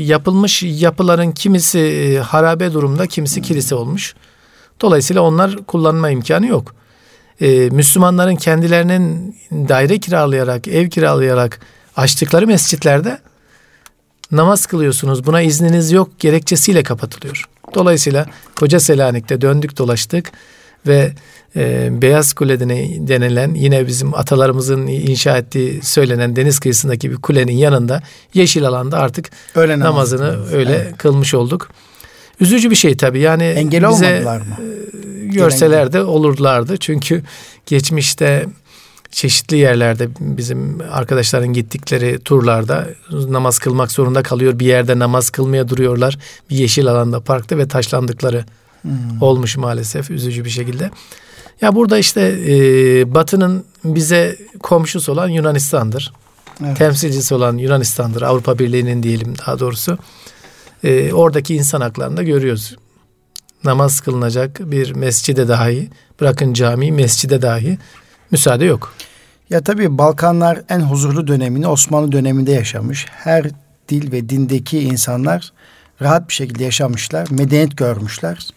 yapılmış 0.00 0.62
yapıların 0.62 1.32
kimisi 1.32 1.78
e, 1.78 2.18
harabe 2.18 2.72
durumda, 2.72 3.06
kimisi 3.06 3.36
hmm. 3.36 3.42
kilise 3.42 3.74
olmuş. 3.74 4.14
Dolayısıyla 4.80 5.22
onlar 5.22 5.56
kullanma 5.56 6.10
imkanı 6.10 6.46
yok. 6.46 6.74
E, 7.40 7.70
Müslümanların 7.70 8.36
kendilerinin 8.36 9.36
daire 9.50 9.98
kiralayarak, 9.98 10.68
ev 10.68 10.88
kiralayarak 10.88 11.60
açtıkları 11.96 12.46
mescitlerde 12.46 13.18
namaz 14.32 14.66
kılıyorsunuz. 14.66 15.26
Buna 15.26 15.40
izniniz 15.40 15.92
yok 15.92 16.18
gerekçesiyle 16.18 16.82
kapatılıyor. 16.82 17.48
Dolayısıyla 17.74 18.26
Koca 18.56 18.80
Selanik'te 18.80 19.40
döndük 19.40 19.78
dolaştık 19.78 20.32
ve 20.86 21.12
e, 21.56 21.88
Beyaz 22.02 22.32
Kule 22.32 22.60
denilen 23.08 23.54
yine 23.54 23.86
bizim 23.86 24.14
atalarımızın 24.14 24.86
inşa 24.86 25.38
ettiği 25.38 25.82
söylenen 25.82 26.36
deniz 26.36 26.58
kıyısındaki 26.58 27.10
bir 27.10 27.16
kulenin 27.16 27.56
yanında 27.56 28.02
yeşil 28.34 28.66
alanda 28.66 28.98
artık 28.98 29.30
öyle 29.54 29.78
namazını 29.78 30.32
namaz 30.32 30.52
öyle 30.52 30.74
evet. 30.74 30.98
kılmış 30.98 31.34
olduk. 31.34 31.68
Üzücü 32.40 32.70
bir 32.70 32.76
şey 32.76 32.96
tabii 32.96 33.20
yani 33.20 33.44
Engel 33.44 33.90
bize 33.90 34.06
olmadılar 34.06 34.40
mı? 34.40 34.56
E, 35.22 35.26
görseler 35.26 35.92
de 35.92 36.02
olurlardı. 36.02 36.76
Çünkü 36.76 37.22
geçmişte 37.66 38.46
çeşitli 39.10 39.56
yerlerde 39.56 40.08
bizim 40.20 40.78
arkadaşların 40.92 41.52
gittikleri 41.52 42.18
turlarda 42.18 42.88
namaz 43.10 43.58
kılmak 43.58 43.92
zorunda 43.92 44.22
kalıyor. 44.22 44.58
Bir 44.58 44.66
yerde 44.66 44.98
namaz 44.98 45.30
kılmaya 45.30 45.68
duruyorlar. 45.68 46.18
Bir 46.50 46.56
yeşil 46.56 46.86
alanda 46.86 47.20
parkta 47.20 47.58
ve 47.58 47.68
taşlandıkları 47.68 48.44
hmm. 48.82 48.92
olmuş 49.20 49.56
maalesef 49.56 50.10
üzücü 50.10 50.44
bir 50.44 50.50
şekilde. 50.50 50.90
Ya 51.60 51.74
burada 51.74 51.98
işte 51.98 52.20
e, 52.46 52.54
Batı'nın 53.14 53.64
bize 53.84 54.36
komşusu 54.62 55.12
olan 55.12 55.28
Yunanistan'dır. 55.28 56.12
Evet. 56.64 56.76
Temsilcisi 56.76 57.34
olan 57.34 57.56
Yunanistan'dır. 57.56 58.22
Avrupa 58.22 58.58
Birliği'nin 58.58 59.02
diyelim 59.02 59.34
daha 59.46 59.58
doğrusu. 59.58 59.98
E, 60.84 61.12
oradaki 61.12 61.54
insan 61.54 61.80
haklarını 61.80 62.16
da 62.16 62.22
görüyoruz. 62.22 62.76
Namaz 63.64 64.00
kılınacak 64.00 64.70
bir 64.70 64.92
mescide 64.94 65.48
dahi, 65.48 65.90
bırakın 66.20 66.52
cami, 66.52 66.92
mescide 66.92 67.42
dahi 67.42 67.78
müsaade 68.30 68.64
yok. 68.64 68.94
Ya 69.50 69.60
tabii 69.60 69.98
Balkanlar 69.98 70.62
en 70.68 70.80
huzurlu 70.80 71.26
dönemini 71.26 71.66
Osmanlı 71.66 72.12
döneminde 72.12 72.52
yaşamış. 72.52 73.06
Her 73.10 73.50
dil 73.88 74.12
ve 74.12 74.28
dindeki 74.28 74.78
insanlar 74.80 75.52
rahat 76.02 76.28
bir 76.28 76.34
şekilde 76.34 76.64
yaşamışlar, 76.64 77.28
medeniyet 77.30 77.76
görmüşler. 77.76 78.48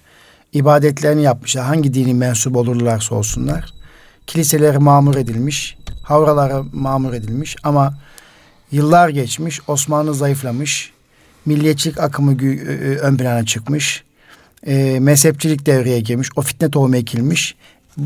İbadetlerini 0.54 1.22
yapmışlar. 1.22 1.66
Hangi 1.66 1.94
dini 1.94 2.14
mensup 2.14 2.56
olurlarsa 2.56 3.16
olsunlar. 3.16 3.74
Kiliseleri 4.28 4.78
mamur 4.80 5.16
edilmiş, 5.16 5.78
havralara 6.04 6.64
mamur 6.74 7.14
edilmiş 7.14 7.56
ama 7.64 7.98
yıllar 8.72 9.10
geçmiş, 9.10 9.60
Osmanlı 9.68 10.14
zayıflamış, 10.14 10.92
milliyetçilik 11.46 12.00
akımı 12.00 12.32
ön 13.02 13.18
plana 13.18 13.46
çıkmış, 13.46 14.04
e, 14.68 15.00
mezhepçilik 15.00 15.66
devreye 15.66 16.00
girmiş, 16.00 16.30
o 16.36 16.42
fitne 16.42 16.72
tohumu 16.72 16.96
ekilmiş 16.96 17.56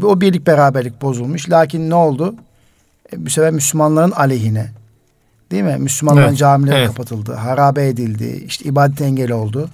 o 0.04 0.22
birlik 0.22 0.48
beraberlik 0.48 1.02
bozulmuş. 1.02 1.50
Lakin 1.50 1.90
ne 1.90 1.96
oldu? 1.96 2.36
E, 3.14 3.26
bu 3.26 3.30
sefer 3.30 3.52
Müslümanların 3.52 4.12
aleyhine. 4.12 4.72
Değil 5.52 5.64
mi? 5.64 5.78
Müslümanların 5.80 6.28
evet, 6.28 6.38
camileri 6.38 6.78
evet. 6.78 6.88
kapatıldı. 6.88 7.34
Harabe 7.34 7.88
edildi. 7.88 8.44
İşte 8.48 8.66
ibadet 8.66 9.02
engeli 9.02 9.34
oldu. 9.34 9.70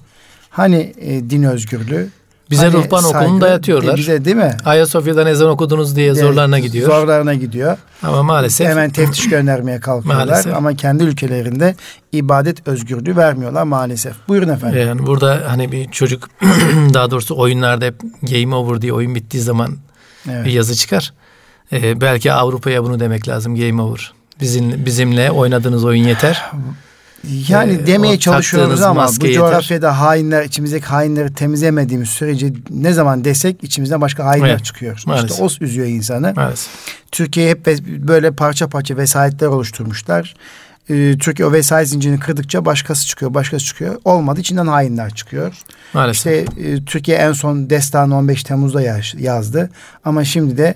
Hani 0.50 0.92
e, 1.00 1.30
din 1.30 1.42
özgürlüğü? 1.42 2.08
Bize 2.52 2.66
hani 2.66 2.72
ruhban 2.74 3.00
saygı, 3.00 3.18
okulunu 3.18 3.40
dayatıyorlar. 3.40 3.94
E, 3.94 3.96
bize 3.96 4.24
değil 4.24 4.36
mi? 4.36 4.56
Ayasofya'dan 4.64 5.26
ezan 5.26 5.48
okudunuz 5.48 5.96
diye 5.96 6.10
de, 6.10 6.20
zorlarına 6.20 6.58
gidiyor. 6.58 6.90
Zorlarına 6.90 7.34
gidiyor. 7.34 7.76
Ama 8.02 8.22
maalesef. 8.22 8.68
Hemen 8.68 8.90
teftiş 8.90 9.28
göndermeye 9.28 9.80
kalkıyorlar. 9.80 10.26
maalesef. 10.26 10.54
Ama 10.54 10.76
kendi 10.76 11.04
ülkelerinde 11.04 11.74
ibadet 12.12 12.68
özgürlüğü 12.68 13.16
vermiyorlar 13.16 13.62
maalesef. 13.62 14.14
Buyurun 14.28 14.48
efendim. 14.48 14.80
Yani 14.88 15.06
burada 15.06 15.42
hani 15.48 15.72
bir 15.72 15.90
çocuk 15.90 16.28
daha 16.94 17.10
doğrusu 17.10 17.38
oyunlarda 17.38 17.84
hep 17.84 17.94
game 18.22 18.54
over 18.54 18.82
diye 18.82 18.92
oyun 18.92 19.14
bittiği 19.14 19.42
zaman 19.42 19.76
evet. 20.30 20.46
bir 20.46 20.50
yazı 20.50 20.74
çıkar. 20.74 21.12
Ee, 21.72 22.00
belki 22.00 22.32
Avrupa'ya 22.32 22.84
bunu 22.84 23.00
demek 23.00 23.28
lazım 23.28 23.56
game 23.56 23.82
over. 23.82 24.12
Bizim 24.40 24.86
bizimle 24.86 25.30
oynadığınız 25.30 25.84
oyun 25.84 26.04
yeter. 26.04 26.42
Yani 27.48 27.72
e, 27.72 27.86
demeye 27.86 28.18
çalışıyoruz 28.18 28.82
ama 28.82 29.08
bu 29.20 29.26
yeter. 29.26 29.40
coğrafyada 29.40 30.00
hainler, 30.00 30.44
içimizdeki 30.44 30.86
hainleri 30.86 31.34
temizlemediğimiz 31.34 32.08
sürece 32.08 32.52
ne 32.70 32.92
zaman 32.92 33.24
desek 33.24 33.64
içimizden 33.64 34.00
başka 34.00 34.24
hainler 34.24 34.48
evet. 34.48 34.64
çıkıyor. 34.64 35.02
Maalesef. 35.06 35.30
İşte 35.30 35.42
o 35.42 35.64
üzüyor 35.64 35.86
insanı. 35.86 36.32
Maalesef. 36.36 36.72
Türkiye 37.12 37.50
hep 37.50 37.66
böyle 37.86 38.30
parça 38.30 38.68
parça 38.68 38.96
vesayetler 38.96 39.46
oluşturmuşlar. 39.46 40.34
Ee, 40.90 41.18
Türkiye 41.18 41.48
o 41.48 41.52
vesayet 41.52 41.88
zincirini 41.88 42.20
kırdıkça 42.20 42.64
başkası 42.64 43.06
çıkıyor, 43.06 43.34
başkası 43.34 43.64
çıkıyor. 43.64 44.00
Olmadı 44.04 44.40
içinden 44.40 44.66
hainler 44.66 45.14
çıkıyor. 45.14 45.54
Maalesef. 45.92 46.48
İşte 46.48 46.62
e, 46.62 46.84
Türkiye 46.84 47.16
en 47.16 47.32
son 47.32 47.70
destanı 47.70 48.16
15 48.16 48.44
Temmuz'da 48.44 48.82
yazdı. 49.18 49.70
Ama 50.04 50.24
şimdi 50.24 50.58
de 50.58 50.74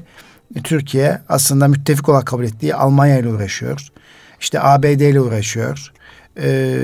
Türkiye 0.65 1.19
aslında 1.29 1.69
müttefik 1.69 2.09
olarak 2.09 2.27
kabul 2.27 2.45
ettiği 2.45 2.75
Almanya 2.75 3.19
ile 3.19 3.29
uğraşıyor. 3.29 3.89
İşte 4.41 4.61
ABD 4.61 4.85
ile 4.85 5.21
uğraşıyor. 5.21 5.93
Ee, 6.41 6.79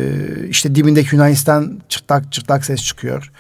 işte 0.49 0.75
dibindeki 0.75 1.15
Yunanistan 1.17 1.81
çıtlak 1.89 2.33
çıtlak 2.33 2.65
ses 2.65 2.83
çıkıyor. 2.83 3.31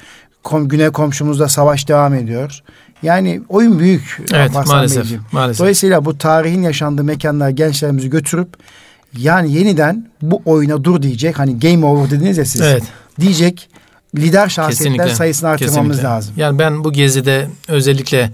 Kom, 0.42 0.68
güney 0.68 0.90
komşumuzda 0.90 1.48
savaş 1.48 1.88
devam 1.88 2.14
ediyor. 2.14 2.62
Yani 3.02 3.42
oyun 3.48 3.78
büyük. 3.78 4.20
Evet 4.32 4.52
maalesef, 4.66 5.06
maalesef. 5.32 5.60
Dolayısıyla 5.60 6.04
bu 6.04 6.18
tarihin 6.18 6.62
yaşandığı 6.62 7.04
mekanlara 7.04 7.50
gençlerimizi 7.50 8.10
götürüp 8.10 8.48
yani 9.18 9.52
yeniden 9.52 10.10
bu 10.22 10.42
oyuna 10.44 10.84
dur 10.84 11.02
diyecek. 11.02 11.38
Hani 11.38 11.58
game 11.58 11.86
over 11.86 12.10
dediniz 12.10 12.38
ya 12.38 12.44
siz. 12.44 12.60
Evet. 12.60 12.82
Diyecek 13.20 13.68
lider 14.16 14.48
şahsiyetler 14.48 14.96
Kesinlikle. 14.96 15.14
sayısını 15.14 15.48
artırmamız 15.48 15.76
Kesinlikle. 15.76 16.08
lazım. 16.08 16.34
Yani 16.36 16.58
ben 16.58 16.84
bu 16.84 16.92
gezide 16.92 17.48
özellikle 17.68 18.30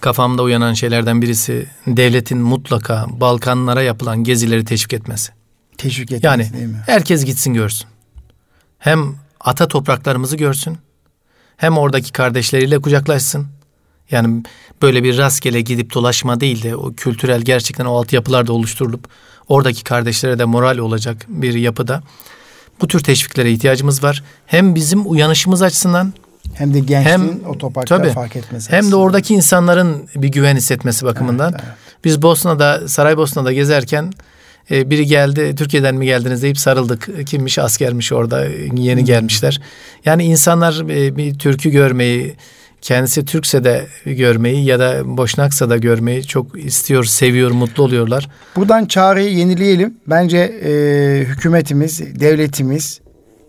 kafamda 0.00 0.42
uyanan 0.42 0.74
şeylerden 0.74 1.22
birisi 1.22 1.66
devletin 1.86 2.38
mutlaka 2.38 3.06
Balkanlara 3.20 3.82
yapılan 3.82 4.24
gezileri 4.24 4.64
teşvik 4.64 4.92
etmesi. 4.94 5.32
Teşvik 5.78 6.12
etmesi 6.12 6.26
yani, 6.26 6.52
değil 6.52 6.66
mi? 6.66 6.82
Herkes 6.86 7.24
gitsin 7.24 7.54
görsün. 7.54 7.88
Hem 8.78 9.14
ata 9.40 9.68
topraklarımızı 9.68 10.36
görsün. 10.36 10.78
Hem 11.56 11.78
oradaki 11.78 12.12
kardeşleriyle 12.12 12.78
kucaklaşsın. 12.78 13.46
Yani 14.10 14.42
böyle 14.82 15.04
bir 15.04 15.18
rastgele 15.18 15.60
gidip 15.60 15.94
dolaşma 15.94 16.40
değil 16.40 16.62
de 16.62 16.76
o 16.76 16.92
kültürel 16.94 17.40
gerçekten 17.40 17.84
o 17.84 17.94
altyapılar 17.94 18.46
da 18.46 18.52
oluşturulup 18.52 19.08
oradaki 19.48 19.84
kardeşlere 19.84 20.38
de 20.38 20.44
moral 20.44 20.78
olacak 20.78 21.26
bir 21.28 21.54
yapıda. 21.54 22.02
Bu 22.80 22.88
tür 22.88 23.00
teşviklere 23.00 23.52
ihtiyacımız 23.52 24.02
var. 24.02 24.22
Hem 24.46 24.74
bizim 24.74 25.10
uyanışımız 25.10 25.62
açısından 25.62 26.12
hem 26.54 26.74
de 26.74 26.80
gençliğin 26.80 27.18
hem, 27.18 27.46
o 27.46 27.58
toprakta 27.58 27.98
tabii, 27.98 28.10
fark 28.10 28.36
etmesi. 28.36 28.72
Hem 28.72 28.90
de 28.90 28.96
oradaki 28.96 29.34
insanların 29.34 30.08
bir 30.16 30.28
güven 30.28 30.56
hissetmesi 30.56 31.06
bakımından. 31.06 31.50
Evet, 31.52 31.64
evet. 31.64 31.76
Biz 32.04 32.22
Bosna'da, 32.22 32.88
Saraybosna'da 32.88 33.52
gezerken 33.52 34.12
e, 34.70 34.90
biri 34.90 35.06
geldi 35.06 35.54
Türkiye'den 35.58 35.94
mi 35.94 36.06
geldiniz 36.06 36.42
deyip 36.42 36.58
sarıldık. 36.58 37.26
Kimmiş 37.26 37.58
askermiş 37.58 38.12
orada 38.12 38.44
yeni 38.74 39.04
gelmişler. 39.04 39.60
Yani 40.04 40.24
insanlar 40.24 40.90
e, 40.90 41.16
bir 41.16 41.38
türkü 41.38 41.70
görmeyi, 41.70 42.36
kendisi 42.80 43.24
Türkse 43.24 43.64
de 43.64 43.86
görmeyi 44.04 44.64
ya 44.64 44.78
da 44.78 45.16
Boşnaksa 45.16 45.70
da 45.70 45.76
görmeyi 45.76 46.26
çok 46.26 46.64
istiyor, 46.64 47.04
seviyor, 47.04 47.50
mutlu 47.50 47.82
oluyorlar. 47.82 48.28
Buradan 48.56 48.86
çağrıyı 48.86 49.30
yenileyelim. 49.30 49.94
Bence 50.06 50.38
e, 50.38 50.70
hükümetimiz, 51.24 52.20
devletimiz, 52.20 53.00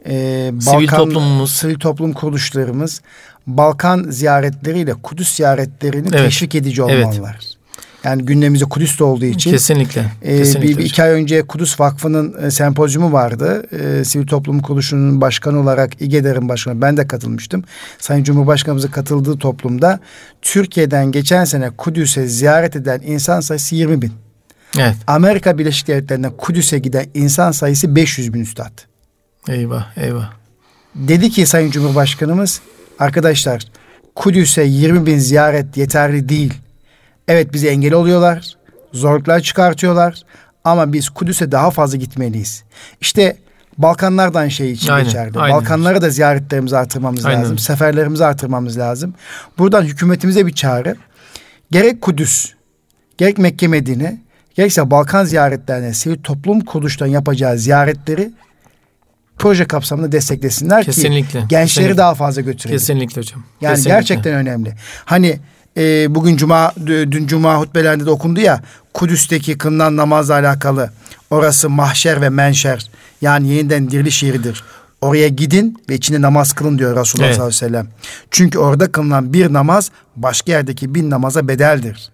e, 0.10 0.49
Balkan, 0.53 0.60
sivil 0.60 0.88
toplumumuz, 0.88 1.51
sivil 1.51 1.75
toplum 1.75 2.13
kuruluşlarımız 2.13 3.01
Balkan 3.47 4.06
ziyaretleriyle 4.10 4.93
Kudüs 4.93 5.36
ziyaretlerini 5.36 6.08
evet. 6.12 6.25
teşvik 6.25 6.56
edici 6.56 6.82
olmalılar. 6.82 7.39
Evet. 7.43 7.57
Yani 8.08 8.26
gündemimizde 8.26 8.65
Kudüs'te 8.65 9.04
olduğu 9.04 9.26
için. 9.26 9.52
Kesinlikle. 9.52 10.06
E, 10.22 10.38
kesinlikle 10.38 10.70
bir, 10.70 10.78
bir 10.78 10.86
iki 10.86 11.04
ay 11.04 11.10
önce 11.10 11.41
Kudüs 11.41 11.80
Vakfı'nın 11.80 12.43
e, 12.43 12.52
sempozyumu 12.52 13.13
vardı. 13.13 13.63
E, 13.72 14.06
Sivil 14.06 14.28
Toplum 14.28 14.60
Kuruluşu'nun 14.60 15.22
başkanı 15.22 15.60
olarak 15.60 16.02
İGEDER'in 16.02 16.50
başkanı 16.50 16.82
ben 16.82 16.98
de 16.98 17.08
katılmıştım. 17.08 17.63
Sayın 18.00 18.24
Cumhurbaşkanımızın 18.24 18.91
katıldığı 18.91 19.38
toplumda 19.38 20.00
Türkiye'den 20.41 21.12
geçen 21.12 21.46
sene 21.46 21.70
Kudüs'e 21.70 22.28
ziyaret 22.28 22.76
eden 22.76 23.02
insan 23.06 23.39
sayısı 23.39 23.76
20 23.76 24.02
bin. 24.02 24.12
Evet. 24.78 24.96
Amerika 25.08 25.58
Birleşik 25.58 25.88
Devletleri'nden 25.88 26.38
Kudüs'e 26.38 26.80
giden 26.80 27.06
insan 27.13 27.52
sayısı 27.52 27.96
500 27.96 28.34
bin 28.34 28.41
üstad. 28.41 28.72
Eyvah 29.50 29.98
eyvah. 29.98 30.32
Dedi 30.96 31.30
ki 31.30 31.46
Sayın 31.46 31.72
Cumhurbaşkanımız 31.72 32.62
arkadaşlar 33.00 33.62
Kudüs'e 34.15 34.63
20 34.63 35.06
bin 35.06 35.17
ziyaret 35.17 35.78
yeterli 35.78 36.30
değil. 36.30 36.54
Evet 37.28 37.54
bize 37.54 37.68
engel 37.68 37.94
oluyorlar. 37.94 38.54
Zorluklar 38.94 39.40
çıkartıyorlar. 39.40 40.24
Ama 40.63 40.94
biz 40.94 41.10
Kudüs'e 41.10 41.52
daha 41.52 41.72
fazla 41.72 41.98
gitmeliyiz. 41.98 42.63
İşte 43.02 43.38
Balkanlardan 43.78 44.48
şey 44.48 44.72
için 44.72 44.90
aynen, 44.90 45.06
geçerli. 45.06 45.40
Aynen. 45.40 45.58
Balkanlara 45.58 46.02
da 46.02 46.10
ziyaretlerimizi 46.10 46.78
artırmamız 46.78 47.26
aynen. 47.26 47.42
lazım. 47.42 47.58
Seferlerimizi 47.58 48.26
artırmamız 48.26 48.78
lazım. 48.78 49.13
Buradan 49.58 49.84
hükümetimize 49.84 50.46
bir 50.46 50.54
çağrı. 50.54 50.96
Gerek 51.72 52.02
Kudüs, 52.02 52.54
gerek 53.18 53.38
Mekke 53.38 53.68
Medine, 53.68 54.22
gerekse 54.56 54.92
Balkan 54.92 55.26
ziyaretlerine 55.26 55.94
sivil 55.94 56.18
toplum 56.18 56.62
kuruluştan 56.62 57.08
yapacağı 57.08 57.58
ziyaretleri 57.58 58.32
proje 59.38 59.66
kapsamında 59.66 60.12
desteklesinler 60.12 60.84
kesinlikle, 60.84 61.40
ki 61.40 61.46
gençleri 61.48 61.68
kesinlikle. 61.68 61.98
daha 61.98 62.16
fazla 62.16 62.42
götürelim. 62.42 62.80
Kesinlikle 62.80 63.22
hocam. 63.22 63.44
Yani 63.62 63.76
kesinlikle. 63.76 63.98
gerçekten 63.98 64.34
önemli. 64.34 64.74
Hani 65.06 65.40
e, 65.78 66.16
bugün 66.16 66.38
cuma 66.38 66.72
dün 66.86 67.28
cuma 67.28 67.60
hutbelerinde 67.60 68.06
de 68.06 68.10
okundu 68.10 68.40
ya 68.40 68.62
Kudüs'teki 68.94 69.58
kılınan 69.58 69.98
namazla 69.98 70.34
alakalı. 70.34 70.90
Orası 71.30 71.70
mahşer 71.70 72.22
ve 72.22 72.30
menşer 72.30 72.90
yani 73.22 73.48
yeniden 73.48 73.92
diriliş 73.92 74.24
yeridir. 74.24 74.63
Oraya 75.02 75.28
gidin 75.28 75.84
ve 75.90 75.96
içinde 75.96 76.22
namaz 76.22 76.54
kılın 76.54 76.80
diyor 76.80 76.98
Resulullah 76.98 77.28
evet. 77.28 77.36
sallallahu 77.36 77.56
aleyhi 77.58 77.74
ve 77.74 77.80
sellem. 77.80 77.88
Çünkü 78.32 78.60
orada 78.60 78.92
kılınan 78.92 79.34
bir 79.34 79.54
namaz 79.54 79.92
başka 80.16 80.52
yerdeki 80.52 80.96
bin 80.96 81.10
namaza 81.10 81.48
bedeldir. 81.48 82.10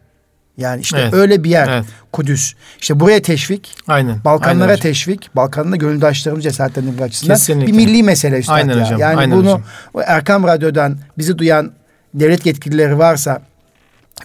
Yani 0.58 0.82
işte 0.82 0.99
evet. 0.99 1.13
öyle 1.13 1.43
bir 1.43 1.49
yer 1.49 1.67
evet. 1.67 1.86
Kudüs. 2.12 2.54
İşte 2.82 2.99
buraya 2.99 3.21
teşvik. 3.21 3.76
Aynen. 3.88 4.23
Balkanlara 4.26 4.71
Aynen 4.71 4.82
teşvik. 4.82 5.36
Balkanlarda 5.36 5.76
gönüldaşlarımız 5.76 6.43
cesaretlendirmek 6.43 7.02
açısından 7.02 7.36
Kesinlikle. 7.36 7.67
bir 7.67 7.78
milli 7.78 8.04
mesele 8.04 8.39
üstad 8.39 8.56
Aynen 8.56 8.78
ya. 8.78 8.86
Hocam. 8.86 8.99
Yani 8.99 9.17
Aynen 9.17 9.38
bunu 9.38 9.47
hocam. 9.47 9.63
Erkam 10.06 10.43
Radyo'dan 10.43 10.97
bizi 11.17 11.38
duyan 11.38 11.71
devlet 12.13 12.45
yetkilileri 12.45 12.97
varsa 12.97 13.41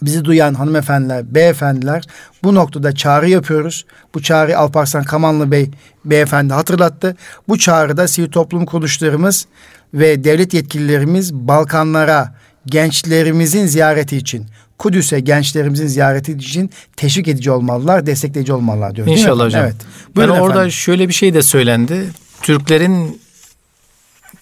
bizi 0.01 0.25
duyan 0.25 0.53
hanımefendiler, 0.53 1.35
beyefendiler 1.35 2.03
bu 2.43 2.55
noktada 2.55 2.95
çağrı 2.95 3.29
yapıyoruz. 3.29 3.85
Bu 4.15 4.21
çağrı 4.21 4.57
Alparslan 4.57 5.03
Kamanlı 5.03 5.51
Bey 5.51 5.71
beyefendi 6.05 6.53
hatırlattı. 6.53 7.15
Bu 7.47 7.57
çağrıda 7.57 8.07
sivil 8.07 8.31
toplum 8.31 8.65
kuruluşlarımız 8.65 9.45
ve 9.93 10.23
devlet 10.23 10.53
yetkililerimiz 10.53 11.33
Balkanlara 11.33 12.35
gençlerimizin 12.65 13.65
ziyareti 13.65 14.17
için 14.17 14.45
Kudüs'e 14.77 15.19
gençlerimizin 15.19 15.87
ziyareti 15.87 16.33
için 16.33 16.69
teşvik 16.95 17.27
edici 17.27 17.51
olmalılar, 17.51 18.05
destekleyici 18.05 18.53
olmalılar 18.53 18.95
diyor. 18.95 19.07
İnşallah 19.07 19.45
hocam. 19.45 19.63
Evet. 19.63 19.75
Buyurun 20.15 20.33
yani 20.33 20.43
orada 20.43 20.69
şöyle 20.69 21.07
bir 21.07 21.13
şey 21.13 21.33
de 21.33 21.41
söylendi. 21.41 22.05
Türklerin 22.41 23.21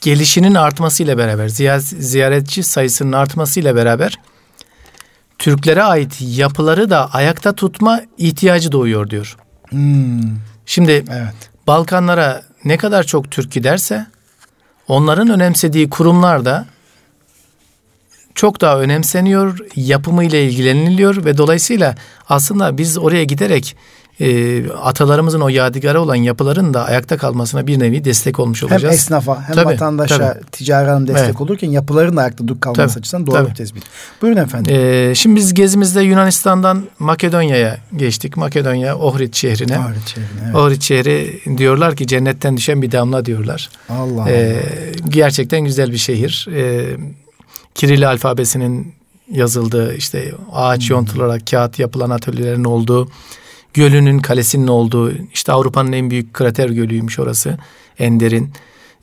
gelişinin 0.02 0.56
artmasıyla 0.56 1.18
beraber, 1.18 1.48
ziyaretçi 1.82 2.64
sayısının 2.64 3.12
artmasıyla 3.12 3.76
beraber 3.76 4.20
Türklere 5.39 5.84
ait 5.84 6.17
yapıları 6.21 6.89
da 6.89 7.13
ayakta 7.13 7.54
tutma 7.54 8.02
ihtiyacı 8.17 8.71
doğuyor 8.71 9.10
diyor. 9.10 9.38
Hmm. 9.69 10.21
Şimdi 10.65 10.91
evet. 10.91 11.50
Balkanlara 11.67 12.41
ne 12.65 12.78
kadar 12.78 13.04
çok 13.04 13.32
Türk 13.32 13.52
giderse 13.52 14.08
onların 14.88 15.30
önemsediği 15.30 15.89
kurumlar 15.89 16.45
da 16.45 16.65
çok 18.36 18.62
daha 18.62 18.80
önemseniyor, 18.80 19.60
yapımıyla 19.76 20.39
ilgileniliyor 20.39 21.26
ve 21.26 21.38
dolayısıyla 21.38 21.95
aslında 22.30 22.78
biz 22.78 22.97
oraya 22.97 23.23
giderek 23.23 23.76
e, 24.19 24.69
atalarımızın 24.71 25.41
o 25.41 25.49
yadigarı 25.49 26.01
olan 26.01 26.15
yapıların 26.15 26.73
da 26.73 26.86
ayakta 26.86 27.17
kalmasına 27.17 27.67
bir 27.67 27.80
nevi 27.80 28.06
destek 28.06 28.39
olmuş 28.39 28.63
olacağız. 28.63 28.84
Hem 28.84 28.89
esnafa 28.89 29.43
hem 29.47 29.56
tabii, 29.56 29.65
vatandaşa 29.65 30.17
tabii. 30.17 30.45
ticari 30.51 30.89
anlamda 30.89 31.08
destek 31.08 31.25
evet. 31.25 31.41
olurken 31.41 31.69
yapıların 31.69 32.17
da 32.17 32.21
ayakta 32.21 32.47
dur 32.47 32.60
kalması 32.60 32.93
tabii, 32.93 32.99
açısından 32.99 33.27
doğru 33.27 33.36
tabii. 33.36 33.49
bir 33.49 33.56
tespit. 33.56 33.84
Buyurun 34.21 34.38
efendim. 34.38 34.75
Ee, 34.75 35.15
şimdi 35.15 35.36
biz 35.36 35.53
gezimizde 35.53 36.01
Yunanistan'dan 36.01 36.84
Makedonya'ya 36.99 37.77
geçtik. 37.95 38.38
Makedonya 38.38 38.97
Ohrid 38.97 39.34
şehrine. 39.34 39.80
Ohrid 39.80 40.08
şehrine 40.08 40.41
evet. 40.45 40.56
Ohrid 40.56 40.82
şehri 40.82 41.39
diyorlar 41.58 41.95
ki 41.95 42.08
cennetten 42.08 42.58
düşen 42.58 42.82
bir 42.82 42.91
damla 42.91 43.25
diyorlar. 43.25 43.69
Allah 43.89 44.21
Allah. 44.21 44.30
Ee, 44.32 44.63
gerçekten 45.10 45.62
güzel 45.62 45.91
bir 45.91 45.97
şehir. 45.97 46.47
Ee, 46.53 46.86
Kiril 47.75 48.10
alfabesinin 48.10 48.93
yazıldığı 49.32 49.95
işte 49.95 50.32
ağaç 50.53 50.89
hmm. 50.89 50.95
yontularak 50.95 51.47
kağıt 51.47 51.80
yapılan 51.80 52.10
atölyelerin 52.10 52.63
olduğu 52.63 53.10
gölünün 53.78 54.20
kalesinin 54.20 54.68
olduğu 54.68 55.13
işte 55.34 55.52
Avrupa'nın 55.52 55.92
en 55.92 56.10
büyük 56.10 56.34
krater 56.34 56.70
gölüymüş 56.70 57.20
orası. 57.20 57.58
En 58.00 58.20
derin 58.20 58.52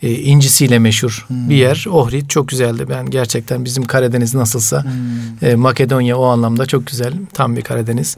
e, 0.03 0.13
incisiyle 0.13 0.79
meşhur 0.79 1.25
hmm. 1.29 1.51
bir 1.51 1.57
yer. 1.57 1.87
Ohrid 1.91 2.29
çok 2.29 2.49
güzeldi. 2.49 2.87
Ben 2.89 3.11
gerçekten 3.11 3.65
bizim 3.65 3.85
Karadeniz 3.85 4.35
nasılsa 4.35 4.85
hmm. 4.85 5.49
e, 5.49 5.55
Makedonya 5.55 6.17
o 6.17 6.25
anlamda 6.25 6.67
çok 6.67 6.87
güzel. 6.87 7.15
Tam 7.33 7.57
bir 7.57 7.63
Karadeniz. 7.63 8.17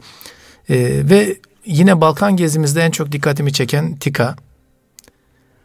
E, 0.69 0.75
ve 1.09 1.37
yine 1.65 2.01
Balkan 2.01 2.37
gezimizde 2.37 2.81
en 2.81 2.91
çok 2.91 3.11
dikkatimi 3.11 3.53
çeken 3.53 3.95
Tika. 3.95 4.35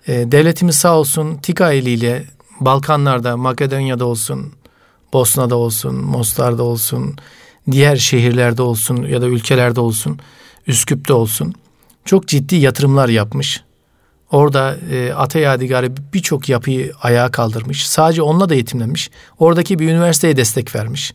E, 0.06 0.32
devletimiz 0.32 0.76
sağ 0.76 0.98
olsun 0.98 1.36
TİKA 1.36 1.72
eliyle 1.72 2.24
Balkanlarda, 2.60 3.36
Makedonya'da 3.36 4.04
olsun, 4.04 4.52
Bosna'da 5.12 5.56
olsun, 5.56 5.94
Mostar'da 5.94 6.62
olsun, 6.62 7.16
diğer 7.70 7.96
şehirlerde 7.96 8.62
olsun 8.62 8.96
ya 9.02 9.22
da 9.22 9.26
ülkelerde 9.26 9.80
olsun, 9.80 10.18
Üsküp'te 10.66 11.12
olsun 11.12 11.54
çok 12.04 12.28
ciddi 12.28 12.56
yatırımlar 12.56 13.08
yapmış. 13.08 13.62
Orada 14.30 14.76
e, 14.90 15.12
Ata 15.12 15.38
Yadigarı 15.38 15.92
birçok 16.14 16.48
yapıyı 16.48 16.92
ayağa 17.02 17.30
kaldırmış. 17.30 17.86
Sadece 17.86 18.22
onunla 18.22 18.48
da 18.48 18.54
yetimlenmiş. 18.54 19.10
Oradaki 19.38 19.78
bir 19.78 19.88
üniversiteye 19.88 20.36
destek 20.36 20.74
vermiş. 20.74 21.14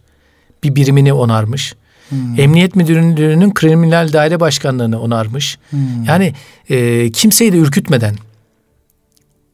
Bir 0.64 0.76
birimini 0.76 1.14
onarmış. 1.14 1.76
Hmm. 2.10 2.40
Emniyet 2.40 2.76
Müdürlüğü'nün 2.76 3.54
kriminal 3.54 4.14
daire 4.14 4.40
başkanlığını 4.40 5.02
onarmış. 5.02 5.58
Hmm. 5.70 6.04
Yani 6.08 6.34
e, 6.70 7.12
kimseyi 7.12 7.54
de 7.54 7.58
ürkütmeden 7.58 8.16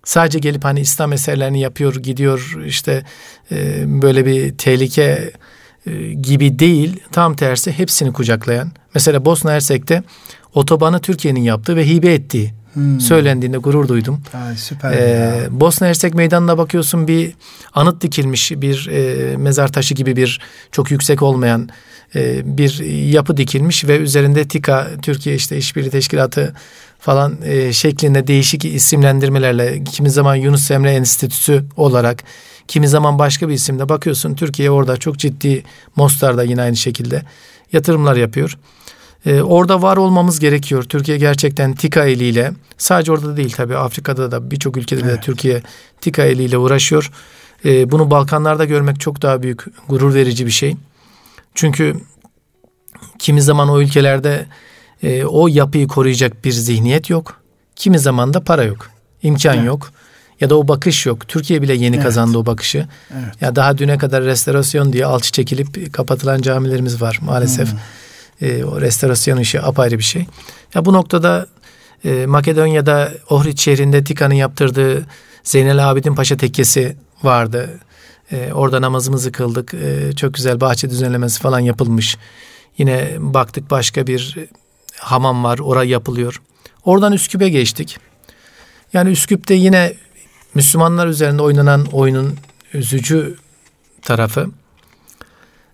sadece 0.03 0.39
gelip 0.39 0.63
hani 0.63 0.79
İslam 0.79 1.13
eserlerini 1.13 1.59
yapıyor 1.59 1.95
gidiyor 1.95 2.59
işte 2.65 3.03
e, 3.51 3.83
böyle 4.01 4.25
bir 4.25 4.57
tehlike 4.57 5.31
e, 5.87 6.13
gibi 6.13 6.59
değil 6.59 6.99
tam 7.11 7.35
tersi 7.35 7.71
hepsini 7.71 8.13
kucaklayan. 8.13 8.71
Mesela 8.95 9.25
Bosna 9.25 9.51
Hersek'te 9.51 10.03
otobanı 10.53 10.99
Türkiye'nin 10.99 11.41
yaptığı 11.41 11.75
ve 11.75 11.87
hibe 11.87 12.13
ettiği 12.13 12.53
hmm. 12.73 13.01
söylendiğinde 13.01 13.57
gurur 13.57 13.87
duydum. 13.87 14.21
Ay, 14.33 14.55
süper 14.55 14.91
ee, 14.91 15.47
Bosna 15.51 15.87
Hersek 15.87 16.13
meydanına 16.13 16.57
bakıyorsun 16.57 17.07
bir 17.07 17.33
anıt 17.73 18.01
dikilmiş 18.01 18.51
bir 18.51 18.87
e, 18.91 19.37
mezar 19.37 19.71
taşı 19.71 19.93
gibi 19.93 20.15
bir 20.15 20.41
çok 20.71 20.91
yüksek 20.91 21.21
olmayan 21.21 21.69
e, 22.15 22.57
bir 22.57 22.79
yapı 23.09 23.37
dikilmiş 23.37 23.85
ve 23.85 23.97
üzerinde 23.97 24.47
TİKA 24.47 24.87
Türkiye 25.01 25.35
işte 25.35 25.57
İşbirliği 25.57 25.91
Teşkilatı 25.91 26.53
falan 26.99 27.37
e, 27.43 27.73
şeklinde 27.73 28.27
değişik 28.27 28.65
isimlendirmelerle 28.65 29.83
kimi 29.83 30.09
zaman 30.09 30.35
Yunus 30.35 30.71
Emre 30.71 30.91
Enstitüsü 30.91 31.63
olarak 31.77 32.23
kimi 32.67 32.87
zaman 32.87 33.19
başka 33.19 33.49
bir 33.49 33.53
isimle 33.53 33.89
bakıyorsun 33.89 34.35
Türkiye 34.35 34.71
orada 34.71 34.97
çok 34.97 35.17
ciddi 35.17 35.63
Mostar'da 35.95 36.43
yine 36.43 36.61
aynı 36.61 36.75
şekilde 36.75 37.23
yatırımlar 37.73 38.15
yapıyor. 38.15 38.57
Ee, 39.25 39.41
orada 39.41 39.81
var 39.81 39.97
olmamız 39.97 40.39
gerekiyor. 40.39 40.83
Türkiye 40.83 41.17
gerçekten 41.17 41.73
TİKA 41.73 42.05
eliyle 42.05 42.53
sadece 42.77 43.11
orada 43.11 43.37
değil 43.37 43.51
tabii 43.51 43.77
Afrika'da 43.77 44.31
da 44.31 44.51
birçok 44.51 44.77
ülkede 44.77 45.01
evet. 45.03 45.17
de 45.17 45.21
Türkiye 45.21 45.61
TİKA 46.01 46.23
eliyle 46.23 46.57
uğraşıyor. 46.57 47.11
Ee, 47.65 47.91
bunu 47.91 48.11
Balkanlarda 48.11 48.65
görmek 48.65 48.99
çok 48.99 49.21
daha 49.21 49.43
büyük 49.43 49.65
gurur 49.89 50.13
verici 50.13 50.45
bir 50.45 50.51
şey. 50.51 50.75
Çünkü 51.55 51.95
kimi 53.19 53.41
zaman 53.41 53.69
o 53.69 53.81
ülkelerde 53.81 54.45
e, 55.03 55.25
o 55.25 55.47
yapıyı 55.47 55.87
koruyacak 55.87 56.45
bir 56.45 56.51
zihniyet 56.51 57.09
yok. 57.09 57.41
Kimi 57.75 57.99
zaman 57.99 58.33
da 58.33 58.43
para 58.43 58.63
yok. 58.63 58.89
imkan 59.23 59.55
evet. 59.55 59.67
yok. 59.67 59.91
Ya 60.41 60.49
da 60.49 60.57
o 60.57 60.67
bakış 60.67 61.05
yok. 61.05 61.27
Türkiye 61.27 61.61
bile 61.61 61.73
yeni 61.73 61.95
evet. 61.95 62.05
kazandı 62.05 62.37
o 62.37 62.45
bakışı. 62.45 62.87
Evet. 63.13 63.41
Ya 63.41 63.55
daha 63.55 63.77
düne 63.77 63.97
kadar 63.97 64.23
restorasyon 64.23 64.93
diye 64.93 65.05
alçı 65.05 65.31
çekilip 65.31 65.93
kapatılan 65.93 66.41
camilerimiz 66.41 67.01
var 67.01 67.19
maalesef. 67.21 67.71
Hmm. 67.71 67.79
E, 68.43 68.63
o 68.63 68.81
restorasyon 68.81 69.37
işi 69.37 69.61
apayrı 69.61 69.97
bir 69.97 70.03
şey. 70.03 70.25
Ya 70.75 70.85
bu 70.85 70.93
noktada 70.93 71.47
e, 72.05 72.25
Makedonya'da 72.25 73.11
Ohrid 73.29 73.57
şehrinde 73.57 74.03
Tika'nın 74.03 74.33
yaptırdığı 74.33 75.05
Zeynel 75.43 75.89
Abidin 75.91 76.15
Paşa 76.15 76.37
tekkesi 76.37 76.97
vardı. 77.23 77.79
E, 78.31 78.53
orada 78.53 78.81
namazımızı 78.81 79.31
kıldık. 79.31 79.73
E, 79.73 80.15
çok 80.15 80.33
güzel 80.33 80.61
bahçe 80.61 80.89
düzenlemesi 80.89 81.39
falan 81.39 81.59
yapılmış. 81.59 82.17
Yine 82.77 83.15
baktık 83.19 83.71
başka 83.71 84.07
bir 84.07 84.37
hamam 84.97 85.43
var. 85.43 85.59
Oraya 85.59 85.89
yapılıyor. 85.89 86.41
Oradan 86.85 87.13
Üsküp'e 87.13 87.49
geçtik. 87.49 87.97
Yani 88.93 89.09
Üsküp'te 89.09 89.53
yine 89.53 89.93
Müslümanlar 90.53 91.07
üzerinde 91.07 91.41
oynanan 91.41 91.85
oyunun 91.85 92.37
üzücü 92.73 93.35
tarafı. 94.01 94.47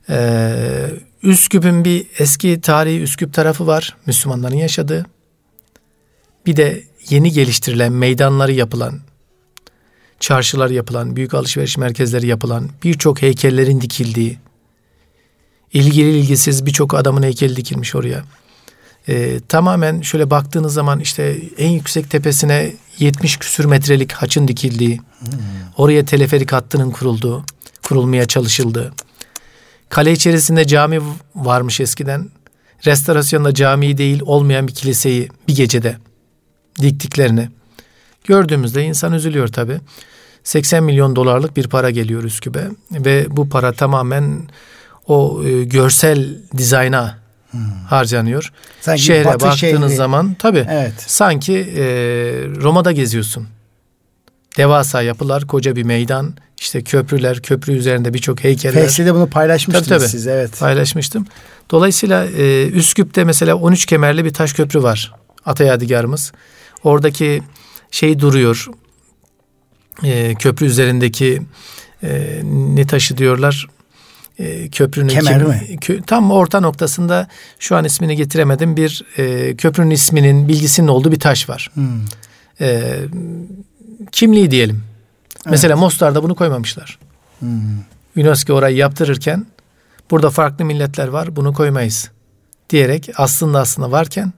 Ee, 0.10 0.90
Üsküp'ün 1.24 1.86
bir 1.86 2.08
eski 2.20 2.62
tarihi 2.62 3.02
Üsküp 3.02 3.34
tarafı 3.34 3.68
var. 3.68 3.96
Müslümanların 4.06 4.56
yaşadığı. 4.56 5.06
Bir 6.46 6.56
de 6.56 6.84
yeni 7.10 7.32
geliştirilen, 7.32 7.92
meydanları 7.92 8.52
yapılan, 8.52 9.00
çarşılar 10.20 10.70
yapılan, 10.70 11.16
büyük 11.16 11.34
alışveriş 11.34 11.78
merkezleri 11.78 12.28
yapılan, 12.28 12.70
birçok 12.84 13.22
heykellerin 13.22 13.82
dikildiği, 13.82 14.38
ilgili 15.74 16.18
ilgisiz 16.18 16.66
birçok 16.66 16.94
adamın 16.94 17.24
heykeli 17.24 17.56
dikilmiş 17.56 17.96
oraya. 17.96 18.24
Ee, 19.10 19.40
tamamen 19.48 20.02
şöyle 20.02 20.30
baktığınız 20.30 20.74
zaman 20.74 21.00
işte 21.00 21.38
en 21.58 21.70
yüksek 21.70 22.10
tepesine 22.10 22.74
70 23.00 23.38
küsür 23.38 23.66
metrelik 23.66 24.12
haçın 24.12 24.48
dikildiği, 24.48 24.98
hmm. 25.20 25.30
oraya 25.78 26.06
teleferik 26.06 26.52
hattının 26.52 26.92
kurulduğu, 26.92 27.46
kurulmaya 27.84 28.26
çalışıldığı, 28.26 28.94
Kale 29.89 30.12
içerisinde 30.12 30.67
cami 30.67 31.02
varmış 31.36 31.80
eskiden. 31.80 32.30
Restorasyonda 32.86 33.54
cami 33.54 33.97
değil 33.97 34.21
olmayan 34.25 34.67
bir 34.67 34.73
kiliseyi 34.73 35.30
bir 35.47 35.56
gecede 35.56 35.97
diktiklerini 36.82 37.49
gördüğümüzde 38.23 38.84
insan 38.84 39.13
üzülüyor 39.13 39.47
tabi. 39.47 39.80
80 40.43 40.84
milyon 40.84 41.15
dolarlık 41.15 41.58
bir 41.58 41.67
para 41.67 41.89
geliyor 41.89 42.23
Üsküp'e 42.23 42.67
ve 42.91 43.25
bu 43.30 43.49
para 43.49 43.73
tamamen 43.73 44.49
o 45.08 45.43
e, 45.45 45.63
görsel 45.63 46.38
dizayna 46.58 47.17
hmm. 47.52 47.62
harcanıyor. 47.88 48.54
Sanki 48.82 49.02
Şehre 49.02 49.25
baktığınız 49.25 49.60
şehri. 49.60 49.95
zaman 49.95 50.34
tabi 50.34 50.67
evet. 50.69 50.93
sanki 50.97 51.54
e, 51.54 51.84
Roma'da 52.62 52.91
geziyorsun. 52.91 53.47
Devasa 54.58 55.02
yapılar, 55.02 55.48
koca 55.48 55.76
bir 55.76 55.84
meydan, 55.84 56.34
işte 56.58 56.84
köprüler, 56.84 57.42
köprü 57.42 57.74
üzerinde 57.74 58.14
birçok 58.14 58.44
heykeller. 58.44 58.82
Feysi'de 58.82 59.14
bunu 59.14 59.30
paylaşmıştınız 59.30 59.88
tabii, 59.88 60.00
tabii. 60.00 60.10
siz 60.10 60.28
evet. 60.28 60.60
Paylaşmıştım. 60.60 61.26
Dolayısıyla 61.72 62.26
e, 62.26 62.68
Üsküp'te 62.68 63.24
mesela 63.24 63.56
13 63.56 63.86
kemerli 63.86 64.26
bir 64.26 64.34
taş 64.34 64.54
köprü 64.54 64.84
var. 64.84 65.14
Atayadigarımız. 65.46 66.32
Oradaki 66.84 67.42
şey 67.92 68.20
duruyor. 68.20 68.68
E, 70.04 70.36
köprü 70.36 70.66
üzerindeki 70.66 71.42
e, 72.04 72.42
ne 72.44 72.88
taşı 72.88 73.18
diyorlar? 73.18 73.68
E, 74.40 74.70
köprünün 74.70 75.08
Kemer 75.08 75.44
mi? 75.44 75.78
Kö, 75.82 76.02
tam 76.02 76.32
orta 76.32 76.60
noktasında 76.60 77.28
şu 77.60 77.76
an 77.76 77.86
ismini 77.86 78.16
getiremedim 78.16 78.78
bir 78.78 79.06
e, 79.18 79.56
köprünün 79.56 79.92
isminin 79.92 80.48
bilgisinin 80.48 80.88
olduğu 80.88 81.12
bir 81.12 81.20
taş 81.20 81.50
var. 81.50 81.72
Hmm. 81.74 82.06
E, 82.62 82.94
kimliği 84.12 84.52
diyelim. 84.52 84.84
Evet. 85.36 85.52
Mesela 85.52 85.78
Mostar'da 85.78 86.24
bunu 86.24 86.36
koymamışlar. 86.36 87.00
Hmm. 87.39 87.60
UNESCO 88.17 88.54
orayı 88.54 88.76
yaptırırken 88.76 89.45
burada 90.12 90.30
farklı 90.30 90.65
milletler 90.65 91.08
var 91.08 91.36
bunu 91.36 91.54
koymayız 91.54 92.12
diyerek 92.69 93.10
aslında 93.17 93.60
aslında 93.60 93.91
varken 93.91 94.34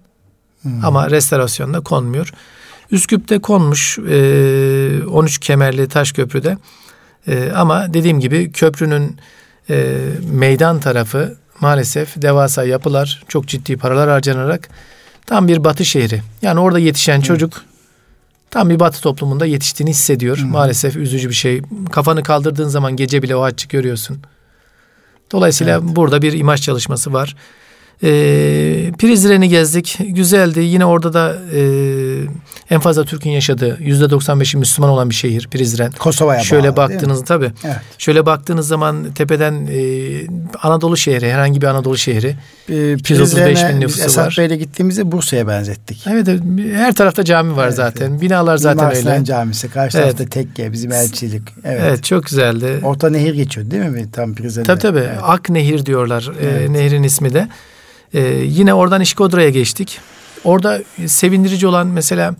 hmm. 0.62 0.86
ama 0.86 1.10
restorasyonda 1.10 1.80
konmuyor. 1.80 2.34
Üsküp'te 2.92 3.40
konmuş 3.40 4.00
e, 4.00 5.06
13 5.06 5.38
kemerli 5.38 5.88
taş 5.88 6.12
köprüde 6.12 6.58
e, 7.28 7.52
ama 7.56 7.94
dediğim 7.94 8.20
gibi 8.20 8.52
köprünün 8.52 9.18
e, 9.70 9.98
meydan 10.32 10.80
tarafı 10.80 11.36
maalesef 11.60 12.22
devasa 12.22 12.64
yapılar 12.64 13.24
çok 13.28 13.48
ciddi 13.48 13.78
paralar 13.78 14.10
harcanarak 14.10 14.70
tam 15.26 15.48
bir 15.48 15.64
batı 15.64 15.86
şehri. 15.86 16.22
Yani 16.42 16.60
orada 16.60 16.80
yetişen 16.80 17.16
evet. 17.16 17.26
çocuk 17.26 17.64
tam 18.52 18.70
bir 18.70 18.80
batı 18.80 19.02
toplumunda 19.02 19.46
yetiştiğini 19.46 19.90
hissediyor. 19.90 20.38
Hmm. 20.38 20.50
Maalesef 20.50 20.96
üzücü 20.96 21.30
bir 21.30 21.34
şey. 21.34 21.62
Kafanı 21.92 22.24
kaldırdığın 22.24 22.68
zaman 22.68 22.96
gece 22.96 23.24
bile 23.24 23.36
o 23.36 23.42
haccı 23.42 23.68
görüyorsun. 23.68 24.18
Dolayısıyla 25.32 25.80
evet. 25.84 25.96
burada 25.96 26.22
bir 26.22 26.34
imaj 26.34 26.62
çalışması 26.62 27.14
var. 27.14 27.36
E, 28.04 28.10
Prizren'i 29.00 29.50
gezdik. 29.50 29.98
Güzeldi. 30.00 30.60
Yine 30.60 30.86
orada 30.86 31.14
da 31.14 31.38
e, 31.54 31.62
en 32.72 32.80
fazla 32.80 33.06
Türk'ün 33.06 33.30
yaşadığı 33.32 33.78
yüzde 33.82 34.06
95'i 34.06 34.60
Müslüman 34.60 34.90
olan 34.90 35.10
bir 35.10 35.16
şehir 35.16 35.48
Prizren. 35.48 35.92
Kosova'ya 35.92 36.42
Şöyle 36.44 36.76
bağlı, 36.76 36.90
baktığınız 36.90 37.26
tabi. 37.26 37.52
Evet. 37.64 37.76
Şöyle 37.98 38.26
baktığınız 38.26 38.68
zaman 38.68 39.12
tepeden 39.14 39.68
e, 39.72 39.82
Anadolu 40.62 40.98
şehri, 40.98 41.32
herhangi 41.32 41.62
bir 41.62 41.68
Anadolu 41.68 41.98
şehri. 41.98 42.36
E, 42.70 42.94
235 42.94 43.64
bin 43.64 43.82
nüfusu 43.82 44.04
Esat 44.04 44.28
var. 44.28 44.36
Bey'le 44.38 44.58
gittiğimizde 44.58 45.12
Bursa'ya 45.12 45.48
benzettik. 45.48 46.06
Evet, 46.08 46.28
her 46.74 46.96
tarafta 46.96 47.24
cami 47.24 47.56
var 47.56 47.66
evet, 47.66 47.76
zaten. 47.76 48.10
Evet. 48.12 48.22
Binalar 48.22 48.58
zaten 48.58 48.98
Mimar 48.98 49.14
öyle. 49.16 49.26
Camisi, 49.26 49.70
karşı 49.70 49.98
evet. 49.98 50.18
tarafta 50.18 50.40
tekke, 50.40 50.72
bizim 50.72 50.92
elçilik. 50.92 51.44
Evet. 51.64 51.82
evet, 51.86 52.04
çok 52.04 52.26
güzeldi. 52.26 52.80
Orta 52.84 53.10
nehir 53.10 53.34
geçiyor 53.34 53.72
değil 53.72 53.84
mi 53.84 54.12
tam 54.12 54.36
Prizren'de? 54.36 54.68
Tabii 54.68 54.80
tabii. 54.80 55.00
Evet. 55.00 55.20
Ak 55.22 55.50
Nehir 55.50 55.86
diyorlar. 55.86 56.32
E, 56.42 56.46
evet. 56.46 56.70
E, 56.70 56.74
nehrin 56.74 57.04
ismi 57.04 57.34
de. 57.34 57.48
Ee, 58.14 58.22
yine 58.46 58.74
oradan 58.74 59.02
İşkodra'ya 59.02 59.50
geçtik. 59.50 60.00
Orada 60.44 60.82
sevindirici 61.06 61.68
olan 61.68 61.88
mesela 61.88 62.36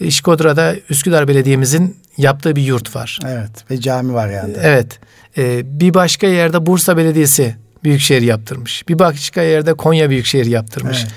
İşkodra'da 0.00 0.74
Üsküdar 0.90 1.28
Belediye'mizin 1.28 1.96
yaptığı 2.16 2.56
bir 2.56 2.62
yurt 2.62 2.96
var. 2.96 3.18
Evet 3.26 3.50
ve 3.70 3.80
cami 3.80 4.14
var 4.14 4.28
yani. 4.28 4.54
Evet. 4.62 4.98
Ee, 5.38 5.80
bir 5.80 5.94
başka 5.94 6.26
yerde 6.26 6.66
Bursa 6.66 6.96
Belediyesi 6.96 7.56
Büyükşehir 7.84 8.22
yaptırmış. 8.22 8.88
Bir 8.88 8.98
başka 8.98 9.42
yerde 9.42 9.74
Konya 9.74 10.10
Büyükşehir 10.10 10.46
yaptırmış. 10.46 10.98
Evet. 11.00 11.12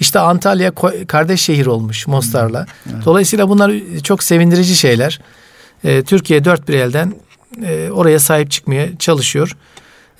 İşte 0.00 0.18
Antalya 0.18 0.72
kardeş 1.06 1.40
şehir 1.40 1.66
olmuş 1.66 2.06
Mostar'la. 2.06 2.66
Evet. 2.92 3.04
Dolayısıyla 3.04 3.48
bunlar 3.48 3.72
çok 4.02 4.22
sevindirici 4.22 4.76
şeyler. 4.76 5.20
Ee, 5.84 6.02
Türkiye 6.02 6.44
dört 6.44 6.68
bir 6.68 6.74
elden 6.74 7.14
e, 7.62 7.90
oraya 7.90 8.18
sahip 8.20 8.50
çıkmaya 8.50 8.98
çalışıyor. 8.98 9.56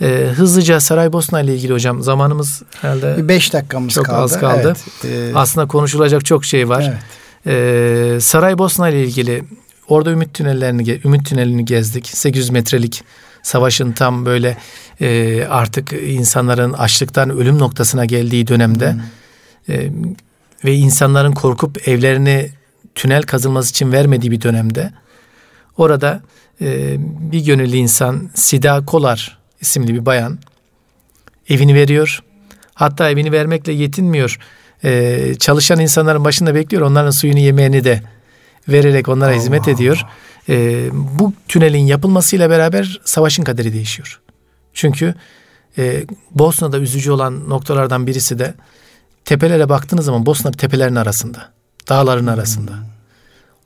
Ee, 0.01 0.33
hızlıca 0.37 0.81
Saraybosna 0.81 1.41
ile 1.41 1.55
ilgili 1.55 1.73
hocam 1.73 2.03
zamanımız 2.03 2.63
herhalde 2.81 3.29
beş 3.29 3.53
dakikamız 3.53 3.93
çok 3.95 4.07
kaldı. 4.07 4.19
az 4.19 4.41
kaldı. 4.41 4.77
Evet. 5.03 5.05
Ee, 5.15 5.33
Aslında 5.35 5.67
konuşulacak 5.67 6.25
çok 6.25 6.45
şey 6.45 6.69
var. 6.69 6.85
Evet. 6.89 6.99
Ee, 7.47 8.21
Saraybosna 8.21 8.89
ile 8.89 9.05
ilgili 9.05 9.45
orada 9.89 10.11
Ümit 10.11 10.35
Tünellerini 10.35 11.01
Ümit 11.05 11.29
Tünelini 11.29 11.65
gezdik. 11.65 12.07
800 12.07 12.51
metrelik 12.51 13.05
savaşın 13.43 13.93
tam 13.93 14.27
böyle 14.27 14.57
e, 15.01 15.45
artık 15.45 15.93
insanların 15.93 16.73
açlıktan 16.73 17.31
ölüm 17.31 17.59
noktasına 17.59 18.05
geldiği 18.05 18.47
dönemde 18.47 18.93
hmm. 18.93 19.75
e, 19.75 19.91
ve 20.65 20.75
insanların 20.75 21.33
korkup 21.33 21.89
evlerini 21.89 22.51
tünel 22.95 23.23
kazılması 23.23 23.71
için 23.71 23.93
vermediği 23.93 24.31
bir 24.31 24.41
dönemde 24.41 24.93
orada 25.77 26.23
e, 26.61 26.97
bir 27.33 27.45
gönüllü 27.45 27.77
insan 27.77 28.31
Sida 28.35 28.85
Kolar 28.85 29.44
isimli 29.65 29.95
bir 29.95 30.07
bayan 30.07 30.39
evini 31.49 31.75
veriyor. 31.75 32.23
Hatta 32.75 33.11
evini 33.11 33.33
vermekle 33.33 33.73
yetinmiyor. 33.73 34.39
Ee, 34.85 35.35
çalışan 35.39 35.81
insanların 35.81 36.25
başında 36.25 36.55
bekliyor. 36.55 36.83
Onların 36.83 37.11
suyunu 37.11 37.39
yemeğini 37.39 37.85
de 37.85 38.03
vererek 38.69 39.09
onlara 39.09 39.31
Allah 39.31 39.37
hizmet 39.37 39.69
ediyor. 39.69 40.07
Ee, 40.49 40.89
bu 40.93 41.33
tünelin 41.49 41.87
yapılmasıyla 41.87 42.51
beraber 42.51 43.01
savaşın 43.05 43.45
kaderi 43.45 43.73
değişiyor. 43.73 44.21
Çünkü 44.75 45.15
e, 45.79 46.05
Bosna'da 46.31 46.79
üzücü 46.79 47.11
olan 47.11 47.51
noktalardan 47.51 48.07
birisi 48.07 48.39
de 48.39 48.55
tepelere 49.25 49.69
baktığınız 49.69 50.05
zaman 50.05 50.27
Bosna 50.27 50.51
tepelerin 50.51 50.95
arasında, 50.95 51.53
dağların 51.89 52.27
arasında. 52.27 52.73
Hmm. 52.73 52.85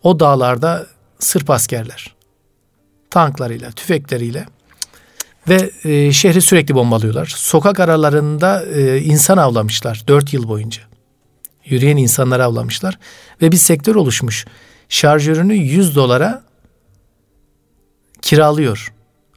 O 0.03 0.21
dağlarda 0.21 0.87
Sırp 1.19 1.51
askerler 1.51 2.15
tanklarıyla, 3.11 3.71
tüfekleriyle 3.71 4.47
ve 5.49 5.71
e, 5.85 6.13
şehri 6.13 6.41
sürekli 6.43 6.75
bombalıyorlar. 6.75 7.27
Sokak 7.37 7.81
aralarında 7.81 8.65
e, 8.67 9.01
insan 9.01 9.37
avlamışlar 9.37 10.03
dört 10.09 10.33
yıl 10.33 10.49
boyunca. 10.49 10.83
Yürüyen 11.65 11.97
insanları 11.97 12.45
avlamışlar. 12.45 12.99
Ve 13.43 13.53
bir 13.53 13.57
sektör 13.57 13.95
oluşmuş. 13.95 14.47
Şarjörünü 14.89 15.55
100 15.55 15.97
dolara 15.97 16.43
kiralıyor. 18.23 18.93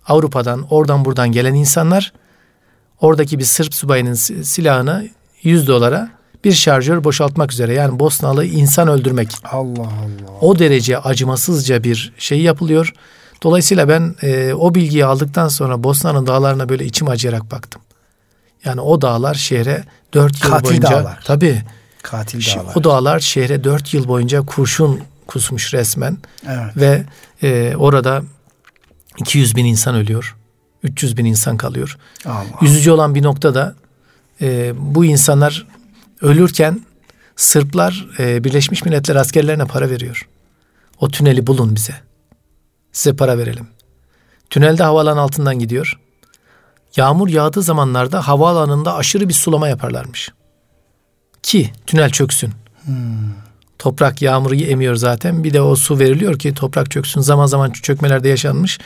Avrupa'dan 0.08 0.66
oradan 0.70 1.06
buradan 1.06 1.32
gelen 1.32 1.54
insanlar 1.54 2.14
oradaki 3.02 3.40
bir 3.40 3.44
Sırp 3.44 3.74
subayının 3.74 4.14
silahını 4.44 5.10
100 5.44 5.68
dolara 5.68 6.10
bir 6.44 6.52
şarjör 6.52 7.04
boşaltmak 7.04 7.52
üzere. 7.52 7.74
Yani 7.74 8.00
Bosnalı 8.00 8.46
insan 8.46 8.88
öldürmek. 8.88 9.32
Allah 9.44 9.82
Allah. 9.82 10.40
O 10.42 10.60
derece 10.60 10.98
acımasızca 10.98 11.84
bir 11.84 12.14
şey 12.18 12.42
yapılıyor. 12.42 12.94
Dolayısıyla 13.44 13.90
ben 13.90 14.16
e, 14.22 14.54
o 14.54 14.76
bilgiyi 14.76 15.06
aldıktan 15.06 15.48
sonra 15.48 15.84
Bosna'nın 15.84 16.28
dağlarına 16.28 16.70
böyle 16.70 16.86
içim 16.86 17.08
acıyarak 17.08 17.52
baktım. 17.52 17.82
Yani 18.66 18.82
o 18.82 19.02
dağlar 19.02 19.34
şehre 19.34 19.84
dört 20.14 20.44
yıl 20.44 20.52
Katil 20.52 20.70
boyunca... 20.70 20.92
dağlar. 20.92 21.20
Tabii. 21.26 21.62
Katil 22.02 22.56
dağlar. 22.56 22.76
O 22.76 22.84
dağlar 22.84 23.20
şehre 23.20 23.64
dört 23.64 23.94
yıl 23.94 24.08
boyunca 24.08 24.42
kurşun 24.42 25.02
kusmuş 25.28 25.74
resmen. 25.74 26.18
Evet. 26.48 26.78
Ve 26.78 27.04
e, 27.44 27.76
orada 27.76 28.24
200 29.18 29.56
bin 29.56 29.66
insan 29.66 29.96
ölüyor. 29.96 30.36
300 30.84 31.18
bin 31.18 31.26
insan 31.26 31.58
kalıyor. 31.58 31.98
Allah. 32.26 32.44
Üzücü 32.62 32.92
olan 32.92 33.16
bir 33.16 33.24
nokta 33.24 33.56
da 33.56 33.76
e, 34.42 34.74
bu 34.78 35.06
insanlar 35.06 35.68
ölürken 36.22 36.82
Sırplar 37.36 38.08
e, 38.20 38.44
Birleşmiş 38.44 38.86
Milletler 38.86 39.16
askerlerine 39.16 39.66
para 39.66 39.90
veriyor. 39.90 40.28
O 41.00 41.10
tüneli 41.10 41.48
bulun 41.48 41.76
bize. 41.76 42.11
Size 42.92 43.16
para 43.16 43.38
verelim. 43.38 43.68
Tünelde 44.50 44.84
havaalanı 44.84 45.22
altından 45.22 45.60
gidiyor. 45.60 46.00
Yağmur 46.96 47.30
yağdığı 47.30 47.62
zamanlarda 47.62 48.28
havaalanında 48.28 48.96
aşırı 48.96 49.30
bir 49.30 49.34
sulama 49.34 49.68
yaparlarmış. 49.68 50.30
Ki 51.44 51.72
tünel 51.88 52.10
çöksün. 52.10 52.54
Hmm. 52.86 52.96
Toprak 53.80 54.22
yağmuru 54.22 54.56
emiyor 54.56 54.96
zaten. 54.96 55.44
Bir 55.44 55.54
de 55.54 55.62
o 55.62 55.76
su 55.76 56.00
veriliyor 56.00 56.40
ki 56.40 56.54
toprak 56.54 56.92
çöksün. 56.92 57.22
Zaman 57.22 57.46
zaman 57.46 57.72
çökmelerde 57.72 58.30
yaşanmış. 58.30 58.80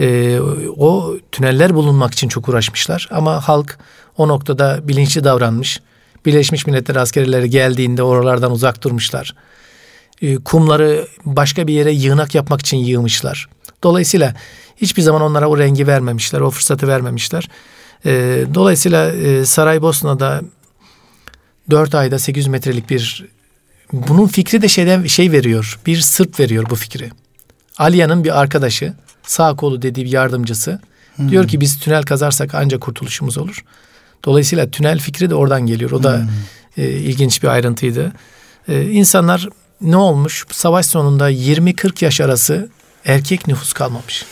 Ee, 0.00 0.40
o 0.76 1.16
tüneller 1.32 1.74
bulunmak 1.74 2.12
için 2.12 2.28
çok 2.28 2.48
uğraşmışlar. 2.48 3.08
Ama 3.10 3.48
halk 3.48 3.78
o 4.16 4.28
noktada 4.28 4.88
bilinçli 4.88 5.24
davranmış. 5.24 5.80
Birleşmiş 6.26 6.66
Milletler 6.66 6.96
askerleri 6.96 7.50
geldiğinde 7.50 8.02
oralardan 8.02 8.52
uzak 8.52 8.82
durmuşlar. 8.82 9.34
E, 10.22 10.36
kumları 10.36 11.06
başka 11.24 11.66
bir 11.66 11.74
yere 11.74 11.92
yığınak 11.92 12.34
yapmak 12.34 12.60
için 12.60 12.76
yığmışlar. 12.76 13.48
Dolayısıyla 13.82 14.34
hiçbir 14.76 15.02
zaman 15.02 15.22
onlara 15.22 15.48
o 15.48 15.58
rengi 15.58 15.86
vermemişler, 15.86 16.40
o 16.40 16.50
fırsatı 16.50 16.88
vermemişler. 16.88 17.48
E, 18.06 18.44
dolayısıyla 18.54 19.12
e, 19.12 19.44
Saraybosna'da 19.44 20.42
4 21.70 21.94
ayda 21.94 22.18
800 22.18 22.46
metrelik 22.46 22.90
bir 22.90 23.26
bunun 23.92 24.26
fikri 24.26 24.62
de 24.62 24.68
şeyden 24.68 25.06
şey 25.06 25.32
veriyor. 25.32 25.78
Bir 25.86 26.00
Sırp 26.00 26.40
veriyor 26.40 26.66
bu 26.70 26.74
fikri. 26.74 27.10
Alia'nın 27.78 28.24
bir 28.24 28.40
arkadaşı, 28.40 28.94
sağ 29.22 29.56
kolu 29.56 29.82
dediği 29.82 30.04
bir 30.04 30.10
yardımcısı 30.10 30.80
hmm. 31.16 31.30
diyor 31.30 31.48
ki 31.48 31.60
biz 31.60 31.78
tünel 31.78 32.02
kazarsak 32.02 32.54
ancak 32.54 32.80
kurtuluşumuz 32.80 33.38
olur. 33.38 33.64
Dolayısıyla 34.24 34.70
tünel 34.70 34.98
fikri 34.98 35.30
de 35.30 35.34
oradan 35.34 35.66
geliyor. 35.66 35.90
O 35.90 36.02
da 36.02 36.18
hmm. 36.18 36.84
e, 36.84 36.88
ilginç 36.88 37.42
bir 37.42 37.48
ayrıntıydı. 37.48 38.12
E, 38.68 38.82
insanlar 38.82 39.48
ne 39.82 39.96
olmuş? 39.96 40.46
Savaş 40.50 40.86
sonunda 40.86 41.30
20-40 41.30 42.04
yaş 42.04 42.20
arası 42.20 42.68
erkek 43.04 43.46
nüfus 43.46 43.72
kalmamış. 43.72 44.24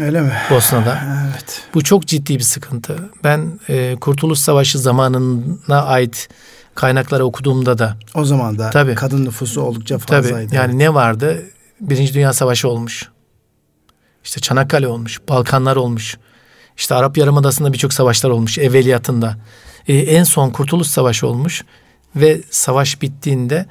Öyle 0.00 0.20
mi? 0.20 0.32
Bosna'da. 0.50 0.98
Evet. 1.30 1.62
Bu 1.74 1.84
çok 1.84 2.06
ciddi 2.06 2.34
bir 2.34 2.44
sıkıntı. 2.44 3.10
Ben 3.24 3.60
e, 3.68 3.96
Kurtuluş 4.00 4.38
Savaşı 4.38 4.78
zamanına 4.78 5.82
ait 5.82 6.28
kaynakları 6.74 7.24
okuduğumda 7.24 7.78
da 7.78 7.96
o 8.14 8.24
zaman 8.24 8.58
da 8.58 8.70
tabii, 8.70 8.94
kadın 8.94 9.24
nüfusu 9.24 9.60
oldukça 9.60 9.98
fazlaydı. 9.98 10.46
Tabii. 10.46 10.56
Yani 10.56 10.78
ne 10.78 10.94
vardı? 10.94 11.42
Birinci 11.80 12.14
Dünya 12.14 12.32
Savaşı 12.32 12.68
olmuş. 12.68 13.08
İşte 14.24 14.40
Çanakkale 14.40 14.88
olmuş, 14.88 15.20
Balkanlar 15.28 15.76
olmuş. 15.76 16.18
İşte 16.76 16.94
Arap 16.94 17.16
Yarımadası'nda 17.16 17.72
birçok 17.72 17.92
savaşlar 17.92 18.30
olmuş 18.30 18.58
evveliyatında. 18.58 19.36
Ee, 19.88 19.94
en 19.94 20.24
son 20.24 20.50
Kurtuluş 20.50 20.86
Savaşı 20.86 21.26
olmuş 21.26 21.64
ve 22.16 22.40
savaş 22.50 23.02
bittiğinde 23.02 23.66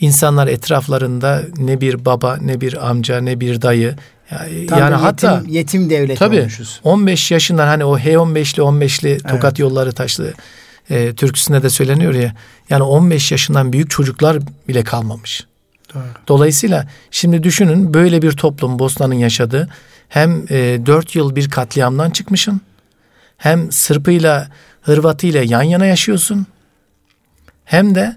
İnsanlar 0.00 0.46
etraflarında 0.46 1.42
ne 1.58 1.80
bir 1.80 2.04
baba, 2.04 2.36
ne 2.36 2.60
bir 2.60 2.88
amca, 2.90 3.20
ne 3.20 3.40
bir 3.40 3.62
dayı. 3.62 3.96
Yani, 4.30 4.66
Tam 4.66 4.78
yani 4.78 4.94
hatta 4.94 5.42
yetim 5.46 5.90
devlet 5.90 6.18
tabii, 6.18 6.40
olmuşuz. 6.40 6.80
15 6.84 7.30
yaşından 7.30 7.66
hani 7.66 7.84
o 7.84 7.98
H15'li 7.98 8.62
15'li 8.62 9.18
tokat 9.18 9.44
evet. 9.44 9.58
yolları 9.58 9.92
taşlı 9.92 10.34
e, 10.90 11.14
türküsünde 11.14 11.62
de 11.62 11.70
söyleniyor 11.70 12.14
ya. 12.14 12.34
Yani 12.70 12.82
15 12.82 13.32
yaşından 13.32 13.72
büyük 13.72 13.90
çocuklar 13.90 14.38
bile 14.68 14.84
kalmamış. 14.84 15.46
Doğru. 15.94 16.02
Dolayısıyla 16.28 16.88
şimdi 17.10 17.42
düşünün 17.42 17.94
böyle 17.94 18.22
bir 18.22 18.32
toplum 18.32 18.78
Bosna'nın 18.78 19.14
yaşadığı 19.14 19.68
hem 20.08 20.44
e, 20.50 20.86
4 20.86 21.14
yıl 21.14 21.36
bir 21.36 21.50
katliamdan 21.50 22.10
çıkmışsın 22.10 22.60
hem 23.36 23.72
Sırpıyla 23.72 24.48
Hırvatıyla 24.82 25.42
yan 25.42 25.62
yana 25.62 25.86
yaşıyorsun 25.86 26.46
hem 27.64 27.94
de 27.94 28.16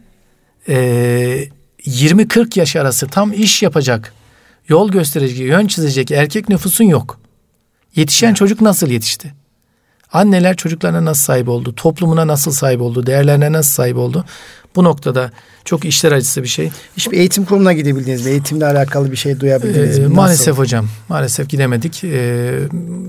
e, 0.68 1.50
20-40 1.86 2.60
yaş 2.60 2.76
arası 2.76 3.08
tam 3.08 3.34
iş 3.34 3.64
yapacak, 3.64 4.14
yol 4.68 4.92
gösterecek, 4.92 5.40
yön 5.40 5.68
çizecek 5.68 6.12
erkek 6.12 6.50
nüfusun 6.50 6.84
yok. 6.84 7.20
Yetişen 7.96 8.28
evet. 8.28 8.38
çocuk 8.38 8.62
nasıl 8.62 8.88
yetişti? 8.88 9.34
Anneler 10.14 10.56
çocuklarına 10.56 11.06
nasıl 11.06 11.24
sahip 11.24 11.50
oldu? 11.50 11.76
Toplumuna 11.76 12.28
nasıl 12.28 12.52
sahip 12.52 12.82
oldu? 12.82 13.06
Değerlerine 13.06 13.52
nasıl 13.52 13.72
sahip 13.72 13.98
oldu? 13.98 14.26
Bu 14.76 14.84
noktada 14.84 15.32
çok 15.66 15.86
işler 15.86 16.12
acısı 16.12 16.44
bir 16.44 16.48
şey. 16.48 16.72
Hiçbir 16.98 17.18
eğitim 17.18 17.46
kurumuna 17.46 17.74
gidebildiniz 17.74 18.26
mi? 18.26 18.32
Eğitimle 18.32 18.66
alakalı 18.66 19.12
bir 19.12 19.16
şey 19.16 19.40
duyabildiniz 19.40 20.00
ee, 20.00 20.02
mi? 20.02 20.08
Maalesef 20.08 20.58
hocam. 20.58 20.88
Maalesef 21.10 21.50
gidemedik. 21.50 22.04
Ee, 22.04 22.60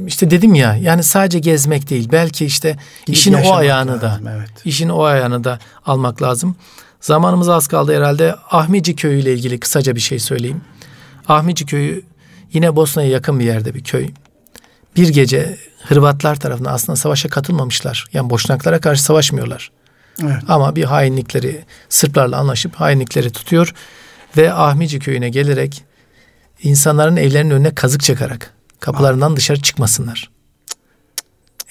işte 0.07 0.31
dedim 0.31 0.55
ya 0.55 0.77
yani 0.77 1.03
sadece 1.03 1.39
gezmek 1.39 1.91
değil. 1.91 2.09
Belki 2.13 2.45
işte 2.47 2.77
Gidip 3.07 3.19
işin 3.19 3.33
o 3.33 3.55
ayağını 3.55 3.91
lazım, 4.03 4.27
da 4.27 4.33
evet. 4.37 4.51
işin 4.65 4.89
o 4.89 5.03
ayağını 5.03 5.45
da 5.45 5.59
almak 5.87 6.23
lazım. 6.23 6.57
Zamanımız 7.03 7.49
az 7.49 7.67
kaldı 7.67 7.97
herhalde. 7.97 8.35
Ahmici 8.51 8.97
Köyü 8.97 9.21
ile 9.21 9.35
ilgili 9.35 9.61
kısaca 9.61 9.95
bir 9.95 10.01
şey 10.01 10.19
söyleyeyim. 10.19 10.61
Ahmici 11.29 11.67
Köyü 11.67 12.05
yine 12.53 12.77
Bosna'ya 12.77 13.09
yakın 13.09 13.41
bir 13.41 13.45
yerde 13.45 13.75
bir 13.75 13.85
köy. 13.85 14.09
Bir 14.97 15.09
gece 15.09 15.59
Hırvatlar 15.83 16.41
tarafından 16.41 16.73
aslında 16.73 16.97
savaşa 16.97 17.29
katılmamışlar. 17.29 18.07
Yani 18.13 18.31
Boşnaklara 18.31 18.81
karşı 18.81 19.03
savaşmıyorlar. 19.03 19.71
Evet. 20.23 20.43
Ama 20.49 20.77
bir 20.77 20.85
hainlikleri 20.85 21.65
Sırplarla 21.89 22.37
anlaşıp 22.37 22.75
hainlikleri 22.75 23.31
tutuyor 23.33 23.75
ve 24.37 24.53
Ahmici 24.53 24.99
köyüne 24.99 25.29
gelerek 25.29 25.85
insanların 26.63 27.17
evlerinin 27.17 27.51
önüne 27.51 27.75
kazık 27.75 28.03
çakarak 28.03 28.55
kapılarından 28.81 29.37
dışarı 29.37 29.63
çıkmasınlar. 29.63 30.31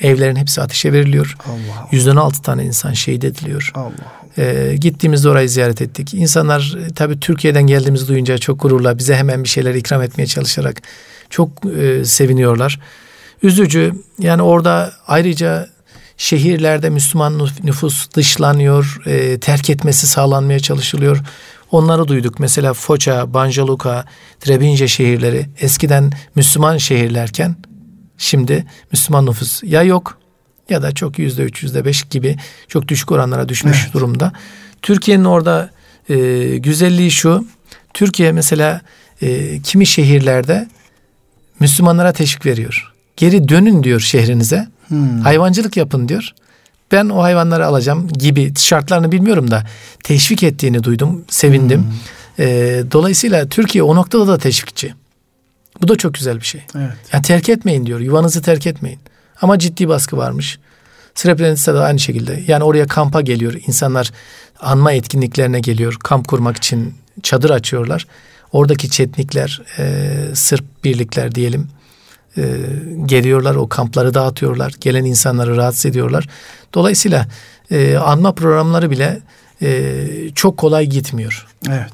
Evlerin 0.01 0.35
hepsi 0.35 0.61
ateşe 0.61 0.93
veriliyor. 0.93 1.37
Allah. 1.45 1.87
Yüzden 1.91 2.15
altı 2.15 2.41
tane 2.41 2.65
insan 2.65 2.93
şehit 2.93 3.23
ediliyor. 3.23 3.71
Allah. 3.75 3.91
Ee, 4.37 4.75
gittiğimizde 4.79 5.29
orayı 5.29 5.49
ziyaret 5.49 5.81
ettik. 5.81 6.13
İnsanlar 6.13 6.77
e, 6.85 6.93
tabii 6.93 7.19
Türkiye'den 7.19 7.63
geldiğimizi 7.63 8.07
duyunca 8.07 8.37
çok 8.37 8.61
gururla 8.61 8.97
bize 8.97 9.15
hemen 9.15 9.43
bir 9.43 9.49
şeyler 9.49 9.75
ikram 9.75 10.01
etmeye 10.01 10.27
çalışarak 10.27 10.81
çok 11.29 11.49
e, 11.65 12.05
seviniyorlar. 12.05 12.79
Üzücü 13.43 13.91
yani 14.19 14.41
orada 14.41 14.93
ayrıca 15.07 15.69
şehirlerde 16.17 16.89
Müslüman 16.89 17.49
nüfus 17.63 18.11
dışlanıyor, 18.11 19.01
e, 19.05 19.39
terk 19.39 19.69
etmesi 19.69 20.07
sağlanmaya 20.07 20.59
çalışılıyor. 20.59 21.17
Onları 21.71 22.07
duyduk. 22.07 22.39
Mesela 22.39 22.73
Foça, 22.73 23.33
Banjaluka, 23.33 24.05
Trebinje 24.39 24.87
şehirleri 24.87 25.49
eskiden 25.61 26.11
Müslüman 26.35 26.77
şehirlerken 26.77 27.55
şimdi 28.21 28.65
Müslüman 28.91 29.25
nüfus 29.25 29.63
ya 29.63 29.83
yok 29.83 30.17
ya 30.69 30.81
da 30.81 30.91
çok 30.91 31.19
yüzde 31.19 31.43
üç, 31.43 31.63
yüzde 31.63 31.85
beş 31.85 32.03
gibi 32.03 32.37
çok 32.67 32.87
düşük 32.87 33.11
oranlara 33.11 33.49
düşmüş 33.49 33.77
evet. 33.83 33.93
durumda. 33.93 34.33
Türkiye'nin 34.81 35.25
orada 35.25 35.69
e, 36.09 36.15
güzelliği 36.57 37.11
şu. 37.11 37.47
Türkiye 37.93 38.31
mesela 38.31 38.81
e, 39.21 39.59
kimi 39.61 39.85
şehirlerde 39.85 40.67
Müslümanlara 41.59 42.13
teşvik 42.13 42.45
veriyor. 42.45 42.93
Geri 43.17 43.49
dönün 43.49 43.83
diyor 43.83 43.99
şehrinize. 43.99 44.67
Hmm. 44.87 45.19
Hayvancılık 45.19 45.77
yapın 45.77 46.09
diyor. 46.09 46.29
Ben 46.91 47.09
o 47.09 47.21
hayvanları 47.21 47.65
alacağım 47.65 48.07
gibi 48.07 48.53
şartlarını 48.57 49.11
bilmiyorum 49.11 49.51
da 49.51 49.63
teşvik 50.03 50.43
ettiğini 50.43 50.83
duydum. 50.83 51.25
Sevindim. 51.29 51.81
Hmm. 51.81 52.45
E, 52.45 52.47
dolayısıyla 52.91 53.47
Türkiye 53.47 53.83
o 53.83 53.95
noktada 53.95 54.27
da 54.27 54.37
teşvikçi. 54.37 54.93
Bu 55.81 55.87
da 55.87 55.95
çok 55.95 56.13
güzel 56.13 56.35
bir 56.35 56.45
şey. 56.45 56.61
Evet. 56.75 56.93
Yani 57.13 57.23
terk 57.23 57.49
etmeyin 57.49 57.85
diyor. 57.85 57.99
Yuvanızı 57.99 58.41
terk 58.41 58.67
etmeyin. 58.67 58.99
Ama 59.41 59.59
ciddi 59.59 59.87
baskı 59.87 60.17
varmış. 60.17 60.59
Srebrenica'da 61.15 61.79
da 61.79 61.83
aynı 61.83 61.99
şekilde. 61.99 62.43
Yani 62.47 62.63
oraya 62.63 62.87
kampa 62.87 63.21
geliyor. 63.21 63.53
İnsanlar 63.67 64.11
anma 64.59 64.93
etkinliklerine 64.93 65.59
geliyor. 65.59 65.97
Kamp 66.03 66.27
kurmak 66.27 66.57
için 66.57 66.93
çadır 67.23 67.49
açıyorlar. 67.49 68.07
Oradaki 68.51 68.89
çetnikler, 68.89 69.61
e, 69.79 70.11
Sırp 70.33 70.65
birlikler 70.83 71.35
diyelim 71.35 71.69
e, 72.37 72.43
geliyorlar. 73.05 73.55
O 73.55 73.69
kampları 73.69 74.13
dağıtıyorlar. 74.13 74.73
Gelen 74.81 75.05
insanları 75.05 75.57
rahatsız 75.57 75.85
ediyorlar. 75.85 76.27
Dolayısıyla 76.73 77.27
e, 77.71 77.97
anma 77.97 78.35
programları 78.35 78.91
bile 78.91 79.19
e, 79.61 80.07
çok 80.35 80.57
kolay 80.57 80.85
gitmiyor. 80.85 81.47
Evet. 81.69 81.93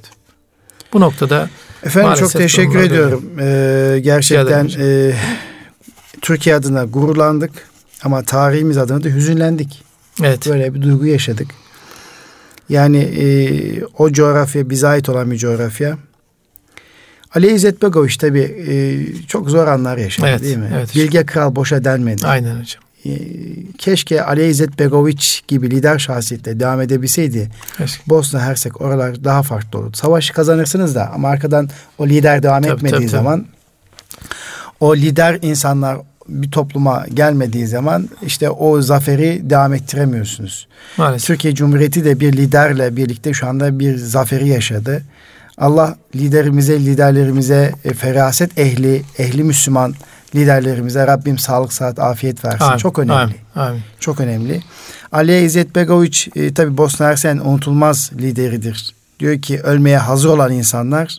Bu 0.93 1.01
noktada 1.01 1.49
Efendim 1.87 2.13
çok 2.13 2.31
teşekkür 2.31 2.79
ediyorum. 2.79 3.23
Ee, 3.39 3.99
gerçekten 3.99 4.69
e, 4.79 5.13
Türkiye 6.21 6.55
adına 6.55 6.83
gururlandık 6.83 7.51
ama 8.03 8.23
tarihimiz 8.23 8.77
adına 8.77 9.03
da 9.03 9.09
hüzünlendik. 9.09 9.83
Evet. 10.23 10.47
Böyle 10.49 10.73
bir 10.73 10.81
duygu 10.81 11.05
yaşadık. 11.05 11.47
Yani 12.69 12.97
e, 12.97 13.25
o 13.97 14.11
coğrafya 14.11 14.69
bize 14.69 14.87
ait 14.87 15.09
olan 15.09 15.31
bir 15.31 15.37
coğrafya. 15.37 15.97
Ali 17.35 17.53
İzzet 17.53 17.81
Begoviç 17.81 18.17
tabi 18.17 18.39
e, 18.39 18.75
çok 19.27 19.49
zor 19.49 19.67
anlar 19.67 19.97
yaşadı 19.97 20.27
evet, 20.29 20.41
değil 20.41 20.57
mi? 20.57 20.71
Evet. 20.75 20.95
Bilge 20.95 21.25
Kral 21.25 21.55
boşa 21.55 21.83
denmedi. 21.83 22.27
Aynen 22.27 22.59
hocam. 22.59 22.83
E, 23.07 23.17
keşke 23.77 24.23
Ali 24.23 24.47
İzzet 24.47 24.79
Begoviç 24.79 25.43
gibi 25.47 25.71
lider 25.71 25.99
şahsiyetle 25.99 26.59
devam 26.59 26.81
edebilseydi. 26.81 27.49
Keşke. 27.77 28.03
Bosna 28.07 28.41
Hersek 28.41 28.81
oralar 28.81 29.23
daha 29.23 29.43
farklı 29.43 29.79
olurdu. 29.79 29.97
Savaşı 29.97 30.33
kazanırsınız 30.33 30.95
da 30.95 31.11
ama 31.13 31.29
arkadan 31.29 31.69
o 31.97 32.07
lider 32.07 32.43
devam 32.43 32.63
tabii, 32.63 32.73
etmediği 32.73 32.99
tabii, 32.99 33.09
zaman 33.09 33.39
tabii. 33.39 34.27
o 34.79 34.95
lider 34.95 35.39
insanlar 35.41 35.97
bir 36.27 36.51
topluma 36.51 37.05
gelmediği 37.13 37.67
zaman 37.67 38.09
işte 38.25 38.49
o 38.49 38.81
zaferi 38.81 39.49
devam 39.49 39.73
ettiremiyorsunuz. 39.73 40.67
Maalesef. 40.97 41.27
Türkiye 41.27 41.55
Cumhuriyeti 41.55 42.05
de 42.05 42.19
bir 42.19 42.33
liderle 42.33 42.95
birlikte 42.95 43.33
şu 43.33 43.47
anda 43.47 43.79
bir 43.79 43.97
zaferi 43.97 44.47
yaşadı. 44.47 45.03
Allah 45.57 45.97
liderimize, 46.15 46.79
liderlerimize 46.79 47.71
e, 47.85 47.93
feraset 47.93 48.59
ehli, 48.59 49.01
ehli 49.17 49.43
Müslüman 49.43 49.93
liderlerimize 50.35 51.07
Rabbim 51.07 51.37
sağlık, 51.37 51.73
saat, 51.73 51.99
afiyet 51.99 52.45
versin. 52.45 52.65
Amin. 52.65 52.77
Çok 52.77 52.99
önemli. 52.99 53.21
Amin. 53.21 53.35
Amin. 53.55 53.81
Çok 53.99 54.19
önemli. 54.19 54.61
Ali 55.11 55.39
İzzet 55.39 55.75
Begoviç 55.75 56.29
e, 56.35 56.53
tabi 56.53 56.77
Bosna 56.77 57.07
Hersek'in 57.07 57.37
unutulmaz 57.37 58.11
lideridir. 58.13 58.95
Diyor 59.19 59.41
ki 59.41 59.61
ölmeye 59.61 59.97
hazır 59.97 60.29
olan 60.29 60.51
insanlar 60.51 61.17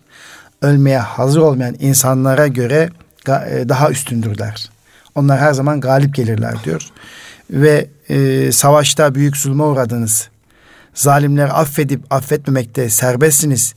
ölmeye 0.62 0.98
hazır 0.98 1.40
olmayan 1.40 1.76
insanlara 1.80 2.46
göre 2.46 2.90
e, 3.28 3.68
daha 3.68 3.90
üstündürler. 3.90 4.70
Onlar 5.14 5.38
her 5.38 5.52
zaman 5.52 5.80
galip 5.80 6.14
gelirler 6.14 6.54
diyor. 6.64 6.82
Ve 7.50 7.86
e, 8.08 8.52
savaşta 8.52 9.14
büyük 9.14 9.36
zulme 9.36 9.62
uğradınız. 9.62 10.28
Zalimleri 10.94 11.52
affedip 11.52 12.00
affetmemekte 12.10 12.90
serbestsiniz. 12.90 13.74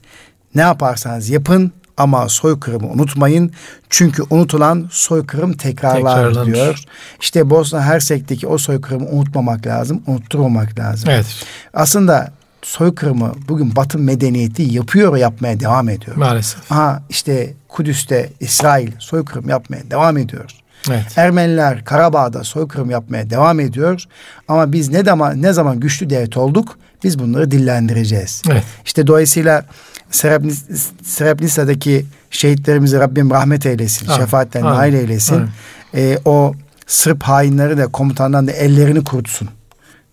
Ne 0.55 0.61
yaparsanız 0.61 1.29
yapın 1.29 1.71
ama 2.02 2.30
soykırımı 2.30 2.88
unutmayın. 2.88 3.52
Çünkü 3.89 4.24
unutulan 4.30 4.89
soykırım 4.91 5.54
tekrarlar 5.54 6.16
Tekrarlanır. 6.16 6.54
diyor. 6.54 6.84
İşte 7.22 7.49
Bosna 7.49 7.82
Hersek'teki 7.82 8.47
o 8.47 8.58
soykırımı 8.58 9.10
unutmamak 9.10 9.68
lazım, 9.68 10.04
unutturmamak 10.08 10.80
lazım. 10.80 11.10
Evet. 11.10 11.26
Aslında 11.74 12.32
soykırımı 12.62 13.34
bugün 13.47 13.76
Batı 13.76 13.99
medeniyeti 13.99 14.64
yapıyor 14.64 15.18
yapmaya 15.18 15.60
devam 15.60 15.89
ediyor. 15.89 16.16
Maalesef. 16.18 16.72
Aha 16.72 17.04
işte 17.10 17.54
Kudüs'te 17.68 18.30
İsrail 18.39 18.91
soykırım 18.99 19.49
yapmaya 19.49 19.91
devam 19.91 20.18
ediyor. 20.18 20.52
Evet. 20.89 21.18
Ermeniler 21.18 21.86
Karabağ'da 21.86 22.43
soykırım 22.43 22.89
yapmaya 22.89 23.30
devam 23.30 23.60
ediyor. 23.60 24.04
Ama 24.47 24.72
biz 24.74 24.89
ne 24.89 25.04
zaman 25.04 25.41
ne 25.41 25.54
zaman 25.54 25.80
güçlü 25.80 26.10
devlet 26.10 26.38
olduk? 26.38 26.78
Biz 27.04 27.20
bunları 27.20 27.52
dillendireceğiz. 27.52 28.41
Evet. 28.52 28.64
İşte 28.86 29.08
dolayısıyla 29.08 29.66
Srebrenica'daki 30.12 32.05
şehitlerimizi 32.30 32.99
Rabbim 32.99 33.32
rahmet 33.32 33.66
eylesin. 33.66 34.05
Ha. 34.05 34.16
Şefaatten 34.16 34.64
nail 34.64 34.93
eylesin. 34.93 35.39
Ha. 35.39 35.47
Ee, 35.95 36.18
o 36.26 36.53
Sırp 36.88 37.24
hainleri 37.24 37.78
de 37.78 37.88
komutandan 37.88 38.47
da 38.47 38.51
ellerini 38.51 39.03
kurutsun 39.03 39.49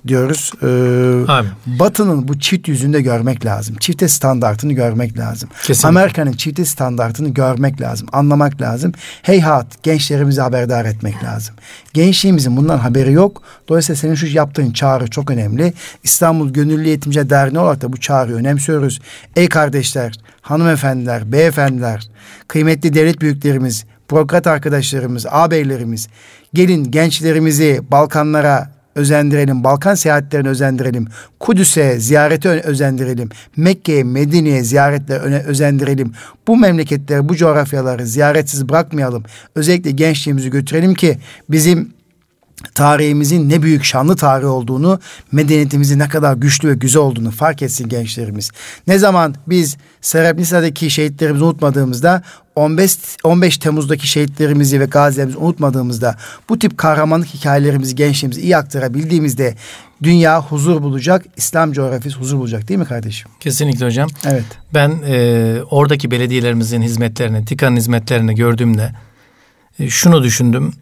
diyoruz. 0.07 0.53
Ee, 0.63 1.79
Batı'nın 1.81 2.29
bu 2.29 2.39
çift 2.39 2.69
yüzünde 2.69 3.01
görmek 3.01 3.47
lazım. 3.47 3.77
Çifte 3.81 4.09
standartını 4.09 4.73
görmek 4.73 5.19
lazım. 5.19 5.49
Kesinlikle. 5.63 5.89
Amerika'nın 5.89 6.33
çifte 6.33 6.65
standartını 6.65 7.29
görmek 7.29 7.81
lazım. 7.81 8.09
Anlamak 8.13 8.61
lazım. 8.61 8.93
Heyhat 9.23 9.83
gençlerimizi 9.83 10.41
haberdar 10.41 10.85
etmek 10.85 11.25
lazım. 11.25 11.55
Gençliğimizin 11.93 12.57
bundan 12.57 12.79
haberi 12.79 13.13
yok. 13.13 13.43
Dolayısıyla 13.69 13.97
senin 13.97 14.15
şu 14.15 14.27
yaptığın 14.27 14.73
çağrı 14.73 15.11
çok 15.11 15.31
önemli. 15.31 15.73
İstanbul 16.03 16.53
Gönüllü 16.53 16.89
Eğitimci 16.89 17.31
Derneği 17.31 17.59
olarak 17.59 17.81
da 17.81 17.93
bu 17.93 17.97
çağrıyı 17.97 18.37
önemsiyoruz. 18.37 19.01
Ey 19.37 19.49
kardeşler, 19.49 20.15
hanımefendiler, 20.41 21.33
beyefendiler, 21.33 22.09
kıymetli 22.49 22.95
devlet 22.95 23.21
büyüklerimiz, 23.21 23.85
bürokrat 24.11 24.47
arkadaşlarımız, 24.47 25.27
ağabeylerimiz, 25.31 26.09
gelin 26.55 26.91
gençlerimizi 26.91 27.81
Balkanlara, 27.91 28.78
özendirelim. 28.99 29.65
Balkan 29.65 29.95
seyahatlerini 29.95 30.49
özendirelim. 30.49 31.09
Kudüs'e 31.41 32.01
ziyarete 32.01 32.49
özendirelim. 32.49 33.29
Mekke'ye, 33.57 34.05
Medine'ye 34.05 34.65
ziyaretle 34.65 35.15
özendirelim. 35.19 36.13
Bu 36.49 36.57
memleketleri, 36.57 37.29
bu 37.29 37.37
coğrafyaları 37.37 38.07
ziyaretsiz 38.07 38.69
bırakmayalım. 38.69 39.25
Özellikle 39.55 39.91
gençliğimizi 39.91 40.51
götürelim 40.51 40.95
ki 40.95 41.19
bizim 41.51 41.99
tarihimizin 42.75 43.51
ne 43.51 43.63
büyük 43.63 43.85
şanlı 43.85 44.17
tarih 44.17 44.47
olduğunu, 44.47 45.01
medeniyetimizin 45.33 45.99
ne 45.99 46.09
kadar 46.09 46.35
güçlü 46.35 46.69
ve 46.69 46.75
güzel 46.75 47.03
olduğunu 47.03 47.31
fark 47.31 47.63
etsin 47.63 47.89
gençlerimiz. 47.89 48.51
Ne 48.87 48.99
zaman 48.99 49.35
biz 49.47 49.77
Srebrenica'daki 50.01 50.91
şehitlerimizi 50.91 51.45
unutmadığımızda 51.45 52.23
15 52.59 52.99
15 53.25 53.59
Temmuz'daki 53.59 54.09
şehitlerimizi 54.09 54.81
ve 54.81 54.85
gazilerimizi 54.85 55.39
unutmadığımızda 55.39 56.17
bu 56.49 56.59
tip 56.59 56.79
kahramanlık 56.79 57.29
hikayelerimizi 57.29 57.95
gençliğimize 57.95 58.41
iyi 58.41 58.57
aktarabildiğimizde 58.57 59.55
dünya 60.03 60.43
huzur 60.43 60.83
bulacak, 60.83 61.25
İslam 61.37 61.73
coğrafyası 61.73 62.19
huzur 62.19 62.39
bulacak 62.39 62.69
değil 62.69 62.81
mi 62.81 62.87
kardeşim? 62.87 63.31
Kesinlikle 63.41 63.87
hocam. 63.87 64.09
Evet. 64.27 64.45
Ben 64.75 65.03
e, 65.07 65.59
oradaki 65.71 66.11
belediyelerimizin 66.11 66.83
hizmetlerini, 66.83 67.45
TİKA'nın 67.45 67.77
hizmetlerini 67.77 68.35
gördüğümde 68.35 68.93
e, 69.79 69.91
şunu 69.91 70.23
düşündüm. 70.23 70.73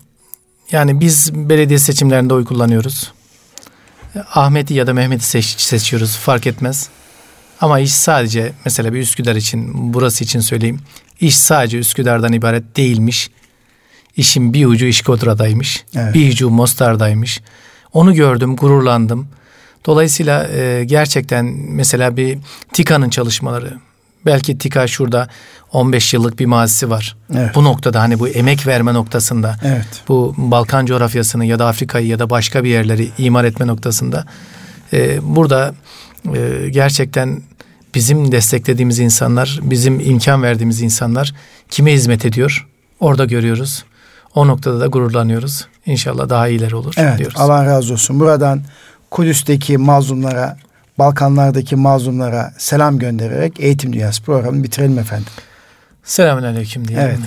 Yani 0.72 1.00
biz 1.00 1.34
belediye 1.34 1.78
seçimlerinde 1.78 2.34
oy 2.34 2.44
kullanıyoruz. 2.44 3.12
Ahmet'i 4.34 4.74
ya 4.74 4.86
da 4.86 4.94
Mehmet'i 4.94 5.24
seç, 5.24 5.44
seçiyoruz 5.60 6.16
fark 6.16 6.46
etmez. 6.46 6.88
Ama 7.60 7.80
iş 7.80 7.92
sadece 7.92 8.52
mesela 8.64 8.94
bir 8.94 8.98
Üsküdar 8.98 9.36
için 9.36 9.70
burası 9.94 10.24
için 10.24 10.40
söyleyeyim. 10.40 10.80
İş 11.20 11.36
sadece 11.36 11.78
Üsküdar'dan 11.78 12.32
ibaret 12.32 12.76
değilmiş. 12.76 13.30
İşin 14.16 14.52
bir 14.52 14.66
ucu 14.66 14.86
İşkodra'daymış. 14.86 15.84
Evet. 15.96 16.14
Bir 16.14 16.32
ucu 16.32 16.50
Mostar'daymış. 16.50 17.40
Onu 17.92 18.14
gördüm, 18.14 18.56
gururlandım. 18.56 19.28
Dolayısıyla 19.86 20.48
e, 20.48 20.84
gerçekten 20.84 21.44
mesela 21.68 22.16
bir 22.16 22.38
TİKA'nın 22.72 23.10
çalışmaları, 23.10 23.78
Belki 24.26 24.58
TİKA 24.58 24.86
şurada 24.86 25.28
15 25.72 26.14
yıllık 26.14 26.38
bir 26.38 26.46
mazisi 26.46 26.90
var. 26.90 27.16
Evet. 27.34 27.54
Bu 27.54 27.64
noktada 27.64 28.00
hani 28.00 28.18
bu 28.18 28.28
emek 28.28 28.66
verme 28.66 28.94
noktasında 28.94 29.56
Evet. 29.64 30.02
bu 30.08 30.34
Balkan 30.36 30.86
coğrafyasını 30.86 31.44
ya 31.44 31.58
da 31.58 31.66
Afrika'yı 31.66 32.06
ya 32.06 32.18
da 32.18 32.30
başka 32.30 32.64
bir 32.64 32.68
yerleri 32.68 33.10
imar 33.18 33.44
etme 33.44 33.66
noktasında 33.66 34.24
e, 34.92 35.18
burada 35.22 35.74
e, 36.34 36.68
gerçekten 36.70 37.42
bizim 37.96 38.32
desteklediğimiz 38.32 38.98
insanlar, 38.98 39.58
bizim 39.62 40.00
imkan 40.00 40.42
verdiğimiz 40.42 40.82
insanlar 40.82 41.34
kime 41.70 41.92
hizmet 41.92 42.24
ediyor? 42.24 42.68
Orada 43.00 43.24
görüyoruz. 43.24 43.84
O 44.34 44.46
noktada 44.46 44.80
da 44.80 44.86
gururlanıyoruz. 44.86 45.66
İnşallah 45.86 46.28
daha 46.28 46.48
iyileri 46.48 46.76
olur 46.76 46.94
Evet. 46.96 47.18
diyoruz. 47.18 47.36
Allah 47.40 47.64
razı 47.66 47.92
olsun. 47.92 48.20
Buradan 48.20 48.60
Kudüs'teki 49.10 49.78
mazlumlara, 49.78 50.56
Balkanlardaki 50.98 51.76
mazlumlara 51.76 52.54
selam 52.58 52.98
göndererek 52.98 53.60
Eğitim 53.60 53.92
Dünyası 53.92 54.22
programını 54.22 54.64
bitirelim 54.64 54.98
efendim. 54.98 55.26
Selamünaleyküm 56.04 56.88
diyelim. 56.88 57.06
Evet. 57.08 57.18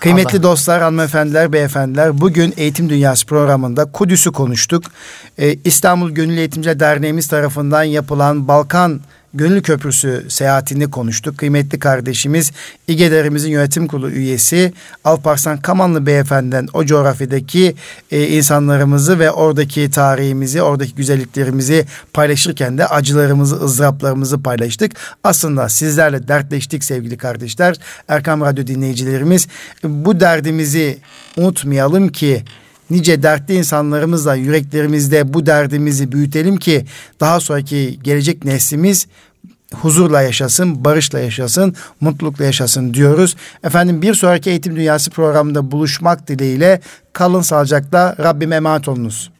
Kıymetli 0.00 0.38
Allah- 0.38 0.42
dostlar, 0.42 0.82
hanımefendiler, 0.82 1.52
beyefendiler 1.52 2.20
bugün 2.20 2.54
Eğitim 2.56 2.88
Dünyası 2.90 3.26
programında 3.26 3.84
Kudüs'ü 3.84 4.32
konuştuk. 4.32 4.84
Ee, 5.38 5.54
İstanbul 5.64 6.10
Gönüllü 6.10 6.38
Eğitimciler 6.38 6.80
Derneğimiz 6.80 7.28
tarafından 7.28 7.82
yapılan 7.82 8.48
Balkan 8.48 9.00
Gönül 9.36 9.62
Köprüsü 9.62 10.24
seyahatini 10.28 10.90
konuştuk. 10.90 11.38
Kıymetli 11.38 11.78
kardeşimiz 11.78 12.52
İGEDER'imizin 12.88 13.50
yönetim 13.50 13.86
kurulu 13.86 14.10
üyesi 14.10 14.72
Alparslan 15.04 15.58
Kamanlı 15.58 16.06
beyefendiden 16.06 16.68
o 16.72 16.84
coğrafyadaki 16.84 17.74
e, 18.10 18.28
insanlarımızı 18.28 19.18
ve 19.18 19.30
oradaki 19.30 19.90
tarihimizi, 19.90 20.62
oradaki 20.62 20.94
güzelliklerimizi 20.94 21.86
paylaşırken 22.12 22.78
de 22.78 22.86
acılarımızı, 22.86 23.64
ızdıraplarımızı 23.64 24.42
paylaştık. 24.42 24.92
Aslında 25.24 25.68
sizlerle 25.68 26.28
dertleştik 26.28 26.84
sevgili 26.84 27.16
kardeşler. 27.16 27.76
Erkam 28.08 28.40
Radyo 28.40 28.66
dinleyicilerimiz 28.66 29.48
bu 29.84 30.20
derdimizi 30.20 30.98
unutmayalım 31.36 32.08
ki 32.08 32.42
nice 32.90 33.22
dertli 33.22 33.54
insanlarımızla 33.54 34.34
yüreklerimizde 34.34 35.34
bu 35.34 35.46
derdimizi 35.46 36.12
büyütelim 36.12 36.56
ki 36.56 36.86
daha 37.20 37.40
sonraki 37.40 37.98
gelecek 38.02 38.44
neslimiz 38.44 39.06
huzurla 39.74 40.22
yaşasın, 40.22 40.84
barışla 40.84 41.18
yaşasın, 41.18 41.74
mutlulukla 42.00 42.44
yaşasın 42.44 42.94
diyoruz. 42.94 43.36
Efendim 43.64 44.02
bir 44.02 44.14
sonraki 44.14 44.50
Eğitim 44.50 44.76
Dünyası 44.76 45.10
programında 45.10 45.70
buluşmak 45.70 46.28
dileğiyle 46.28 46.80
kalın 47.12 47.40
sağlıcakla 47.40 48.16
Rabbime 48.18 48.56
emanet 48.56 48.88
olunuz. 48.88 49.35